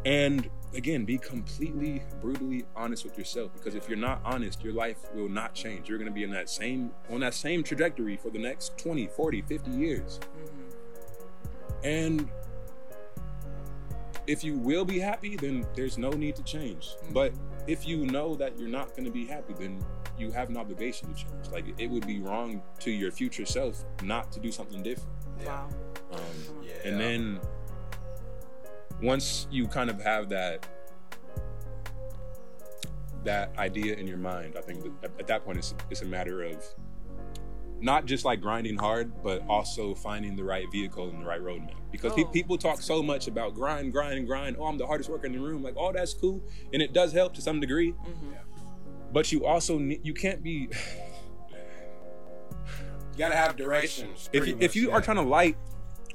And 0.04 0.50
again, 0.74 1.06
be 1.06 1.16
completely 1.16 2.02
brutally 2.20 2.66
honest 2.76 3.02
with 3.02 3.16
yourself 3.16 3.54
because 3.54 3.74
if 3.74 3.88
you're 3.88 3.96
not 3.96 4.20
honest, 4.26 4.62
your 4.62 4.74
life 4.74 4.98
will 5.14 5.30
not 5.30 5.54
change. 5.54 5.88
You're 5.88 5.96
going 5.96 6.10
to 6.10 6.14
be 6.14 6.24
in 6.24 6.32
that 6.32 6.50
same 6.50 6.90
on 7.08 7.20
that 7.20 7.32
same 7.32 7.62
trajectory 7.62 8.18
for 8.18 8.28
the 8.28 8.38
next 8.38 8.76
20, 8.76 9.06
40, 9.06 9.40
50 9.40 9.70
years. 9.70 10.20
Mm-hmm. 10.20 10.58
And 11.82 12.30
if 14.26 14.44
you 14.44 14.56
will 14.56 14.84
be 14.84 14.98
happy, 14.98 15.36
then 15.36 15.66
there's 15.74 15.98
no 15.98 16.10
need 16.10 16.36
to 16.36 16.42
change. 16.42 16.90
But 17.10 17.32
if 17.66 17.86
you 17.86 18.06
know 18.06 18.34
that 18.36 18.58
you're 18.58 18.68
not 18.68 18.90
going 18.90 19.04
to 19.04 19.10
be 19.10 19.26
happy, 19.26 19.54
then 19.58 19.84
you 20.18 20.30
have 20.30 20.48
an 20.48 20.56
obligation 20.56 21.12
to 21.12 21.14
change. 21.14 21.48
Like 21.50 21.64
it 21.78 21.88
would 21.88 22.06
be 22.06 22.20
wrong 22.20 22.62
to 22.80 22.90
your 22.90 23.10
future 23.10 23.44
self 23.46 23.84
not 24.02 24.30
to 24.32 24.40
do 24.40 24.52
something 24.52 24.82
different. 24.82 25.10
Wow. 25.44 25.68
Um, 26.12 26.20
Yeah. 26.62 26.72
and 26.84 27.00
then 27.00 27.40
once 29.02 29.46
you 29.50 29.66
kind 29.66 29.90
of 29.90 30.00
have 30.00 30.28
that 30.28 30.66
that 33.24 33.56
idea 33.56 33.94
in 33.94 34.06
your 34.06 34.18
mind, 34.18 34.54
I 34.58 34.60
think 34.60 34.82
that 34.82 34.92
at, 35.04 35.20
at 35.20 35.26
that 35.28 35.44
point 35.44 35.58
it's 35.58 35.74
it's 35.90 36.02
a 36.02 36.06
matter 36.06 36.42
of 36.42 36.64
not 37.82 38.06
just 38.06 38.24
like 38.24 38.40
grinding 38.40 38.76
hard, 38.78 39.22
but 39.22 39.42
also 39.48 39.94
finding 39.94 40.36
the 40.36 40.44
right 40.44 40.66
vehicle 40.70 41.08
and 41.10 41.20
the 41.22 41.26
right 41.26 41.40
roadmap. 41.42 41.74
Because 41.90 42.12
pe- 42.14 42.22
Oh, 42.24 42.28
people 42.28 42.56
talk 42.56 42.80
so 42.80 43.02
much 43.02 43.26
about 43.28 43.54
grind, 43.54 43.92
grind, 43.92 44.26
grind. 44.26 44.56
Oh, 44.58 44.66
I'm 44.66 44.78
the 44.78 44.86
hardest 44.86 45.10
worker 45.10 45.26
in 45.26 45.32
the 45.32 45.40
room. 45.40 45.62
Like, 45.62 45.74
oh, 45.76 45.92
that's 45.92 46.14
cool, 46.14 46.42
and 46.72 46.80
it 46.80 46.92
does 46.92 47.12
help 47.12 47.34
to 47.34 47.42
some 47.42 47.60
degree. 47.60 47.94
But 49.12 49.30
you 49.32 49.44
also 49.44 49.78
need, 49.78 50.00
you 50.04 50.14
can't 50.14 50.42
be 50.42 50.68
You 53.12 53.18
gotta 53.18 53.36
have 53.36 53.56
directions. 53.56 54.30
if 54.32 54.40
pretty 54.44 54.52
you, 54.52 54.58
if 54.60 54.74
you 54.74 54.88
yeah. 54.88 54.94
are 54.94 55.00
trying 55.02 55.18
to 55.18 55.22
light 55.22 55.56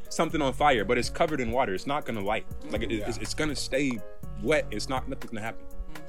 something 0.09 0.41
on 0.41 0.53
fire, 0.53 0.83
but 0.83 0.97
it's 0.97 1.09
covered 1.11 1.39
in 1.39 1.51
water, 1.51 1.73
it's 1.75 1.85
not 1.85 2.05
gonna 2.05 2.21
light. 2.23 2.45
Like 2.71 2.83
it, 2.83 2.91
Yeah. 2.91 3.07
it's 3.07 3.33
gonna 3.35 3.55
stay 3.55 3.99
wet. 4.41 4.65
It's 4.71 4.89
not 4.89 5.07
nothing's 5.07 5.31
gonna 5.31 5.41
happen. 5.45 5.63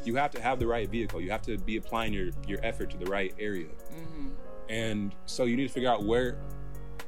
You 0.05 0.15
have 0.17 0.31
to 0.31 0.41
have 0.41 0.59
the 0.59 0.67
right 0.67 0.89
vehicle. 0.89 1.21
You 1.21 1.31
have 1.31 1.43
to 1.43 1.59
be 1.59 1.77
applying 1.77 2.15
your 2.15 2.31
your 2.47 2.59
effort 2.63 2.89
to 2.91 2.97
the 2.97 3.05
right 3.07 3.35
area. 3.39 3.67
And 4.69 5.15
so 5.27 5.45
you 5.45 5.57
need 5.57 5.67
to 5.69 5.73
figure 5.73 5.91
out 5.91 6.05
where 6.05 6.39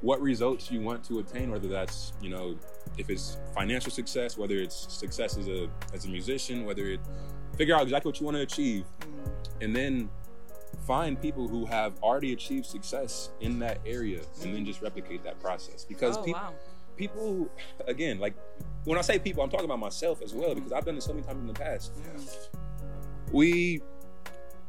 what 0.00 0.20
results 0.22 0.70
you 0.70 0.80
want 0.80 1.04
to 1.04 1.18
attain, 1.18 1.50
whether 1.50 1.68
that's 1.68 2.12
you 2.22 2.30
know 2.30 2.56
if 2.98 3.10
it's 3.10 3.36
financial 3.54 3.90
success, 3.90 4.36
whether 4.38 4.56
it's 4.56 4.92
success 4.92 5.36
as 5.36 5.46
a 5.48 5.68
as 5.92 6.04
a 6.06 6.08
musician, 6.08 6.64
whether 6.64 6.86
it 6.86 7.00
figure 7.56 7.74
out 7.74 7.82
exactly 7.82 8.08
what 8.08 8.18
you 8.20 8.24
want 8.24 8.36
to 8.36 8.42
achieve, 8.42 8.84
and 9.60 9.74
then 9.76 10.08
find 10.86 11.20
people 11.20 11.46
who 11.48 11.66
have 11.66 11.92
already 12.02 12.32
achieved 12.32 12.64
success 12.66 13.30
in 13.40 13.58
that 13.58 13.78
area, 13.84 14.20
and 14.42 14.54
then 14.54 14.64
just 14.64 14.80
replicate 14.80 15.22
that 15.24 15.38
process. 15.40 15.84
Because 15.84 16.16
Oh, 16.16 16.22
peop- 16.22 16.34
wow. 16.36 16.54
people, 16.96 17.50
again, 17.86 18.18
like 18.18 18.34
when 18.84 18.96
I 18.98 19.02
say 19.02 19.18
people, 19.18 19.42
I'm 19.42 19.50
talking 19.50 19.66
about 19.66 19.78
myself 19.78 20.22
as 20.22 20.32
well 20.32 20.54
because 20.54 20.72
I've 20.72 20.86
done 20.86 20.94
this 20.94 21.04
so 21.04 21.12
many 21.12 21.26
times 21.26 21.40
in 21.40 21.46
the 21.46 21.52
past. 21.52 21.92
We 23.32 23.82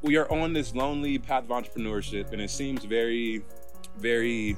we 0.01 0.17
are 0.17 0.31
on 0.31 0.53
this 0.53 0.73
lonely 0.75 1.17
path 1.17 1.43
of 1.43 1.49
entrepreneurship, 1.49 2.31
and 2.31 2.41
it 2.41 2.49
seems 2.49 2.83
very, 2.83 3.43
very 3.97 4.55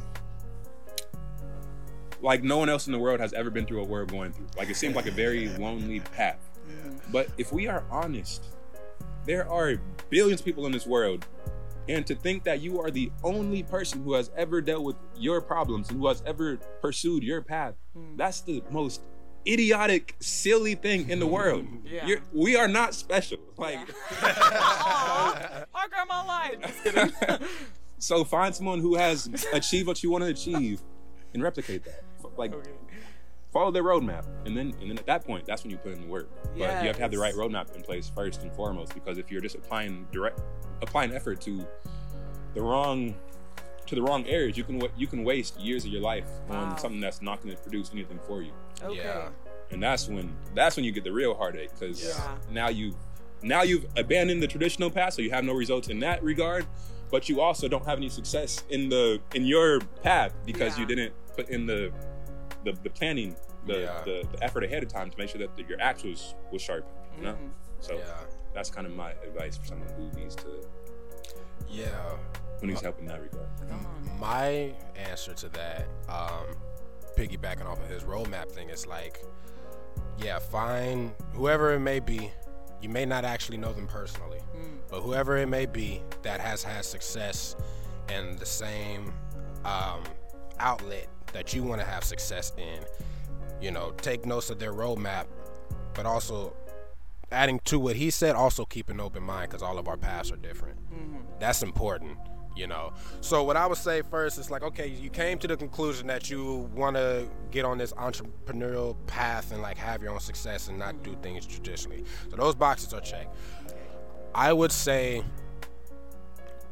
like 2.22 2.42
no 2.42 2.58
one 2.58 2.70
else 2.70 2.88
in 2.88 2.94
the 2.94 3.00
world 3.00 3.20
has 3.20 3.34
ever 3.34 3.50
been 3.50 3.66
through 3.66 3.82
what 3.82 3.90
we're 3.90 4.06
going 4.06 4.32
through. 4.32 4.48
Like 4.58 4.70
it 4.70 4.76
seems 4.76 4.96
like 4.96 5.08
a 5.08 5.12
very 5.12 5.50
lonely 5.58 6.00
path. 6.00 6.40
But 7.12 7.28
if 7.38 7.52
we 7.52 7.68
are 7.68 7.84
honest, 7.92 8.46
there 9.26 9.50
are 9.50 9.76
billions 10.10 10.40
of 10.40 10.46
people 10.46 10.66
in 10.66 10.72
this 10.72 10.88
world. 10.88 11.26
And 11.90 12.08
to 12.08 12.16
think 12.16 12.46
that 12.46 12.62
you 12.62 12.80
are 12.80 12.90
the 12.90 13.12
only 13.26 13.62
person 13.62 14.04
who 14.04 14.14
has 14.14 14.32
ever 14.38 14.62
dealt 14.62 14.84
with 14.84 14.96
your 15.18 15.42
problems 15.42 15.90
and 15.90 16.00
who 16.00 16.08
has 16.08 16.24
ever 16.26 16.58
pursued 16.82 17.24
your 17.24 17.42
path, 17.42 17.76
hmm. 17.94 18.16
that's 18.16 18.40
the 18.40 18.64
most 18.72 19.02
idiotic, 19.48 20.16
silly 20.20 20.76
thing 20.76 21.10
in 21.10 21.20
the 21.20 21.28
world. 21.28 21.66
Yeah. 21.86 22.06
You're, 22.06 22.20
we 22.34 22.56
are 22.56 22.68
not 22.68 22.94
special. 22.96 23.38
Like, 23.58 23.80
my 24.22 25.88
grandma 25.90 26.26
lied. 26.26 27.42
So 28.04 28.26
find 28.26 28.54
someone 28.54 28.82
who 28.82 28.96
has 28.96 29.30
achieved 29.54 29.88
what 29.88 30.04
you 30.04 30.12
want 30.12 30.26
to 30.26 30.30
achieve 30.30 30.82
and 31.34 31.42
replicate 31.42 31.86
that. 31.86 32.04
Like, 32.36 32.52
follow 33.54 33.72
their 33.72 33.84
roadmap, 33.84 34.26
and 34.46 34.58
then 34.58 34.74
and 34.82 34.90
then 34.90 34.98
at 34.98 35.06
that 35.06 35.24
point, 35.26 35.46
that's 35.46 35.64
when 35.64 35.72
you 35.72 35.78
put 35.78 35.94
in 35.94 36.02
the 36.02 36.08
work. 36.08 36.30
But 36.58 36.82
you 36.82 36.88
have 36.88 36.98
to 36.98 37.02
have 37.02 37.12
the 37.12 37.18
right 37.18 37.34
roadmap 37.34 37.74
in 37.78 37.82
place 37.82 38.12
first 38.14 38.42
and 38.42 38.54
foremost, 38.54 38.94
because 38.94 39.18
if 39.18 39.32
you're 39.32 39.40
just 39.40 39.56
applying 39.56 40.06
direct 40.12 40.42
applying 40.82 41.14
effort 41.14 41.40
to 41.42 41.66
the 42.56 42.62
wrong 42.62 43.16
to 43.94 44.02
the 44.02 44.08
wrong 44.08 44.26
areas, 44.28 44.58
you 44.58 44.64
can 44.64 44.82
you 44.98 45.08
can 45.08 45.24
waste 45.24 45.60
years 45.60 45.86
of 45.86 45.92
your 45.92 46.02
life 46.02 46.26
Wow. 46.50 46.64
on 46.72 46.78
something 46.78 47.00
that's 47.02 47.22
not 47.22 47.42
going 47.42 47.56
to 47.56 47.62
produce 47.62 47.92
anything 47.94 48.20
for 48.28 48.42
you. 48.42 48.52
Okay. 48.82 48.96
Yeah. 48.98 49.30
and 49.72 49.82
that's 49.82 50.08
when 50.08 50.36
that's 50.54 50.76
when 50.76 50.84
you 50.86 50.92
get 50.92 51.04
the 51.04 51.12
real 51.12 51.34
heartache 51.34 51.70
because 51.80 52.04
Yeah. 52.04 52.38
now 52.52 52.70
you 52.70 52.96
now 53.42 53.62
you've 53.64 53.86
abandoned 53.98 54.42
the 54.44 54.48
traditional 54.48 54.90
path 54.92 55.14
so 55.14 55.22
you 55.22 55.32
have 55.32 55.44
no 55.46 55.54
results 55.54 55.88
in 55.88 56.00
that 56.00 56.22
regard 56.24 56.66
but 57.10 57.28
you 57.30 57.40
also 57.42 57.68
don't 57.68 57.86
have 57.86 57.98
any 57.98 58.10
success 58.10 58.64
in 58.70 58.90
the 58.90 59.20
in 59.34 59.46
your 59.46 59.80
path 60.04 60.34
because 60.46 60.78
you 60.78 60.86
didn't 60.86 61.14
put 61.36 61.50
in 61.50 61.66
the 61.66 61.92
the, 62.66 62.74
the 62.84 62.90
planning 62.90 63.36
the, 63.66 63.80
Yeah. 63.80 64.02
the 64.04 64.28
the 64.34 64.44
effort 64.44 64.64
ahead 64.64 64.84
of 64.84 64.90
time 64.90 65.10
to 65.10 65.18
make 65.18 65.30
sure 65.30 65.40
that 65.40 65.56
the, 65.56 65.64
your 65.64 65.78
actuals 65.80 66.34
was 66.52 66.62
sharp 66.62 66.86
you 67.18 67.24
know 67.24 67.34
Mhm. 67.34 67.50
so 67.80 67.94
Yeah. 67.96 68.04
that's 68.54 68.70
kind 68.70 68.86
of 68.86 68.94
my 68.94 69.12
advice 69.28 69.56
for 69.58 69.66
someone 69.66 69.88
who 69.98 70.12
needs 70.20 70.36
to 70.36 70.50
Yeah. 71.70 71.88
who 72.60 72.68
needs 72.68 72.82
help 72.82 73.00
in 73.00 73.06
that 73.08 73.22
regard 73.22 73.48
My 74.20 74.74
answer 74.96 75.34
to 75.34 75.50
that, 75.50 75.88
um, 76.08 76.56
piggybacking 77.18 77.66
off 77.66 77.80
of 77.82 77.90
his 77.90 78.04
roadmap 78.04 78.50
thing, 78.52 78.70
is 78.70 78.88
like, 78.88 79.24
yeah, 80.18 80.40
find 80.40 81.14
whoever 81.34 81.74
it 81.74 81.80
may 81.80 82.00
be. 82.00 82.32
You 82.82 82.90
may 82.90 83.06
not 83.06 83.24
actually 83.26 83.58
know 83.58 83.72
them 83.74 83.88
personally, 83.88 84.42
but 84.90 85.02
whoever 85.02 85.38
it 85.38 85.48
may 85.48 85.66
be 85.66 86.04
that 86.22 86.40
has 86.42 86.64
had 86.64 86.84
success 86.86 87.56
in 88.14 88.36
the 88.38 88.46
same 88.46 89.14
um, 89.64 90.04
outlet 90.60 91.08
that 91.32 91.54
you 91.54 91.64
want 91.64 91.80
to 91.82 91.88
have 91.88 92.04
success 92.04 92.52
in, 92.58 92.84
you 93.62 93.72
know, 93.72 93.92
take 93.98 94.26
notes 94.26 94.50
of 94.50 94.60
their 94.60 94.74
roadmap, 94.74 95.26
but 95.94 96.06
also 96.06 96.54
adding 97.32 97.60
to 97.66 97.80
what 97.80 97.96
he 97.96 98.10
said, 98.10 98.36
also 98.36 98.66
keep 98.66 98.90
an 98.90 99.00
open 99.00 99.24
mind 99.24 99.50
because 99.50 99.64
all 99.64 99.80
of 99.80 99.88
our 99.88 99.98
paths 99.98 100.32
are 100.32 100.36
different. 100.36 100.78
That's 101.40 101.64
important, 101.64 102.18
you 102.56 102.68
know. 102.68 102.94
So 103.22 103.44
what 103.44 103.58
I 103.58 103.68
would 103.68 103.78
say 103.78 104.02
first 104.02 104.38
is 104.38 104.50
like, 104.50 104.64
okay, 104.64 104.88
you 104.88 105.10
came 105.10 105.38
to 105.40 105.48
the 105.48 105.58
conclusion 105.58 106.08
that 106.08 106.30
you 106.30 106.70
want 106.74 106.96
to 106.96 107.28
get 107.52 107.66
on 107.66 107.78
this 107.78 107.94
entrepreneurial 107.94 108.96
path 109.08 109.52
and 109.52 109.62
like 109.62 109.78
have 109.78 110.02
your 110.02 110.12
own 110.12 110.20
success 110.20 110.68
and 110.68 110.78
not 110.78 111.04
do 111.04 111.16
things 111.22 111.46
traditionally. 111.46 112.04
So 112.30 112.38
those 112.38 112.56
boxes 112.56 112.94
are 112.94 113.02
checked. 113.02 113.36
I 114.36 114.54
would 114.54 114.72
say, 114.72 115.24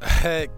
I'm 0.00 0.48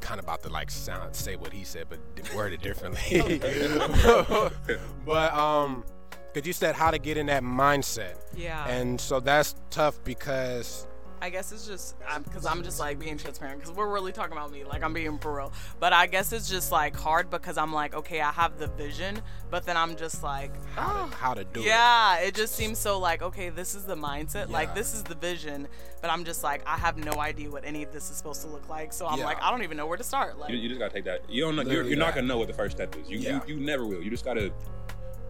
kind 0.00 0.18
of 0.18 0.24
about 0.24 0.42
to 0.42 0.48
like 0.48 0.70
sound 0.70 1.14
say 1.14 1.36
what 1.36 1.52
he 1.52 1.64
said, 1.64 1.86
but 1.88 2.00
word 2.34 2.52
it 2.52 2.62
differently. 2.62 3.40
but 5.06 5.34
um, 5.34 5.84
because 6.32 6.46
you 6.46 6.52
said 6.52 6.74
how 6.74 6.90
to 6.90 6.98
get 6.98 7.16
in 7.16 7.26
that 7.26 7.42
mindset. 7.42 8.16
Yeah. 8.34 8.66
And 8.66 9.00
so 9.00 9.20
that's 9.20 9.54
tough 9.70 10.02
because 10.04 10.86
I 11.22 11.30
guess 11.30 11.52
it's 11.52 11.68
just 11.68 11.94
because 12.24 12.44
I'm 12.44 12.64
just 12.64 12.80
like 12.80 12.98
being 12.98 13.16
transparent 13.16 13.60
because 13.60 13.76
we're 13.76 13.88
really 13.88 14.10
talking 14.10 14.32
about 14.32 14.50
me, 14.50 14.64
like 14.64 14.82
I'm 14.82 14.92
being 14.92 15.18
for 15.20 15.36
real. 15.36 15.52
But 15.78 15.92
I 15.92 16.08
guess 16.08 16.32
it's 16.32 16.50
just 16.50 16.72
like 16.72 16.96
hard 16.96 17.30
because 17.30 17.56
I'm 17.56 17.72
like, 17.72 17.94
okay, 17.94 18.20
I 18.20 18.32
have 18.32 18.58
the 18.58 18.66
vision, 18.66 19.22
but 19.48 19.64
then 19.64 19.76
I'm 19.76 19.94
just 19.94 20.24
like, 20.24 20.50
how 20.74 20.82
oh, 20.82 21.08
to, 21.08 21.14
ah. 21.14 21.16
how 21.16 21.34
to 21.34 21.44
do 21.44 21.60
it. 21.60 21.66
yeah, 21.66 22.18
it 22.18 22.34
just 22.34 22.56
seems 22.56 22.80
so 22.80 22.98
like, 22.98 23.22
okay, 23.22 23.50
this 23.50 23.76
is 23.76 23.84
the 23.84 23.94
mindset, 23.94 24.48
Yeah. 24.48 24.54
like 24.54 24.74
this 24.74 24.94
is 24.94 25.04
the 25.04 25.14
vision, 25.14 25.68
but 26.00 26.10
I'm 26.10 26.24
just 26.24 26.42
like, 26.42 26.66
I 26.66 26.76
have 26.76 26.96
no 26.96 27.12
idea 27.20 27.48
what 27.50 27.64
any 27.64 27.84
of 27.84 27.92
this 27.92 28.10
is 28.10 28.16
supposed 28.16 28.42
to 28.42 28.48
look 28.48 28.68
like. 28.68 28.92
So 28.92 29.06
I'm 29.06 29.20
Yeah. 29.20 29.26
like, 29.26 29.40
I 29.40 29.52
don't 29.52 29.62
even 29.62 29.76
know 29.76 29.86
where 29.86 29.98
to 29.98 30.02
start. 30.04 30.40
Like, 30.40 30.50
you, 30.50 30.56
you 30.56 30.68
just 30.68 30.80
gotta 30.80 30.92
take 30.92 31.04
that 31.04 31.20
you 31.30 31.44
don't 31.44 31.54
know 31.54 31.62
you're, 31.62 31.84
you're 31.84 31.96
not 31.96 32.16
gonna 32.16 32.26
know 32.26 32.38
what 32.38 32.48
the 32.48 32.54
first 32.54 32.76
step 32.76 32.96
is 32.96 33.08
you, 33.08 33.18
Yeah. 33.18 33.40
you 33.46 33.54
you 33.54 33.60
never 33.60 33.86
will 33.86 34.02
you 34.02 34.10
just 34.10 34.24
gotta 34.24 34.52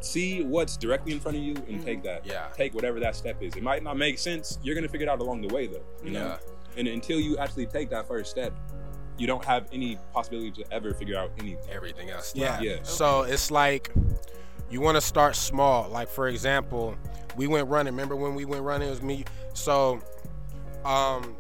see 0.05 0.43
what's 0.43 0.77
directly 0.77 1.13
in 1.13 1.21
front 1.21 1.37
of 1.37 1.43
you 1.43 1.55
and 1.55 1.67
Mm-hmm. 1.67 1.85
take 1.85 2.03
that 2.03 2.27
Yeah. 2.27 2.49
take 2.55 2.75
whatever 2.75 2.99
that 3.01 3.15
step 3.17 3.43
is 3.43 3.55
it 3.57 3.63
might 3.63 3.83
not 3.83 3.97
make 3.97 4.19
sense 4.19 4.59
you're 4.63 4.75
gonna 4.75 4.89
figure 4.89 5.07
it 5.07 5.11
out 5.11 5.21
along 5.21 5.43
the 5.43 5.53
way 5.55 5.67
though 5.67 5.83
you 6.05 6.11
know 6.11 6.27
Yeah. 6.27 6.79
and 6.79 6.89
until 6.89 7.19
you 7.21 7.37
actually 7.39 7.67
take 7.67 7.89
that 7.91 8.07
first 8.09 8.31
step 8.31 8.53
you 9.19 9.27
don't 9.27 9.45
have 9.45 9.67
any 9.73 9.99
possibility 10.13 10.51
to 10.53 10.65
ever 10.73 10.95
figure 10.95 11.17
out 11.17 11.31
anything 11.39 11.71
everything 11.71 12.11
else. 12.11 12.33
Yeah. 12.35 12.61
Yeah. 12.61 12.77
So 12.83 13.23
it's 13.23 13.51
like 13.51 13.93
you 14.71 14.81
want 14.81 14.97
to 14.97 15.03
start 15.03 15.37
small. 15.37 15.89
Like 15.91 16.09
for 16.09 16.29
example, 16.29 16.97
we 17.37 17.47
went 17.47 17.69
running. 17.69 17.93
Remember 17.93 18.17
when 18.17 18.35
we 18.35 18.47
went 18.47 18.63
running? 18.63 18.89
It 18.89 18.91
was 18.91 19.03
me. 19.03 19.25
So, 19.53 20.01
um, 20.85 21.37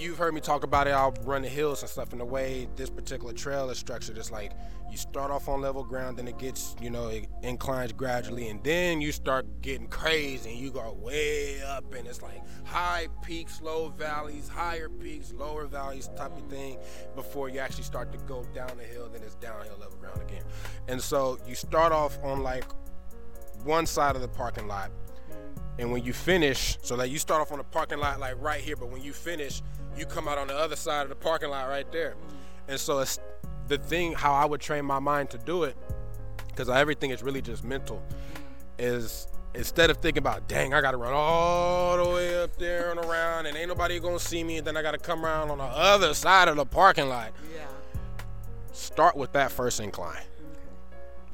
you've 0.00 0.18
heard 0.18 0.34
me 0.34 0.40
talk 0.40 0.64
about 0.64 0.86
it. 0.86 0.92
I'll 0.92 1.14
run 1.24 1.42
the 1.42 1.48
hills 1.48 1.82
and 1.82 1.90
stuff. 1.90 2.12
In 2.12 2.18
the 2.18 2.24
way 2.24 2.68
this 2.76 2.88
particular 2.90 3.32
trail 3.32 3.68
is 3.70 3.78
structured, 3.78 4.16
it's 4.16 4.30
like 4.30 4.52
you 4.90 4.96
start 4.96 5.30
off 5.30 5.48
on 5.48 5.60
level 5.60 5.84
ground, 5.84 6.16
then 6.16 6.26
it 6.26 6.38
gets, 6.38 6.74
you 6.80 6.90
know, 6.90 7.08
it 7.08 7.28
inclines 7.42 7.92
gradually, 7.92 8.48
and 8.48 8.62
then 8.64 9.00
you 9.00 9.12
start 9.12 9.62
getting 9.62 9.86
crazy, 9.86 10.50
and 10.50 10.58
you 10.58 10.70
go 10.72 10.92
way 11.00 11.62
up, 11.62 11.94
and 11.94 12.08
it's 12.08 12.22
like 12.22 12.42
high 12.64 13.06
peaks, 13.22 13.60
low 13.60 13.90
valleys, 13.90 14.48
higher 14.48 14.88
peaks, 14.88 15.32
lower 15.32 15.66
valleys 15.66 16.08
type 16.16 16.36
of 16.36 16.44
thing, 16.50 16.76
before 17.14 17.48
you 17.48 17.60
actually 17.60 17.84
start 17.84 18.10
to 18.10 18.18
go 18.26 18.44
down 18.52 18.76
the 18.76 18.82
hill, 18.82 19.08
then 19.12 19.22
it's 19.22 19.36
downhill 19.36 19.76
level 19.78 19.96
ground 19.98 20.20
again. 20.22 20.42
And 20.88 21.00
so 21.00 21.38
you 21.46 21.54
start 21.54 21.92
off 21.92 22.18
on 22.24 22.42
like 22.42 22.64
one 23.62 23.86
side 23.86 24.16
of 24.16 24.22
the 24.22 24.28
parking 24.28 24.66
lot, 24.66 24.90
and 25.78 25.92
when 25.92 26.02
you 26.02 26.12
finish, 26.12 26.78
so 26.82 26.96
like 26.96 27.12
you 27.12 27.18
start 27.18 27.40
off 27.40 27.52
on 27.52 27.58
the 27.58 27.64
parking 27.64 27.98
lot 27.98 28.18
like 28.18 28.34
right 28.42 28.60
here, 28.60 28.74
but 28.74 28.90
when 28.90 29.02
you 29.02 29.12
finish, 29.12 29.62
you 29.96 30.06
come 30.06 30.28
out 30.28 30.38
on 30.38 30.46
the 30.46 30.56
other 30.56 30.76
side 30.76 31.02
of 31.02 31.08
the 31.08 31.14
parking 31.14 31.50
lot 31.50 31.68
right 31.68 31.90
there. 31.92 32.14
And 32.68 32.78
so 32.78 33.00
it's 33.00 33.18
the 33.68 33.78
thing 33.78 34.12
how 34.12 34.32
I 34.32 34.44
would 34.44 34.60
train 34.60 34.84
my 34.84 34.98
mind 34.98 35.30
to 35.30 35.38
do 35.38 35.64
it, 35.64 35.76
because 36.48 36.68
everything 36.68 37.10
is 37.10 37.22
really 37.22 37.42
just 37.42 37.64
mental, 37.64 38.02
is 38.78 39.28
instead 39.54 39.90
of 39.90 39.96
thinking 39.98 40.22
about, 40.22 40.48
dang, 40.48 40.72
I 40.74 40.80
gotta 40.80 40.96
run 40.96 41.12
all 41.12 42.02
the 42.02 42.10
way 42.10 42.42
up 42.42 42.56
there 42.56 42.90
and 42.90 43.00
around, 43.00 43.46
and 43.46 43.56
ain't 43.56 43.68
nobody 43.68 43.98
gonna 43.98 44.18
see 44.18 44.44
me, 44.44 44.58
and 44.58 44.66
then 44.66 44.76
I 44.76 44.82
gotta 44.82 44.98
come 44.98 45.24
around 45.24 45.50
on 45.50 45.58
the 45.58 45.64
other 45.64 46.14
side 46.14 46.48
of 46.48 46.56
the 46.56 46.66
parking 46.66 47.08
lot. 47.08 47.32
yeah. 47.54 47.66
Start 48.72 49.16
with 49.16 49.32
that 49.32 49.50
first 49.50 49.80
incline. 49.80 50.16
Okay. 50.16 50.22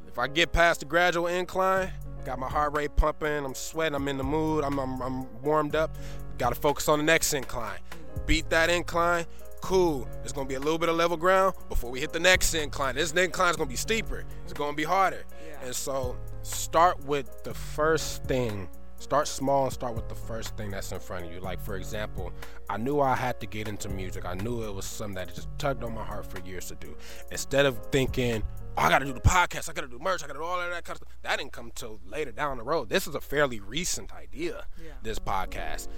If 0.09 0.18
I 0.18 0.26
get 0.26 0.52
past 0.52 0.80
the 0.80 0.86
gradual 0.86 1.26
incline, 1.26 1.92
got 2.24 2.38
my 2.38 2.48
heart 2.48 2.74
rate 2.74 2.96
pumping, 2.96 3.44
I'm 3.44 3.54
sweating, 3.54 3.94
I'm 3.94 4.09
in 4.09 4.16
the 4.16 4.24
mood, 4.24 4.64
I'm, 4.64 4.78
I'm, 4.80 5.00
I'm 5.00 5.42
warmed 5.42 5.76
up. 5.76 5.96
Got 6.38 6.50
to 6.50 6.54
focus 6.57 6.88
on 6.88 6.98
the 6.98 7.04
next 7.04 7.32
incline. 7.34 7.78
Beat 8.26 8.50
that 8.50 8.70
incline, 8.70 9.26
cool. 9.60 10.08
There's 10.20 10.32
gonna 10.32 10.48
be 10.48 10.54
a 10.54 10.60
little 10.60 10.78
bit 10.78 10.88
of 10.88 10.96
level 10.96 11.16
ground 11.16 11.54
before 11.68 11.90
we 11.90 12.00
hit 12.00 12.12
the 12.12 12.20
next 12.20 12.54
incline. 12.54 12.94
This 12.94 13.12
incline 13.12 13.50
is 13.50 13.56
gonna 13.56 13.68
be 13.68 13.76
steeper. 13.76 14.24
It's 14.44 14.52
gonna 14.52 14.76
be 14.76 14.84
harder. 14.84 15.24
Yeah. 15.46 15.66
And 15.66 15.74
so 15.74 16.16
start 16.42 17.04
with 17.04 17.42
the 17.44 17.54
first 17.54 18.24
thing. 18.24 18.68
Start 18.98 19.28
small 19.28 19.64
and 19.64 19.72
start 19.72 19.94
with 19.94 20.08
the 20.08 20.14
first 20.14 20.56
thing 20.56 20.70
that's 20.70 20.90
in 20.90 21.00
front 21.00 21.26
of 21.26 21.32
you. 21.32 21.40
Like 21.40 21.60
for 21.60 21.76
example, 21.76 22.32
I 22.70 22.76
knew 22.78 23.00
I 23.00 23.14
had 23.14 23.40
to 23.40 23.46
get 23.46 23.68
into 23.68 23.88
music. 23.88 24.24
I 24.24 24.34
knew 24.34 24.62
it 24.62 24.74
was 24.74 24.86
something 24.86 25.16
that 25.16 25.34
just 25.34 25.48
tugged 25.58 25.84
on 25.84 25.94
my 25.94 26.04
heart 26.04 26.26
for 26.26 26.40
years 26.40 26.66
to 26.68 26.76
do. 26.76 26.96
Instead 27.30 27.66
of 27.66 27.78
thinking, 27.92 28.42
oh, 28.78 28.82
I 28.82 28.88
gotta 28.88 29.04
do 29.04 29.12
the 29.12 29.20
podcast, 29.20 29.68
I 29.68 29.72
gotta 29.72 29.88
do 29.88 29.98
merch, 29.98 30.24
I 30.24 30.26
gotta 30.26 30.38
do 30.38 30.44
all 30.44 30.60
of 30.60 30.70
that 30.70 30.84
kind 30.84 30.94
of 30.94 30.98
stuff. 30.98 31.08
That 31.22 31.38
didn't 31.38 31.52
come 31.52 31.72
till 31.74 32.00
later 32.06 32.32
down 32.32 32.56
the 32.56 32.64
road. 32.64 32.88
This 32.88 33.06
is 33.06 33.14
a 33.14 33.20
fairly 33.20 33.60
recent 33.60 34.14
idea. 34.14 34.64
Yeah. 34.82 34.92
This 35.02 35.18
podcast. 35.18 35.88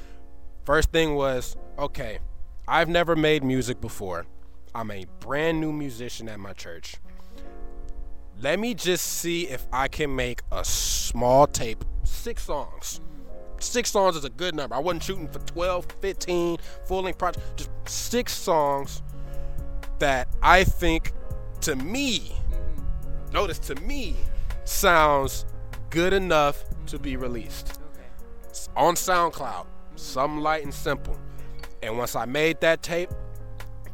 First 0.69 0.93
thing 0.93 1.15
was, 1.15 1.57
okay, 1.79 2.19
I've 2.69 2.91
never 2.91 3.17
made 3.17 3.43
music 3.43 3.81
before. 3.81 4.27
I'm 4.75 4.91
a 4.91 5.07
brand 5.19 5.63
new 5.63 5.73
musician 5.73 6.29
at 6.29 6.39
my 6.39 6.53
church. 6.53 6.97
Let 8.39 8.59
me 8.61 8.75
just 8.75 9.07
see 9.07 9.49
if 9.49 9.67
I 9.73 9.89
can 9.89 10.15
make 10.15 10.43
a 10.53 10.63
small 10.67 11.47
tape, 11.47 11.87
six 12.05 12.43
songs. 12.43 13.01
Six 13.59 13.91
songs 13.91 14.15
is 14.15 14.27
a 14.27 14.29
good 14.29 14.55
number. 14.55 14.77
I 14.77 14.81
wasn't 14.81 15.05
shooting 15.05 15.29
for 15.29 15.39
12, 15.39 15.87
15, 16.03 16.59
full 16.85 17.01
length 17.01 17.19
projects, 17.19 17.47
Just 17.57 17.71
six 17.87 18.35
songs 18.35 19.01
that 20.01 20.29
I 20.43 20.65
think 20.65 21.13
to 21.63 21.77
me, 21.77 22.37
notice 23.33 23.59
to 23.61 23.75
me, 23.77 24.17
sounds 24.67 25.47
good 25.89 26.13
enough 26.13 26.63
to 26.89 26.99
be 26.99 27.17
released 27.17 27.81
Okay. 27.95 28.07
on 28.77 28.97
SoundCloud, 28.97 29.65
something 29.99 30.41
light 30.41 30.65
and 30.65 30.73
simple. 30.73 31.17
And 31.83 31.97
once 31.99 32.17
I 32.17 32.25
made 32.25 32.61
that 32.61 32.83
tape, 32.83 33.11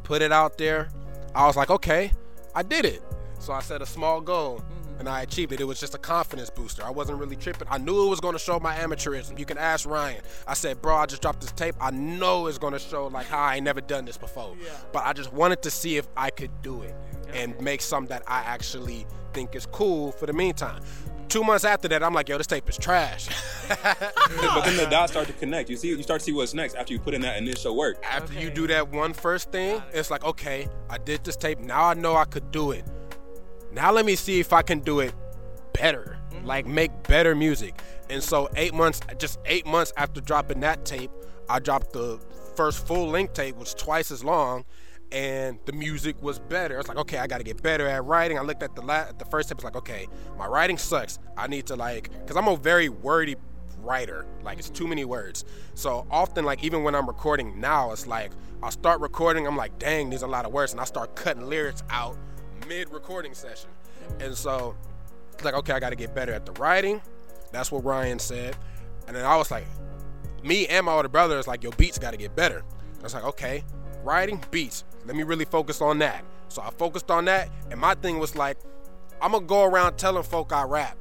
put 0.03 0.21
it 0.21 0.31
out 0.31 0.57
there, 0.57 0.89
I 1.33 1.45
was 1.47 1.55
like, 1.55 1.69
okay, 1.69 2.11
I 2.53 2.63
did 2.63 2.85
it. 2.85 3.01
So 3.39 3.53
I 3.53 3.59
set 3.61 3.81
a 3.81 3.85
small 3.85 4.21
goal 4.21 4.59
mm-hmm. 4.59 4.99
and 5.01 5.09
I 5.09 5.21
achieved 5.21 5.51
it. 5.51 5.59
It 5.59 5.65
was 5.65 5.79
just 5.79 5.93
a 5.93 5.97
confidence 5.97 6.49
booster. 6.49 6.83
I 6.83 6.89
wasn't 6.89 7.19
really 7.19 7.35
tripping. 7.35 7.67
I 7.69 7.77
knew 7.77 8.05
it 8.05 8.09
was 8.09 8.19
going 8.19 8.33
to 8.33 8.39
show 8.39 8.59
my 8.59 8.75
amateurism. 8.75 9.37
You 9.37 9.45
can 9.45 9.57
ask 9.57 9.87
Ryan. 9.87 10.21
I 10.47 10.53
said, 10.53 10.81
bro, 10.81 10.95
I 10.95 11.05
just 11.05 11.21
dropped 11.21 11.41
this 11.41 11.51
tape. 11.51 11.75
I 11.79 11.91
know 11.91 12.47
it's 12.47 12.57
going 12.57 12.73
to 12.73 12.79
show 12.79 13.07
like 13.07 13.27
how 13.27 13.39
I 13.39 13.55
ain't 13.55 13.65
never 13.65 13.81
done 13.81 14.05
this 14.05 14.17
before. 14.17 14.55
Yeah. 14.61 14.69
But 14.93 15.05
I 15.05 15.13
just 15.13 15.33
wanted 15.33 15.61
to 15.63 15.71
see 15.71 15.97
if 15.97 16.07
I 16.15 16.29
could 16.29 16.51
do 16.61 16.81
it 16.81 16.95
and 17.33 17.59
make 17.59 17.81
something 17.81 18.09
that 18.09 18.23
I 18.27 18.39
actually 18.39 19.05
think 19.33 19.55
is 19.55 19.65
cool 19.65 20.11
for 20.11 20.25
the 20.25 20.33
meantime. 20.33 20.81
Two 21.35 21.43
months 21.43 21.65
after 21.65 21.89
that, 21.89 22.01
I'm 22.01 22.13
like, 22.13 22.29
yo, 22.29 22.37
this 22.37 22.47
tape 22.47 22.69
is 22.69 22.77
trash. 22.77 23.27
but 23.67 24.63
then 24.63 24.77
the 24.77 24.87
dots 24.89 25.11
start 25.11 25.27
to 25.27 25.33
connect. 25.43 25.69
You 25.69 25.75
see, 25.75 25.89
you 25.89 26.01
start 26.01 26.21
to 26.21 26.23
see 26.23 26.31
what's 26.31 26.53
next 26.53 26.75
after 26.75 26.93
you 26.93 26.99
put 27.01 27.13
in 27.13 27.19
that 27.23 27.35
initial 27.37 27.75
work. 27.75 28.01
after 28.09 28.39
you 28.39 28.49
do 28.49 28.67
that 28.67 28.87
one 28.87 29.11
first 29.11 29.51
thing, 29.51 29.75
it. 29.75 29.83
it's 29.93 30.09
like, 30.09 30.23
okay, 30.23 30.69
I 30.89 30.97
did 30.97 31.25
this 31.25 31.35
tape. 31.35 31.59
Now 31.59 31.83
I 31.83 31.93
know 31.93 32.15
I 32.15 32.23
could 32.23 32.51
do 32.51 32.71
it. 32.71 32.85
Now 33.73 33.91
let 33.91 34.05
me 34.05 34.15
see 34.15 34.39
if 34.39 34.53
I 34.53 34.61
can 34.61 34.79
do 34.79 35.01
it 35.01 35.13
better, 35.73 36.17
Mm-hmm. 36.31 36.45
like 36.45 36.65
make 36.67 37.03
better 37.03 37.35
music. 37.35 37.81
And 38.09 38.23
so 38.23 38.47
eight 38.55 38.73
months, 38.73 39.01
just 39.17 39.37
eight 39.45 39.65
months 39.65 39.91
after 39.97 40.21
dropping 40.21 40.61
that 40.61 40.85
tape, 40.85 41.11
I 41.49 41.59
dropped 41.59 41.91
the 41.91 42.17
first 42.55 42.87
full 42.87 43.09
length 43.09 43.33
tape, 43.33 43.55
which 43.57 43.65
was 43.65 43.73
twice 43.73 44.09
as 44.09 44.23
long, 44.23 44.63
and 45.11 45.59
the 45.65 45.71
music 45.73 46.21
was 46.21 46.39
better. 46.39 46.79
It's 46.79 46.87
like, 46.87 46.97
okay, 46.97 47.17
I 47.17 47.27
got 47.27 47.37
to 47.37 47.43
get 47.43 47.61
better 47.61 47.87
at 47.87 48.03
writing. 48.05 48.37
I 48.37 48.41
looked 48.41 48.63
at 48.63 48.75
the 48.75 48.81
la- 48.81 49.11
the 49.17 49.25
first 49.25 49.49
tape, 49.49 49.57
it's 49.57 49.63
like, 49.63 49.75
okay, 49.75 50.07
my 50.37 50.47
writing 50.47 50.77
sucks. 50.77 51.19
I 51.37 51.47
need 51.47 51.65
to 51.67 51.75
like, 51.75 52.09
cause 52.27 52.37
I'm 52.37 52.47
a 52.47 52.57
very 52.57 52.89
wordy 52.89 53.35
writer. 53.79 54.25
Like 54.43 54.59
it's 54.59 54.69
too 54.69 54.83
mm-hmm. 54.83 54.89
many 54.89 55.05
words. 55.05 55.45
So 55.75 56.05
often, 56.09 56.43
like 56.45 56.63
even 56.63 56.83
when 56.83 56.95
I'm 56.95 57.07
recording 57.07 57.59
now, 57.59 57.91
it's 57.91 58.07
like 58.07 58.31
I'll 58.63 58.71
start 58.71 58.99
recording. 58.99 59.47
I'm 59.47 59.55
like, 59.55 59.77
dang, 59.79 60.09
there's 60.09 60.23
a 60.23 60.27
lot 60.27 60.45
of 60.45 60.51
words, 60.51 60.71
and 60.71 60.81
I 60.81 60.85
start 60.85 61.15
cutting 61.15 61.47
lyrics 61.47 61.83
out 61.89 62.17
mid 62.67 62.91
recording 62.91 63.33
session. 63.33 63.69
And 64.19 64.35
so 64.35 64.75
it's 65.33 65.43
like, 65.43 65.53
okay, 65.53 65.73
I 65.73 65.79
got 65.79 65.91
to 65.91 65.95
get 65.95 66.15
better 66.15 66.33
at 66.33 66.45
the 66.45 66.51
writing. 66.53 67.01
That's 67.51 67.71
what 67.71 67.83
Ryan 67.85 68.19
said. 68.19 68.55
And 69.07 69.15
then 69.15 69.25
I 69.25 69.37
was 69.37 69.51
like, 69.51 69.65
me 70.43 70.67
and 70.67 70.85
my 70.85 70.93
older 70.93 71.09
brother 71.09 71.37
is 71.37 71.47
like, 71.47 71.63
your 71.63 71.71
beats 71.73 71.99
got 71.99 72.11
to 72.11 72.17
get 72.17 72.35
better. 72.35 72.63
I 72.99 73.03
was 73.03 73.13
like, 73.13 73.23
okay, 73.23 73.63
writing, 74.05 74.43
beats. 74.51 74.83
Let 75.05 75.15
me 75.15 75.23
really 75.23 75.45
focus 75.45 75.81
on 75.81 75.99
that. 75.99 76.23
So 76.49 76.61
I 76.61 76.69
focused 76.69 77.11
on 77.11 77.25
that, 77.25 77.49
and 77.71 77.79
my 77.79 77.95
thing 77.95 78.19
was 78.19 78.35
like, 78.35 78.57
I'm 79.21 79.31
gonna 79.31 79.45
go 79.45 79.63
around 79.63 79.97
telling 79.97 80.23
folk 80.23 80.53
I 80.53 80.63
rap. 80.63 80.97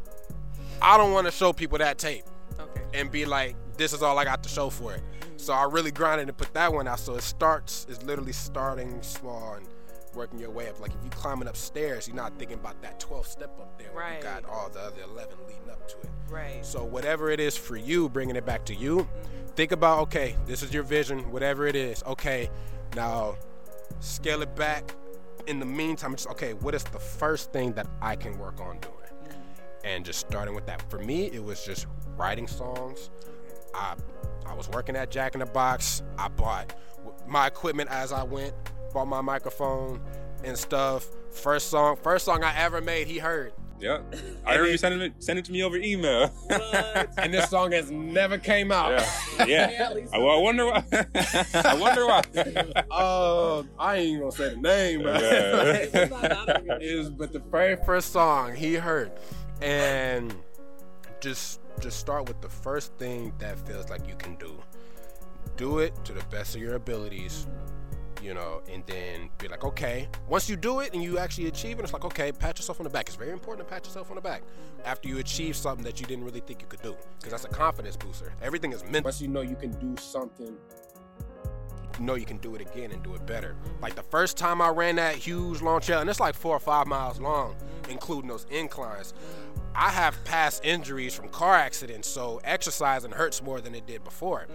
I 0.82 0.96
don't 0.96 1.12
want 1.12 1.26
to 1.26 1.30
show 1.30 1.52
people 1.52 1.78
that 1.78 1.98
tape 1.98 2.24
Okay. 2.59 2.82
and 2.92 3.11
be 3.11 3.24
like, 3.24 3.57
this 3.76 3.92
is 3.92 4.02
all 4.02 4.18
I 4.18 4.24
got 4.24 4.42
to 4.42 4.48
show 4.48 4.70
for 4.70 4.94
it. 4.94 5.02
So 5.36 5.52
I 5.52 5.64
really 5.64 5.90
grinded 5.90 6.28
and 6.28 6.36
put 6.36 6.52
that 6.55 6.72
one 6.72 6.86
out. 6.88 7.00
So 7.00 7.14
it 7.14 7.22
starts, 7.22 7.86
it's 7.88 8.02
literally 8.02 8.32
starting 8.32 9.00
small 9.02 9.55
and 9.55 9.66
working 10.14 10.38
your 10.38 10.50
way 10.50 10.68
up. 10.68 10.80
Like 10.80 10.90
if 10.92 10.98
you're 11.02 11.11
climbing 11.12 11.48
upstairs, 11.48 12.07
you're 12.07 12.16
not 12.16 12.38
thinking 12.38 12.59
about 12.59 12.80
that 12.82 13.00
12th 13.00 13.26
step 13.26 13.50
up 13.61 13.78
there. 13.78 13.90
Right. 13.94 14.18
You 14.18 14.22
got 14.22 14.44
all 14.44 14.68
the 14.68 14.80
other 14.80 15.02
11 15.02 15.34
leading 15.48 15.70
up 15.70 15.86
to 15.88 15.96
it. 16.00 16.11
Right. 16.30 16.64
So 16.64 16.84
whatever 16.84 17.30
it 17.30 17.40
is 17.40 17.57
for 17.57 17.76
you, 17.76 18.09
bringing 18.09 18.36
it 18.36 18.46
back 18.46 18.64
to 18.66 18.74
you, 18.74 19.09
think 19.57 19.72
about 19.72 20.00
okay, 20.00 20.36
this 20.46 20.62
is 20.62 20.72
your 20.72 20.82
vision, 20.82 21.30
whatever 21.32 21.66
it 21.66 21.76
is. 21.76 22.02
Okay, 22.07 22.50
now 22.95 23.36
scale 24.01 24.42
it 24.42 24.55
back. 24.57 24.95
In 25.47 25.59
the 25.59 25.66
meantime, 25.66 26.14
it's 26.14 26.26
okay. 26.28 26.55
What 26.55 26.74
is 26.74 26.84
the 26.84 26.99
first 26.99 27.53
thing 27.53 27.72
that 27.74 27.86
I 28.01 28.16
can 28.16 28.38
work 28.38 28.61
on 28.61 28.78
doing? 28.78 28.95
And 29.84 30.05
just 30.05 30.20
starting 30.20 30.55
with 30.55 30.66
that. 30.66 30.88
For 30.90 30.99
me, 30.99 31.26
it 31.26 31.42
was 31.42 31.64
just 31.64 31.86
writing 32.16 32.47
songs. 32.47 33.11
I 33.74 33.95
I 34.47 34.55
was 34.55 34.68
working 34.68 34.97
at 34.97 35.11
Jack 35.11 35.34
in 35.34 35.40
the 35.40 35.47
Box. 35.47 36.03
I 36.18 36.28
bought 36.28 36.74
my 37.26 37.47
equipment 37.47 37.90
as 37.90 38.12
I 38.12 38.22
went. 38.22 38.55
Bought 38.92 39.09
my 39.09 39.20
microphone 39.20 40.01
and 40.45 40.57
stuff. 40.59 41.09
First 41.30 41.68
song, 41.68 41.97
first 41.97 42.24
song 42.24 42.45
I 42.45 42.57
ever 42.59 42.80
made, 42.80 43.09
he 43.09 43.18
heard. 43.18 43.53
Yep. 43.85 44.14
I 44.47 44.53
remember 44.53 44.70
you 44.70 44.78
sending 44.78 45.01
it, 45.03 45.12
send 45.22 45.39
it 45.39 45.45
to 45.45 45.53
me 45.53 45.62
over 45.62 45.76
email. 45.76 46.32
And 47.18 47.32
this 47.32 47.49
song 47.51 47.72
has 47.72 47.91
never 47.91 48.39
came 48.39 48.72
out. 48.72 48.93
yeah. 49.47 49.47
Yeah. 49.47 49.95
I, 50.12 50.18
well, 50.18 50.39
I 50.39 50.43
wonder 50.43 50.66
why. 50.66 50.85
I 51.55 51.76
wonder 51.78 52.07
why. 52.07 52.22
Oh, 52.91 53.66
I 53.78 53.97
ain't 53.97 54.20
gonna 54.20 54.32
say 54.32 54.51
the 54.51 54.57
name, 54.57 55.03
but 55.03 55.20
Yeah. 55.20 56.78
it 56.80 56.99
was 56.99 57.11
but 57.11 57.32
the 57.32 57.41
very 57.41 57.76
first 57.85 58.12
song 58.12 58.55
he 58.55 58.74
heard, 58.74 59.12
and 59.61 60.35
just 61.20 61.61
just 61.80 61.99
start 61.99 62.26
with 62.28 62.41
the 62.41 62.49
first 62.49 62.95
thing 62.95 63.32
that 63.39 63.59
feels 63.66 63.91
like 63.91 64.07
you 64.09 64.14
can 64.16 64.35
do. 64.37 64.53
Do 65.57 65.78
it 65.80 65.93
to 66.05 66.12
the 66.12 66.24
best 66.30 66.55
of 66.55 66.61
your 66.62 66.74
abilities, 66.74 67.47
you 68.24 68.32
know, 68.32 68.62
and 68.72 68.82
then 68.86 69.28
be 69.38 69.48
like, 69.48 69.64
okay. 69.64 70.08
Once 70.28 70.48
you 70.48 70.56
do 70.56 70.80
it 70.80 70.94
and 70.94 71.02
you 71.02 71.18
actually 71.18 71.46
achieve 71.46 71.78
it, 71.78 71.82
it's 71.82 71.92
like, 71.92 72.04
okay, 72.04 72.32
pat 72.32 72.58
yourself 72.58 72.80
on 72.80 72.84
the 72.84 72.90
back. 72.90 73.06
It's 73.06 73.16
very 73.16 73.32
important 73.32 73.68
to 73.68 73.72
pat 73.72 73.84
yourself 73.84 74.10
on 74.10 74.16
the 74.16 74.22
back 74.22 74.42
after 74.84 75.08
you 75.08 75.18
achieve 75.18 75.54
something 75.56 75.84
that 75.84 76.00
you 76.00 76.06
didn't 76.06 76.24
really 76.24 76.40
think 76.40 76.62
you 76.62 76.66
could 76.66 76.82
do, 76.82 76.96
because 77.18 77.32
that's 77.32 77.44
a 77.44 77.56
confidence 77.56 77.96
booster. 77.96 78.32
Everything 78.40 78.72
is 78.72 78.82
mental. 78.84 79.04
Once 79.04 79.20
you 79.20 79.28
know 79.28 79.42
you 79.42 79.56
can 79.56 79.72
do 79.72 79.94
something 80.00 80.56
you 81.98 82.04
know 82.04 82.14
you 82.14 82.26
can 82.26 82.38
do 82.38 82.56
it 82.56 82.60
again 82.60 82.90
and 82.90 83.02
do 83.04 83.14
it 83.14 83.24
better. 83.24 83.54
Like 83.80 83.94
the 83.94 84.02
first 84.02 84.36
time 84.36 84.60
I 84.60 84.68
ran 84.70 84.96
that 84.96 85.14
huge 85.14 85.62
long 85.62 85.80
trail, 85.80 86.00
and 86.00 86.10
it's 86.10 86.18
like 86.18 86.34
four 86.34 86.56
or 86.56 86.60
five 86.60 86.86
miles 86.86 87.20
long, 87.20 87.54
including 87.88 88.28
those 88.28 88.46
inclines. 88.50 89.14
I 89.76 89.90
have 89.90 90.16
past 90.24 90.64
injuries 90.64 91.14
from 91.14 91.28
car 91.28 91.54
accidents, 91.54 92.08
so 92.08 92.40
exercising 92.42 93.12
hurts 93.12 93.42
more 93.42 93.60
than 93.60 93.74
it 93.74 93.86
did 93.86 94.02
before. 94.02 94.46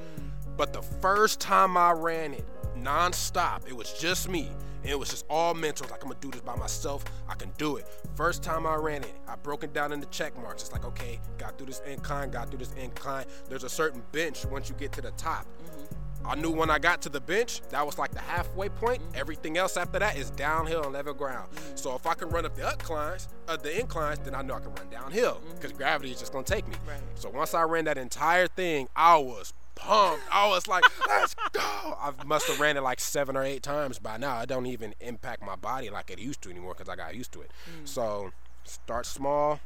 But 0.57 0.73
the 0.73 0.81
first 0.81 1.39
time 1.39 1.77
I 1.77 1.91
ran 1.91 2.33
it 2.33 2.45
nonstop, 2.83 3.67
it 3.67 3.75
was 3.75 3.93
just 3.93 4.29
me. 4.29 4.49
And 4.81 4.91
it 4.91 4.97
was 4.97 5.09
just 5.09 5.25
all 5.29 5.53
mental. 5.53 5.87
Like, 5.89 6.01
I'm 6.03 6.09
gonna 6.09 6.21
do 6.21 6.31
this 6.31 6.41
by 6.41 6.55
myself. 6.55 7.03
I 7.27 7.35
can 7.35 7.51
do 7.57 7.75
it. 7.77 7.85
First 8.15 8.43
time 8.43 8.65
I 8.65 8.75
ran 8.75 9.03
it, 9.03 9.13
I 9.27 9.35
broke 9.35 9.63
it 9.63 9.73
down 9.73 9.91
into 9.91 10.07
check 10.07 10.37
marks. 10.41 10.63
It's 10.63 10.71
like, 10.71 10.85
okay, 10.85 11.19
got 11.37 11.57
through 11.57 11.67
this 11.67 11.81
incline, 11.85 12.31
got 12.31 12.49
through 12.49 12.59
this 12.59 12.73
incline. 12.73 13.25
There's 13.49 13.63
a 13.63 13.69
certain 13.69 14.03
bench 14.11 14.45
once 14.45 14.69
you 14.69 14.75
get 14.75 14.91
to 14.93 15.01
the 15.01 15.11
top. 15.11 15.45
Mm-hmm. 15.45 15.95
I 16.25 16.35
knew 16.35 16.51
when 16.51 16.69
I 16.69 16.79
got 16.79 17.01
to 17.03 17.09
the 17.09 17.21
bench, 17.21 17.61
that 17.69 17.85
was 17.85 17.97
like 17.97 18.11
the 18.11 18.19
halfway 18.19 18.69
point. 18.69 19.01
Mm-hmm. 19.01 19.15
Everything 19.15 19.57
else 19.57 19.77
after 19.77 19.99
that 19.99 20.17
is 20.17 20.29
downhill 20.31 20.83
and 20.83 20.93
level 20.93 21.13
ground. 21.13 21.49
Mm-hmm. 21.51 21.75
So 21.75 21.95
if 21.95 22.05
I 22.05 22.13
can 22.13 22.29
run 22.29 22.45
up 22.45 22.55
the 22.55 22.69
inclines, 22.69 23.29
uh, 23.47 23.57
the 23.57 23.79
inclines, 23.79 24.19
then 24.19 24.35
I 24.35 24.41
know 24.41 24.55
I 24.55 24.59
can 24.59 24.73
run 24.75 24.89
downhill 24.89 25.41
because 25.55 25.71
gravity 25.71 26.11
is 26.11 26.19
just 26.19 26.31
gonna 26.31 26.43
take 26.43 26.67
me. 26.67 26.75
Right. 26.87 26.99
So 27.15 27.29
once 27.29 27.53
I 27.53 27.63
ran 27.63 27.85
that 27.85 27.97
entire 27.97 28.47
thing, 28.47 28.89
I 28.95 29.17
was 29.17 29.53
pumped. 29.79 30.23
I 30.31 30.47
was 30.47 30.67
like, 30.67 30.83
let's 31.07 31.35
go. 31.51 31.61
I 31.61 32.13
must 32.25 32.47
have 32.47 32.59
ran 32.59 32.77
it 32.77 32.83
like 32.83 32.99
seven 32.99 33.35
or 33.35 33.43
eight 33.43 33.63
times 33.63 33.99
by 33.99 34.17
now. 34.17 34.41
It 34.41 34.49
don't 34.49 34.65
even 34.65 34.93
impact 34.99 35.43
my 35.43 35.55
body 35.55 35.89
like 35.89 36.09
it 36.11 36.19
used 36.19 36.41
to 36.43 36.49
anymore 36.49 36.73
because 36.75 36.89
I 36.89 36.95
got 36.95 37.15
used 37.15 37.31
to 37.33 37.41
it. 37.41 37.51
Mm. 37.65 37.87
So 37.87 38.31
start 38.63 39.05
small, 39.05 39.59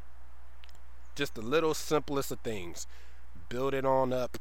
just 1.16 1.36
the 1.36 1.42
little 1.42 1.74
simplest 1.74 2.32
of 2.32 2.40
things. 2.40 2.88
Build 3.50 3.74
it 3.74 3.86
on 3.86 4.14
up. 4.14 4.38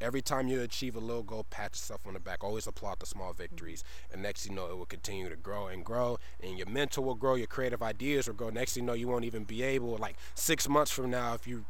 Every 0.00 0.22
time 0.22 0.48
you 0.48 0.62
achieve 0.62 0.96
a 0.96 0.98
little 0.98 1.22
goal, 1.22 1.44
pat 1.50 1.72
yourself 1.72 2.00
on 2.06 2.14
the 2.14 2.20
back. 2.20 2.42
Always 2.42 2.66
applaud 2.66 3.00
the 3.00 3.06
small 3.06 3.34
victories. 3.34 3.82
Mm. 3.82 4.14
And 4.14 4.22
next 4.22 4.46
you 4.46 4.54
know, 4.54 4.70
it 4.70 4.76
will 4.78 4.86
continue 4.86 5.28
to 5.28 5.36
grow 5.36 5.66
and 5.66 5.84
grow. 5.84 6.18
And 6.42 6.56
your 6.56 6.68
mental 6.68 7.04
will 7.04 7.14
grow, 7.14 7.34
your 7.34 7.46
creative 7.46 7.82
ideas 7.82 8.26
will 8.26 8.34
grow. 8.34 8.48
Next 8.48 8.76
you 8.76 8.82
know, 8.82 8.94
you 8.94 9.08
won't 9.08 9.24
even 9.24 9.44
be 9.44 9.62
able, 9.62 9.96
like 9.98 10.16
six 10.34 10.68
months 10.68 10.90
from 10.90 11.10
now, 11.10 11.34
if 11.34 11.46
you 11.46 11.66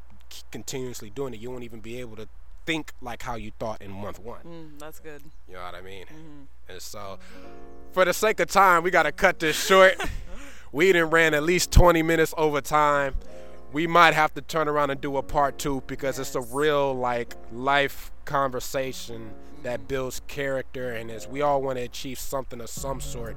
continuously 0.53 1.11
doing 1.11 1.35
it, 1.35 1.41
you 1.41 1.51
won't 1.51 1.65
even 1.65 1.81
be 1.81 1.99
able 1.99 2.15
to 2.17 2.29
think 2.71 2.93
like 3.01 3.21
how 3.23 3.35
you 3.35 3.51
thought 3.59 3.83
in 3.83 3.91
month 3.91 4.21
one. 4.21 4.43
Mm, 4.47 4.79
that's 4.79 5.01
good. 5.01 5.23
You 5.49 5.55
know 5.55 5.63
what 5.63 5.75
I 5.75 5.81
mean? 5.81 6.05
Mm-hmm. 6.05 6.73
And 6.73 6.81
so, 6.81 7.19
for 7.91 8.05
the 8.05 8.13
sake 8.13 8.39
of 8.39 8.49
time, 8.49 8.85
we 8.85 8.93
got 8.93 9.03
to 9.03 9.13
cut 9.13 9.41
this 9.41 9.57
short. 9.57 10.01
we 10.73 10.93
didn't 10.93 11.11
ran 11.11 11.35
at 11.35 11.43
least 11.43 11.73
20 11.73 12.03
minutes 12.05 12.33
over 12.37 12.61
time. 12.61 13.17
We 13.73 13.89
might 13.89 14.15
have 14.15 14.33
to 14.35 14.41
turn 14.41 14.69
around 14.69 14.91
and 14.91 15.01
do 15.01 15.17
a 15.17 15.23
part 15.23 15.59
two 15.59 15.83
because 15.89 16.21
it's 16.21 16.37
a 16.37 16.41
real 16.41 16.95
like 16.95 17.35
life 17.53 18.13
conversation 18.25 19.33
that 19.65 19.89
builds 19.89 20.23
character 20.29 20.93
and 20.93 21.11
as 21.11 21.27
we 21.27 21.43
all 21.43 21.61
want 21.61 21.77
to 21.79 21.83
achieve 21.83 22.21
something 22.21 22.61
of 22.61 22.71
some 22.71 23.01
sort. 23.01 23.37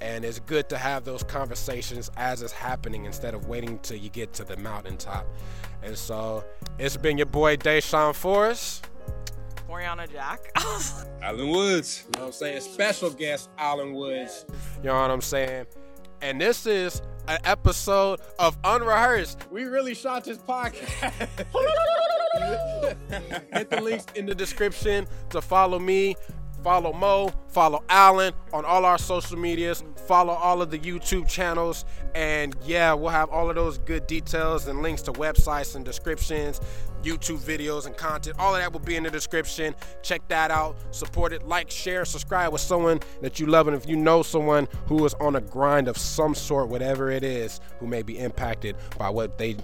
And 0.00 0.24
it's 0.24 0.40
good 0.40 0.68
to 0.68 0.78
have 0.78 1.04
those 1.04 1.22
conversations 1.22 2.10
as 2.16 2.42
it's 2.42 2.52
happening 2.52 3.04
instead 3.04 3.34
of 3.34 3.48
waiting 3.48 3.78
till 3.80 3.96
you 3.96 4.10
get 4.10 4.32
to 4.34 4.44
the 4.44 4.56
mountaintop. 4.56 5.26
And 5.82 5.96
so 5.96 6.44
it's 6.78 6.96
been 6.96 7.18
your 7.18 7.26
boy 7.26 7.56
DaeShawn 7.56 8.14
Forrest. 8.14 8.86
Morrianna 9.68 10.10
Jack. 10.10 10.50
Alan 11.22 11.50
Woods. 11.50 12.04
You 12.06 12.12
know 12.12 12.20
what 12.20 12.26
I'm 12.28 12.32
saying? 12.32 12.60
Special 12.62 13.10
guest 13.10 13.50
Alan 13.58 13.92
Woods. 13.92 14.46
You 14.78 14.84
know 14.84 15.00
what 15.00 15.10
I'm 15.10 15.20
saying? 15.20 15.66
And 16.20 16.40
this 16.40 16.66
is 16.66 17.00
an 17.28 17.38
episode 17.44 18.20
of 18.38 18.56
Unrehearsed. 18.64 19.46
We 19.50 19.64
really 19.64 19.94
shot 19.94 20.24
this 20.24 20.38
podcast. 20.38 21.12
Hit 23.52 23.70
the 23.70 23.80
links 23.80 24.06
in 24.14 24.26
the 24.26 24.34
description 24.34 25.06
to 25.30 25.42
follow 25.42 25.78
me, 25.78 26.16
follow 26.68 26.92
Mo, 26.92 27.32
follow 27.46 27.82
Alan 27.88 28.34
on 28.52 28.62
all 28.66 28.84
our 28.84 28.98
social 28.98 29.38
medias, 29.38 29.82
follow 30.06 30.34
all 30.34 30.60
of 30.60 30.70
the 30.70 30.78
YouTube 30.78 31.26
channels, 31.26 31.86
and 32.14 32.54
yeah, 32.62 32.92
we'll 32.92 33.08
have 33.08 33.30
all 33.30 33.48
of 33.48 33.56
those 33.56 33.78
good 33.78 34.06
details 34.06 34.66
and 34.66 34.82
links 34.82 35.00
to 35.00 35.10
websites 35.12 35.74
and 35.76 35.82
descriptions, 35.82 36.60
YouTube 37.02 37.38
videos 37.38 37.86
and 37.86 37.96
content. 37.96 38.36
All 38.38 38.54
of 38.54 38.60
that 38.60 38.72
will 38.72 38.80
be 38.80 38.96
in 38.96 39.02
the 39.02 39.10
description. 39.10 39.74
Check 40.02 40.26
that 40.28 40.50
out. 40.50 40.76
Support 40.90 41.32
it, 41.32 41.46
like, 41.46 41.70
share, 41.70 42.04
subscribe 42.04 42.52
with 42.52 42.60
someone 42.60 43.00
that 43.20 43.38
you 43.38 43.46
love, 43.46 43.68
and 43.68 43.76
if 43.76 43.88
you 43.88 43.96
know 43.96 44.22
someone 44.22 44.68
who 44.86 45.04
is 45.04 45.14
on 45.14 45.36
a 45.36 45.40
grind 45.40 45.88
of 45.88 45.96
some 45.96 46.34
sort, 46.34 46.68
whatever 46.68 47.10
it 47.10 47.24
is, 47.24 47.60
who 47.80 47.86
may 47.86 48.02
be 48.02 48.18
impacted 48.18 48.76
by 48.98 49.08
what 49.10 49.38
they 49.38 49.56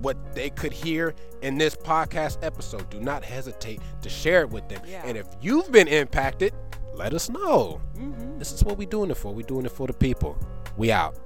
what 0.00 0.34
they 0.34 0.50
could 0.50 0.72
hear 0.72 1.14
in 1.42 1.58
this 1.58 1.76
podcast 1.76 2.38
episode, 2.42 2.90
do 2.90 3.00
not 3.00 3.24
hesitate 3.24 3.80
to 4.02 4.08
share 4.08 4.40
it 4.40 4.50
with 4.50 4.68
them. 4.68 4.82
Yeah. 4.84 5.02
And 5.06 5.16
if 5.16 5.28
you've 5.40 5.70
been 5.70 5.86
impacted, 5.86 6.52
let 6.92 7.14
us 7.14 7.28
know. 7.28 7.80
Mm-hmm. 7.96 8.38
This 8.38 8.52
is 8.52 8.64
what 8.64 8.76
we're 8.76 8.88
doing 8.88 9.10
it 9.10 9.16
for. 9.16 9.32
We're 9.32 9.46
doing 9.46 9.64
it 9.64 9.72
for 9.72 9.86
the 9.86 9.92
people. 9.92 10.36
We 10.76 10.90
out. 10.90 11.16